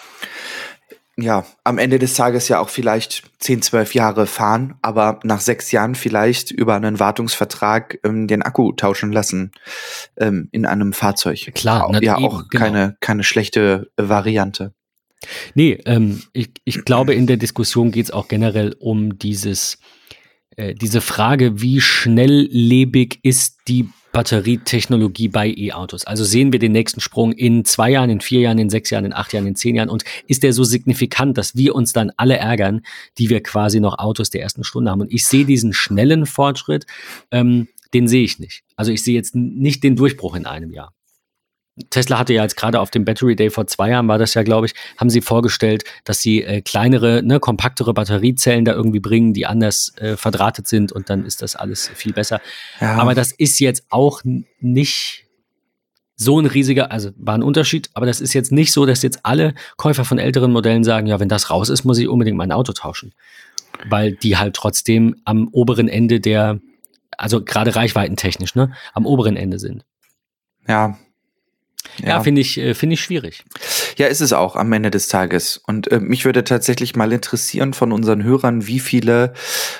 Ja, 1.16 1.44
am 1.62 1.79
Ende 1.79 1.98
des 1.98 2.14
Tages 2.14 2.48
ja 2.48 2.59
auch 2.59 2.68
vielleicht 2.68 3.22
10, 3.38 3.62
12 3.62 3.94
Jahre 3.94 4.27
fahren, 4.27 4.74
aber 4.83 5.20
nach 5.22 5.40
sechs 5.40 5.70
Jahren 5.70 5.94
vielleicht 5.94 6.50
über 6.50 6.74
einen 6.74 6.98
Wartungsvertrag 6.98 7.98
ähm, 8.05 8.27
den 8.27 8.42
Akku 8.42 8.72
tauschen 8.72 9.12
lassen 9.12 9.53
ähm, 10.16 10.48
in 10.50 10.66
einem 10.66 10.92
Fahrzeug. 10.92 11.53
Klar, 11.55 11.88
ja, 11.92 12.00
ja 12.00 12.16
auch 12.16 12.48
genau. 12.48 12.64
keine, 12.64 12.96
keine 13.00 13.22
schlechte 13.22 13.90
Variante. 13.96 14.74
Nee, 15.55 15.79
ähm, 15.87 16.22
ich, 16.33 16.50
ich 16.64 16.85
glaube, 16.85 17.14
in 17.14 17.27
der 17.27 17.37
Diskussion 17.37 17.92
geht 17.92 18.07
es 18.07 18.11
auch 18.11 18.29
generell 18.29 18.74
um 18.79 19.18
dieses, 19.18 19.79
äh, 20.57 20.74
diese 20.74 21.00
Frage, 21.00 21.61
wie 21.61 21.81
schnelllebig 21.81 23.20
ist 23.22 23.59
die 23.68 23.88
Batterietechnologie 24.14 25.29
bei 25.29 25.48
E-Autos? 25.48 26.07
Also 26.07 26.24
sehen 26.24 26.53
wir 26.53 26.61
den 26.61 26.72
nächsten 26.72 27.00
Sprung 27.00 27.33
in 27.33 27.64
zwei 27.64 27.90
Jahren, 27.90 28.09
in 28.09 28.20
vier 28.20 28.40
Jahren, 28.40 28.59
in 28.59 28.70
sechs 28.70 28.88
Jahren, 28.88 29.05
in 29.05 29.12
acht 29.12 29.33
Jahren, 29.35 29.46
in 29.46 29.57
zehn 29.57 29.74
Jahren? 29.74 29.90
Und 29.90 30.05
ist 30.27 30.44
der 30.44 30.55
so 30.55 30.64
signifikant, 30.64 31.37
dass 31.37 31.57
wir 31.57 31.74
uns 31.74 31.92
dann 31.92 32.12
alle 32.16 32.38
ärgern, 32.38 32.83
die 33.18 33.29
wir 33.29 33.42
quasi 33.42 33.81
noch 33.81 33.98
Autos 33.98 34.31
der 34.31 34.40
ersten 34.40 34.64
Stunde 34.64 34.90
haben? 34.90 35.03
Und 35.03 35.12
ich 35.12 35.27
sehe 35.27 35.44
diesen 35.44 35.74
schnellen 35.74 36.24
Fortschritt, 36.24 36.87
ähm, 37.33 37.68
den 37.92 38.09
sehe 38.09 38.24
ich 38.24 38.38
nicht. 38.38 38.62
Also 38.77 38.92
ich 38.92 39.03
sehe 39.03 39.14
jetzt 39.14 39.35
nicht 39.35 39.83
den 39.83 39.96
Durchbruch 39.96 40.37
in 40.37 40.46
einem 40.46 40.70
Jahr. 40.70 40.94
Tesla 41.91 42.19
hatte 42.19 42.33
ja 42.33 42.43
jetzt 42.43 42.57
gerade 42.57 42.79
auf 42.79 42.91
dem 42.91 43.05
Battery 43.05 43.35
Day 43.35 43.51
vor 43.51 43.67
zwei 43.67 43.91
Jahren 43.91 44.07
war 44.07 44.19
das 44.19 44.35
ja, 44.35 44.45
glaube 44.45 44.67
ich, 44.67 44.75
haben 44.97 45.11
sie 45.11 45.21
vorgestellt, 45.21 45.85
dass 46.05 46.21
sie 46.21 46.43
äh, 46.43 46.61
kleinere, 46.61 47.23
ne, 47.25 47.41
kompaktere 47.41 47.93
Batteriezellen 47.93 48.65
da 48.65 48.73
irgendwie 48.73 49.01
bringen, 49.01 49.33
die 49.35 49.47
anders 49.47 49.93
äh, 49.97 50.17
verdrahtet 50.17 50.69
sind 50.69 50.93
und 50.93 51.11
dann 51.11 51.25
ist 51.25 51.43
das 51.43 51.57
alles 51.57 51.89
viel 51.95 52.13
besser. 52.13 52.41
Ja. 52.81 52.97
Aber 52.97 53.15
das 53.15 53.33
ist 53.33 53.59
jetzt 53.59 53.87
auch 53.91 54.21
nicht 54.61 55.25
so 56.17 56.39
ein 56.39 56.47
riesiger, 56.47 56.93
also 56.93 57.11
war 57.17 57.35
ein 57.35 57.43
Unterschied, 57.43 57.91
aber 57.95 58.07
das 58.07 58.21
ist 58.21 58.35
jetzt 58.35 58.53
nicht 58.53 58.73
so, 58.73 58.87
dass 58.87 59.03
jetzt 59.03 59.21
alle 59.25 59.55
Käufer 59.77 60.05
von 60.05 60.19
älteren 60.19 60.53
Modellen 60.53 60.85
sagen, 60.85 61.09
ja, 61.09 61.19
wenn 61.19 61.29
das 61.29 61.51
raus 61.51 61.71
ist, 61.71 61.85
muss 61.85 61.99
ich 61.99 62.09
unbedingt 62.09 62.37
mein 62.37 62.53
Auto 62.53 62.73
tauschen. 62.73 63.13
Weil 63.89 64.13
die 64.13 64.37
halt 64.37 64.55
trotzdem 64.55 65.17
am 65.25 65.49
oberen 65.49 65.89
Ende 65.89 66.21
der, 66.21 66.61
also 67.19 67.43
gerade 67.43 67.75
reichweitentechnisch, 67.75 68.55
ne, 68.55 68.73
am 68.93 69.07
oberen 69.07 69.37
Ende 69.37 69.59
sind. 69.59 69.85
Ja, 70.69 70.97
ja, 71.98 72.09
ja 72.09 72.20
finde 72.20 72.40
ich, 72.40 72.59
äh, 72.59 72.74
finde 72.74 72.94
ich 72.94 73.00
schwierig. 73.00 73.44
Ja, 73.96 74.07
ist 74.07 74.20
es 74.20 74.33
auch 74.33 74.57
am 74.57 74.72
Ende 74.72 74.90
des 74.90 75.09
Tages. 75.09 75.61
Und 75.66 75.90
äh, 75.90 76.00
mich 76.00 76.24
würde 76.24 76.44
tatsächlich 76.44 76.96
mal 76.96 77.12
interessieren 77.12 77.74
von 77.74 77.92
unseren 77.92 78.24
Hörern, 78.24 78.66
wie 78.66 78.80
viele 78.80 79.33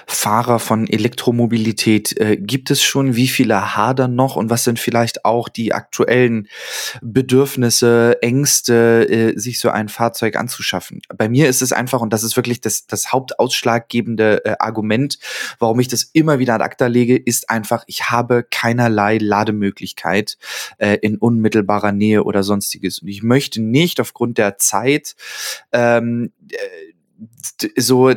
Fahrer 0.07 0.59
von 0.59 0.87
Elektromobilität 0.87 2.19
äh, 2.19 2.37
gibt 2.37 2.71
es 2.71 2.83
schon, 2.83 3.17
wie 3.17 3.29
viele 3.29 3.77
hadern 3.77 4.15
noch 4.15 4.37
und 4.37 4.51
was 4.51 4.65
sind 4.65 4.79
vielleicht 4.79 5.25
auch 5.25 5.49
die 5.49 5.73
aktuellen 5.73 6.49
Bedürfnisse, 7.03 8.19
Ängste, 8.23 9.09
äh, 9.09 9.39
sich 9.39 9.59
so 9.59 9.71
ein 9.71 9.89
Fahrzeug 9.89 10.37
anzuschaffen. 10.37 11.01
Bei 11.17 11.29
mir 11.29 11.49
ist 11.49 11.63
es 11.63 11.73
einfach, 11.73 12.01
und 12.01 12.13
das 12.13 12.23
ist 12.23 12.37
wirklich 12.37 12.61
das, 12.61 12.87
das 12.87 13.13
hauptausschlaggebende 13.13 14.45
äh, 14.45 14.55
Argument, 14.59 15.19
warum 15.59 15.81
ich 15.81 15.89
das 15.89 16.05
immer 16.13 16.39
wieder 16.39 16.55
ad 16.55 16.65
acta 16.65 16.87
lege, 16.87 17.17
ist 17.17 17.51
einfach, 17.51 17.85
ich 17.87 18.11
habe 18.11 18.45
keinerlei 18.51 19.19
Lademöglichkeit 19.21 20.39
äh, 20.79 20.99
in 21.03 21.17
unmittelbarer 21.17 21.93
Nähe 21.93 22.04
oder 22.19 22.43
sonstiges. 22.43 23.01
Und 23.01 23.09
ich 23.09 23.23
möchte 23.23 23.61
nicht 23.61 24.01
aufgrund 24.01 24.39
der 24.39 24.59
Zeit 24.59 25.17
ähm, 25.73 26.33
äh, 26.51 27.69
so 27.77 28.13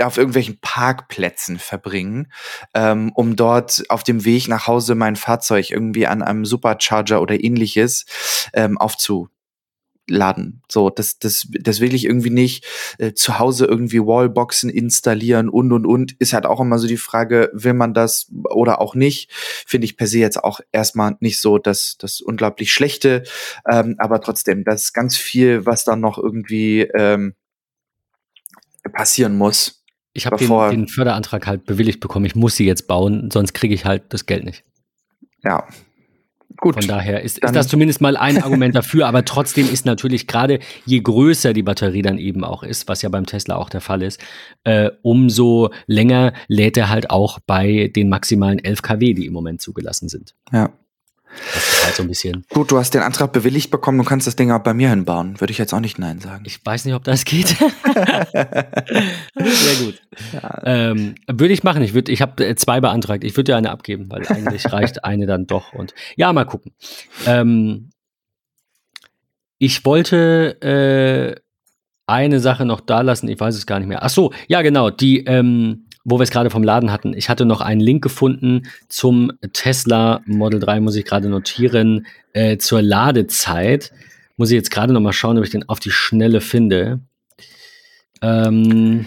auf 0.00 0.16
irgendwelchen 0.16 0.58
Parkplätzen 0.60 1.58
verbringen, 1.58 2.32
ähm, 2.74 3.10
um 3.14 3.36
dort 3.36 3.84
auf 3.88 4.04
dem 4.04 4.24
Weg 4.24 4.48
nach 4.48 4.66
Hause 4.66 4.94
mein 4.94 5.16
Fahrzeug 5.16 5.70
irgendwie 5.70 6.06
an 6.06 6.22
einem 6.22 6.44
Supercharger 6.44 7.20
oder 7.20 7.42
ähnliches 7.42 8.06
ähm, 8.54 8.78
aufzu 8.78 9.28
laden. 10.08 10.62
So, 10.68 10.90
das, 10.90 11.18
das, 11.18 11.46
das 11.50 11.80
will 11.80 11.94
ich 11.94 12.04
irgendwie 12.04 12.30
nicht. 12.30 12.66
Äh, 12.98 13.12
zu 13.12 13.38
Hause 13.38 13.66
irgendwie 13.66 14.00
Wallboxen 14.00 14.70
installieren 14.70 15.48
und 15.48 15.72
und 15.72 15.86
und 15.86 16.12
ist 16.18 16.32
halt 16.32 16.46
auch 16.46 16.60
immer 16.60 16.78
so 16.78 16.86
die 16.86 16.96
Frage, 16.96 17.50
will 17.52 17.74
man 17.74 17.94
das 17.94 18.30
oder 18.44 18.80
auch 18.80 18.94
nicht? 18.94 19.30
Finde 19.32 19.84
ich 19.84 19.96
per 19.96 20.06
se 20.06 20.18
jetzt 20.18 20.42
auch 20.42 20.60
erstmal 20.72 21.16
nicht 21.20 21.40
so 21.40 21.58
das, 21.58 21.96
das 21.98 22.20
unglaublich 22.20 22.72
Schlechte. 22.72 23.24
Ähm, 23.70 23.96
aber 23.98 24.20
trotzdem, 24.20 24.64
das 24.64 24.84
ist 24.84 24.92
ganz 24.92 25.16
viel, 25.16 25.66
was 25.66 25.84
dann 25.84 26.00
noch 26.00 26.18
irgendwie 26.18 26.82
ähm, 26.94 27.34
passieren 28.92 29.36
muss. 29.36 29.84
Ich 30.14 30.26
habe 30.26 30.36
den, 30.36 30.48
den 30.70 30.88
Förderantrag 30.88 31.46
halt 31.46 31.64
bewilligt 31.64 32.00
bekommen. 32.00 32.24
Ich 32.24 32.34
muss 32.34 32.56
sie 32.56 32.66
jetzt 32.66 32.88
bauen, 32.88 33.30
sonst 33.30 33.52
kriege 33.52 33.74
ich 33.74 33.84
halt 33.84 34.12
das 34.12 34.26
Geld 34.26 34.44
nicht. 34.44 34.64
Ja, 35.44 35.68
Gut. 36.60 36.74
Von 36.74 36.88
daher 36.88 37.22
ist, 37.22 37.38
ist 37.38 37.54
das 37.54 37.68
zumindest 37.68 38.00
mal 38.00 38.16
ein 38.16 38.42
Argument 38.42 38.74
dafür, 38.74 39.06
aber 39.06 39.24
trotzdem 39.24 39.70
ist 39.72 39.86
natürlich 39.86 40.26
gerade, 40.26 40.58
je 40.84 40.98
größer 41.00 41.52
die 41.52 41.62
Batterie 41.62 42.02
dann 42.02 42.18
eben 42.18 42.42
auch 42.42 42.64
ist, 42.64 42.88
was 42.88 43.02
ja 43.02 43.08
beim 43.08 43.26
Tesla 43.26 43.56
auch 43.56 43.70
der 43.70 43.80
Fall 43.80 44.02
ist, 44.02 44.20
äh, 44.64 44.90
umso 45.02 45.70
länger 45.86 46.32
lädt 46.48 46.76
er 46.76 46.88
halt 46.88 47.10
auch 47.10 47.38
bei 47.46 47.92
den 47.94 48.08
maximalen 48.08 48.58
11 48.58 48.82
kW, 48.82 49.14
die 49.14 49.26
im 49.26 49.32
Moment 49.32 49.60
zugelassen 49.60 50.08
sind. 50.08 50.34
Ja. 50.52 50.70
Halt 51.88 51.96
so 51.96 52.02
ein 52.02 52.08
bisschen. 52.08 52.44
Gut, 52.50 52.70
du 52.70 52.76
hast 52.76 52.92
den 52.92 53.00
Antrag 53.00 53.32
bewilligt 53.32 53.70
bekommen, 53.70 53.96
du 53.96 54.04
kannst 54.04 54.26
das 54.26 54.36
Ding 54.36 54.50
auch 54.50 54.62
bei 54.62 54.74
mir 54.74 54.90
hinbauen. 54.90 55.40
Würde 55.40 55.50
ich 55.52 55.58
jetzt 55.58 55.72
auch 55.72 55.80
nicht 55.80 55.98
Nein 55.98 56.20
sagen. 56.20 56.44
Ich 56.46 56.64
weiß 56.64 56.84
nicht, 56.84 56.94
ob 56.94 57.02
das 57.02 57.24
geht. 57.24 57.48
Sehr 57.56 58.66
gut. 59.82 60.02
Ja. 60.34 60.60
Ähm, 60.64 61.14
würde 61.26 61.54
ich 61.54 61.62
machen. 61.62 61.82
Ich, 61.82 61.94
würd, 61.94 62.10
ich 62.10 62.20
habe 62.20 62.46
äh, 62.46 62.54
zwei 62.56 62.82
beantragt. 62.82 63.24
Ich 63.24 63.34
würde 63.38 63.52
dir 63.52 63.56
eine 63.56 63.70
abgeben, 63.70 64.10
weil 64.10 64.26
eigentlich 64.26 64.70
reicht 64.72 65.04
eine 65.04 65.24
dann 65.24 65.46
doch. 65.46 65.72
Und 65.72 65.94
ja, 66.16 66.30
mal 66.34 66.44
gucken. 66.44 66.72
Ähm, 67.24 67.88
ich 69.58 69.86
wollte 69.86 70.60
äh, 70.60 71.40
eine 72.06 72.40
Sache 72.40 72.66
noch 72.66 72.80
da 72.80 73.00
lassen, 73.00 73.28
ich 73.28 73.40
weiß 73.40 73.54
es 73.54 73.66
gar 73.66 73.78
nicht 73.78 73.88
mehr. 73.88 74.02
Ach 74.02 74.10
so, 74.10 74.32
ja 74.46 74.60
genau, 74.60 74.90
die, 74.90 75.24
ähm, 75.24 75.87
wo 76.10 76.18
wir 76.18 76.22
es 76.22 76.30
gerade 76.30 76.48
vom 76.48 76.62
Laden 76.62 76.90
hatten. 76.90 77.12
Ich 77.12 77.28
hatte 77.28 77.44
noch 77.44 77.60
einen 77.60 77.80
Link 77.80 78.02
gefunden 78.02 78.62
zum 78.88 79.32
Tesla 79.52 80.22
Model 80.24 80.58
3, 80.58 80.80
muss 80.80 80.96
ich 80.96 81.04
gerade 81.04 81.28
notieren, 81.28 82.06
äh, 82.32 82.56
zur 82.56 82.80
Ladezeit. 82.80 83.92
Muss 84.36 84.50
ich 84.50 84.54
jetzt 84.54 84.70
gerade 84.70 84.92
noch 84.92 85.00
mal 85.00 85.12
schauen, 85.12 85.36
ob 85.36 85.44
ich 85.44 85.50
den 85.50 85.68
auf 85.68 85.80
die 85.80 85.90
Schnelle 85.90 86.40
finde. 86.40 87.00
Ähm, 88.22 89.06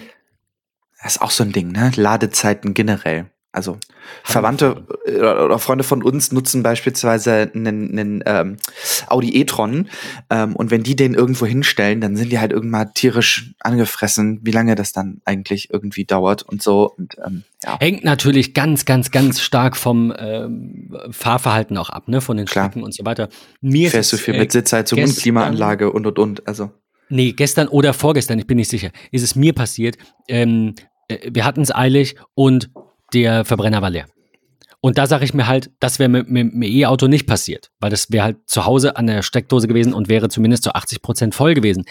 das 1.02 1.16
ist 1.16 1.22
auch 1.22 1.32
so 1.32 1.42
ein 1.42 1.52
Ding, 1.52 1.72
ne? 1.72 1.90
Ladezeiten 1.96 2.72
generell. 2.72 3.26
Also 3.54 3.76
Verwandte 4.24 4.86
äh, 5.04 5.18
oder 5.18 5.58
Freunde 5.58 5.84
von 5.84 6.02
uns 6.02 6.32
nutzen 6.32 6.62
beispielsweise 6.62 7.50
einen, 7.54 7.98
einen 7.98 8.22
ähm, 8.24 8.56
Audi 9.08 9.36
e-tron 9.36 9.90
ähm, 10.30 10.56
und 10.56 10.70
wenn 10.70 10.82
die 10.82 10.96
den 10.96 11.12
irgendwo 11.12 11.44
hinstellen, 11.44 12.00
dann 12.00 12.16
sind 12.16 12.32
die 12.32 12.38
halt 12.38 12.50
irgendwann 12.50 12.94
tierisch 12.94 13.52
angefressen, 13.60 14.40
wie 14.42 14.52
lange 14.52 14.74
das 14.74 14.92
dann 14.92 15.20
eigentlich 15.26 15.68
irgendwie 15.70 16.06
dauert 16.06 16.42
und 16.42 16.62
so. 16.62 16.94
Und, 16.96 17.16
ähm, 17.24 17.44
ja. 17.62 17.78
Hängt 17.78 18.04
natürlich 18.04 18.54
ganz, 18.54 18.86
ganz, 18.86 19.10
ganz 19.10 19.42
stark 19.42 19.76
vom 19.76 20.14
ähm, 20.16 20.96
Fahrverhalten 21.10 21.76
auch 21.76 21.90
ab, 21.90 22.08
ne, 22.08 22.22
von 22.22 22.38
den 22.38 22.46
Strecken 22.46 22.70
Klar. 22.80 22.84
und 22.86 22.94
so 22.94 23.04
weiter. 23.04 23.28
Mir 23.60 23.90
Fährst 23.90 24.14
du 24.14 24.16
viel 24.16 24.34
äh, 24.34 24.38
mit 24.38 24.52
Sitzheizung 24.52 25.02
und 25.02 25.14
Klimaanlage 25.14 25.92
und 25.92 26.06
und 26.06 26.18
und, 26.18 26.48
also. 26.48 26.70
Nee, 27.10 27.32
gestern 27.32 27.68
oder 27.68 27.92
vorgestern, 27.92 28.38
ich 28.38 28.46
bin 28.46 28.56
nicht 28.56 28.70
sicher, 28.70 28.90
ist 29.10 29.22
es 29.22 29.36
mir 29.36 29.52
passiert. 29.52 29.98
Ähm, 30.28 30.74
äh, 31.08 31.30
wir 31.30 31.44
hatten 31.44 31.60
es 31.60 31.74
eilig 31.74 32.16
und 32.34 32.70
der 33.12 33.44
Verbrenner 33.44 33.82
war 33.82 33.90
leer. 33.90 34.06
Und 34.84 34.98
da 34.98 35.06
sage 35.06 35.24
ich 35.24 35.32
mir 35.32 35.46
halt, 35.46 35.70
das 35.78 36.00
wäre 36.00 36.08
mit, 36.08 36.28
mit 36.28 36.68
E-Auto 36.68 37.06
nicht 37.06 37.28
passiert, 37.28 37.70
weil 37.78 37.90
das 37.90 38.10
wäre 38.10 38.24
halt 38.24 38.38
zu 38.46 38.66
Hause 38.66 38.96
an 38.96 39.06
der 39.06 39.22
Steckdose 39.22 39.68
gewesen 39.68 39.94
und 39.94 40.08
wäre 40.08 40.28
zumindest 40.28 40.64
zu 40.64 40.74
80 40.74 41.02
Prozent 41.02 41.34
voll 41.36 41.54
gewesen. 41.54 41.84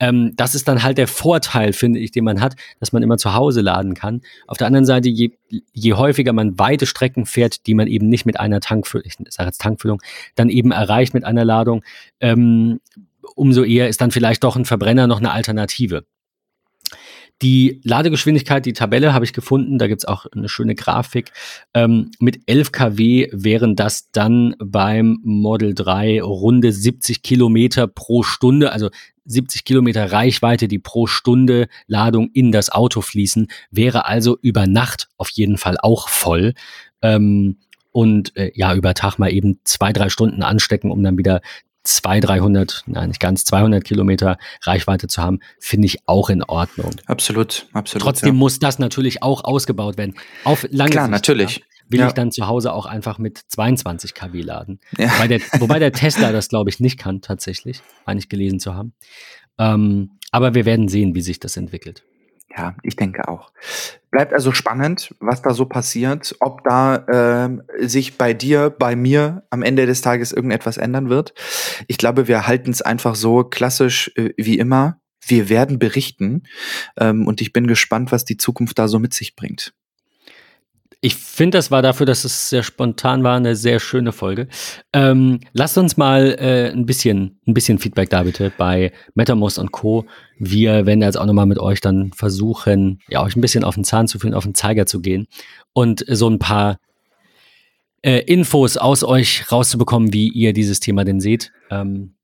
Ähm, 0.00 0.32
das 0.34 0.54
ist 0.54 0.66
dann 0.66 0.82
halt 0.82 0.96
der 0.96 1.08
Vorteil, 1.08 1.74
finde 1.74 1.98
ich, 1.98 2.10
den 2.10 2.24
man 2.24 2.40
hat, 2.40 2.56
dass 2.80 2.90
man 2.90 3.02
immer 3.02 3.18
zu 3.18 3.34
Hause 3.34 3.60
laden 3.60 3.92
kann. 3.92 4.22
Auf 4.46 4.56
der 4.56 4.66
anderen 4.66 4.86
Seite, 4.86 5.10
je, 5.10 5.32
je 5.74 5.92
häufiger 5.92 6.32
man 6.32 6.58
weite 6.58 6.86
Strecken 6.86 7.26
fährt, 7.26 7.66
die 7.66 7.74
man 7.74 7.86
eben 7.86 8.08
nicht 8.08 8.24
mit 8.24 8.40
einer 8.40 8.60
Tankfüllung, 8.60 9.04
ich 9.06 9.16
sage 9.28 9.48
jetzt 9.48 9.60
Tankfüllung, 9.60 10.00
dann 10.34 10.48
eben 10.48 10.70
erreicht 10.70 11.12
mit 11.12 11.24
einer 11.24 11.44
Ladung, 11.44 11.84
ähm, 12.20 12.80
umso 13.34 13.62
eher 13.62 13.90
ist 13.90 14.00
dann 14.00 14.10
vielleicht 14.10 14.42
doch 14.42 14.56
ein 14.56 14.64
Verbrenner 14.64 15.06
noch 15.06 15.18
eine 15.18 15.32
Alternative. 15.32 16.06
Die 17.40 17.80
Ladegeschwindigkeit, 17.84 18.66
die 18.66 18.72
Tabelle 18.72 19.14
habe 19.14 19.24
ich 19.24 19.32
gefunden, 19.32 19.78
da 19.78 19.86
gibt's 19.86 20.04
auch 20.04 20.26
eine 20.26 20.48
schöne 20.48 20.74
Grafik. 20.74 21.32
Ähm, 21.72 22.10
mit 22.18 22.40
11 22.46 22.72
kW 22.72 23.28
wären 23.32 23.76
das 23.76 24.10
dann 24.10 24.56
beim 24.58 25.20
Model 25.22 25.74
3 25.74 26.20
runde 26.20 26.72
70 26.72 27.22
Kilometer 27.22 27.86
pro 27.86 28.24
Stunde, 28.24 28.72
also 28.72 28.90
70 29.24 29.64
Kilometer 29.64 30.10
Reichweite, 30.10 30.66
die 30.66 30.80
pro 30.80 31.06
Stunde 31.06 31.68
Ladung 31.86 32.30
in 32.32 32.50
das 32.50 32.70
Auto 32.70 33.02
fließen, 33.02 33.46
wäre 33.70 34.06
also 34.06 34.36
über 34.40 34.66
Nacht 34.66 35.08
auf 35.16 35.28
jeden 35.30 35.58
Fall 35.58 35.76
auch 35.80 36.08
voll. 36.08 36.54
Ähm, 37.02 37.58
und 37.92 38.36
äh, 38.36 38.50
ja, 38.54 38.74
über 38.74 38.94
Tag 38.94 39.18
mal 39.18 39.32
eben 39.32 39.60
zwei, 39.64 39.92
drei 39.92 40.08
Stunden 40.08 40.42
anstecken, 40.42 40.90
um 40.90 41.02
dann 41.02 41.18
wieder 41.18 41.40
200, 41.96 42.28
300, 42.28 42.84
nein, 42.86 43.08
nicht 43.08 43.20
ganz, 43.20 43.44
200 43.44 43.82
Kilometer 43.84 44.38
Reichweite 44.62 45.08
zu 45.08 45.22
haben, 45.22 45.40
finde 45.58 45.86
ich 45.86 46.06
auch 46.06 46.30
in 46.30 46.42
Ordnung. 46.42 46.92
Absolut, 47.06 47.66
absolut. 47.72 48.02
Trotzdem 48.02 48.34
ja. 48.34 48.34
muss 48.34 48.58
das 48.58 48.78
natürlich 48.78 49.22
auch 49.22 49.44
ausgebaut 49.44 49.98
werden. 49.98 50.14
Auf 50.44 50.66
lange 50.70 50.90
Klar, 50.90 51.04
Sicht, 51.06 51.12
natürlich. 51.12 51.64
will 51.88 52.00
ja. 52.00 52.08
ich 52.08 52.12
dann 52.12 52.30
zu 52.30 52.46
Hause 52.46 52.72
auch 52.72 52.86
einfach 52.86 53.18
mit 53.18 53.38
22 53.48 54.14
kW 54.14 54.40
laden. 54.42 54.80
Ja. 54.96 55.10
Wobei, 55.14 55.28
der, 55.28 55.40
wobei 55.60 55.78
der 55.78 55.92
Tesla 55.92 56.32
das, 56.32 56.48
glaube 56.48 56.70
ich, 56.70 56.80
nicht 56.80 56.98
kann, 56.98 57.20
tatsächlich, 57.20 57.80
meine 58.06 58.20
ich 58.20 58.28
gelesen 58.28 58.60
zu 58.60 58.74
haben. 58.74 58.92
Ähm, 59.58 60.18
aber 60.30 60.54
wir 60.54 60.66
werden 60.66 60.88
sehen, 60.88 61.14
wie 61.14 61.22
sich 61.22 61.40
das 61.40 61.56
entwickelt. 61.56 62.04
Ja, 62.58 62.74
ich 62.82 62.96
denke 62.96 63.28
auch. 63.28 63.52
Bleibt 64.10 64.32
also 64.34 64.50
spannend, 64.50 65.14
was 65.20 65.42
da 65.42 65.54
so 65.54 65.66
passiert, 65.66 66.34
ob 66.40 66.64
da 66.64 66.96
äh, 67.46 67.86
sich 67.86 68.18
bei 68.18 68.34
dir, 68.34 68.70
bei 68.70 68.96
mir 68.96 69.44
am 69.50 69.62
Ende 69.62 69.86
des 69.86 70.00
Tages 70.00 70.32
irgendetwas 70.32 70.76
ändern 70.76 71.08
wird. 71.08 71.34
Ich 71.86 71.98
glaube, 71.98 72.26
wir 72.26 72.48
halten 72.48 72.70
es 72.70 72.82
einfach 72.82 73.14
so 73.14 73.44
klassisch 73.44 74.10
äh, 74.16 74.30
wie 74.36 74.58
immer. 74.58 75.00
Wir 75.24 75.48
werden 75.48 75.78
berichten 75.78 76.42
ähm, 76.98 77.28
und 77.28 77.40
ich 77.40 77.52
bin 77.52 77.68
gespannt, 77.68 78.10
was 78.10 78.24
die 78.24 78.38
Zukunft 78.38 78.78
da 78.78 78.88
so 78.88 78.98
mit 78.98 79.14
sich 79.14 79.36
bringt. 79.36 79.72
Ich 81.00 81.14
finde, 81.14 81.58
das 81.58 81.70
war 81.70 81.80
dafür, 81.80 82.06
dass 82.06 82.24
es 82.24 82.50
sehr 82.50 82.64
spontan 82.64 83.22
war, 83.22 83.36
eine 83.36 83.54
sehr 83.54 83.78
schöne 83.78 84.10
Folge. 84.10 84.48
Ähm, 84.92 85.38
lasst 85.52 85.78
uns 85.78 85.96
mal 85.96 86.36
äh, 86.40 86.72
ein 86.72 86.86
bisschen, 86.86 87.38
ein 87.46 87.54
bisschen 87.54 87.78
Feedback 87.78 88.10
da 88.10 88.24
bitte 88.24 88.52
bei 88.58 88.90
MetaMost 89.14 89.60
und 89.60 89.70
Co. 89.70 90.06
Wir 90.40 90.86
werden 90.86 91.00
jetzt 91.00 91.16
auch 91.16 91.26
nochmal 91.26 91.46
mit 91.46 91.60
euch 91.60 91.80
dann 91.80 92.10
versuchen, 92.12 92.98
ja, 93.08 93.22
euch 93.22 93.36
ein 93.36 93.40
bisschen 93.40 93.62
auf 93.62 93.76
den 93.76 93.84
Zahn 93.84 94.08
zu 94.08 94.18
führen, 94.18 94.34
auf 94.34 94.42
den 94.42 94.56
Zeiger 94.56 94.86
zu 94.86 95.00
gehen 95.00 95.28
und 95.72 96.04
so 96.08 96.28
ein 96.28 96.40
paar 96.40 96.80
äh, 98.02 98.18
Infos 98.24 98.76
aus 98.76 99.04
euch 99.04 99.52
rauszubekommen, 99.52 100.12
wie 100.12 100.28
ihr 100.28 100.52
dieses 100.52 100.80
Thema 100.80 101.04
denn 101.04 101.20
seht. 101.20 101.52
Ähm, 101.70 102.14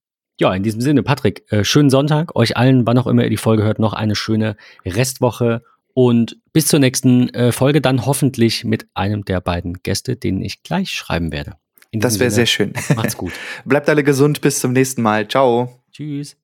ja, 0.40 0.52
in 0.52 0.64
diesem 0.64 0.80
Sinne, 0.80 1.04
Patrick, 1.04 1.44
äh, 1.52 1.62
schönen 1.62 1.90
Sonntag. 1.90 2.34
Euch 2.34 2.56
allen, 2.56 2.88
wann 2.88 2.98
auch 2.98 3.06
immer 3.06 3.22
ihr 3.22 3.30
die 3.30 3.36
Folge 3.36 3.62
hört, 3.62 3.78
noch 3.78 3.92
eine 3.92 4.16
schöne 4.16 4.56
Restwoche 4.84 5.62
und 5.94 6.36
bis 6.52 6.66
zur 6.66 6.80
nächsten 6.80 7.28
äh, 7.30 7.52
Folge 7.52 7.80
dann 7.80 8.04
hoffentlich 8.04 8.64
mit 8.64 8.86
einem 8.94 9.24
der 9.24 9.40
beiden 9.40 9.82
Gäste, 9.82 10.16
den 10.16 10.42
ich 10.42 10.62
gleich 10.62 10.90
schreiben 10.90 11.32
werde. 11.32 11.54
das 11.92 12.18
wäre 12.18 12.30
sehr 12.30 12.46
schön. 12.46 12.74
Macht's 12.94 13.16
gut. 13.16 13.32
Bleibt 13.64 13.88
alle 13.88 14.04
gesund. 14.04 14.40
Bis 14.40 14.60
zum 14.60 14.72
nächsten 14.72 15.02
Mal. 15.02 15.26
Ciao. 15.28 15.80
Tschüss. 15.92 16.36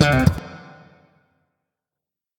Thank 0.00 0.40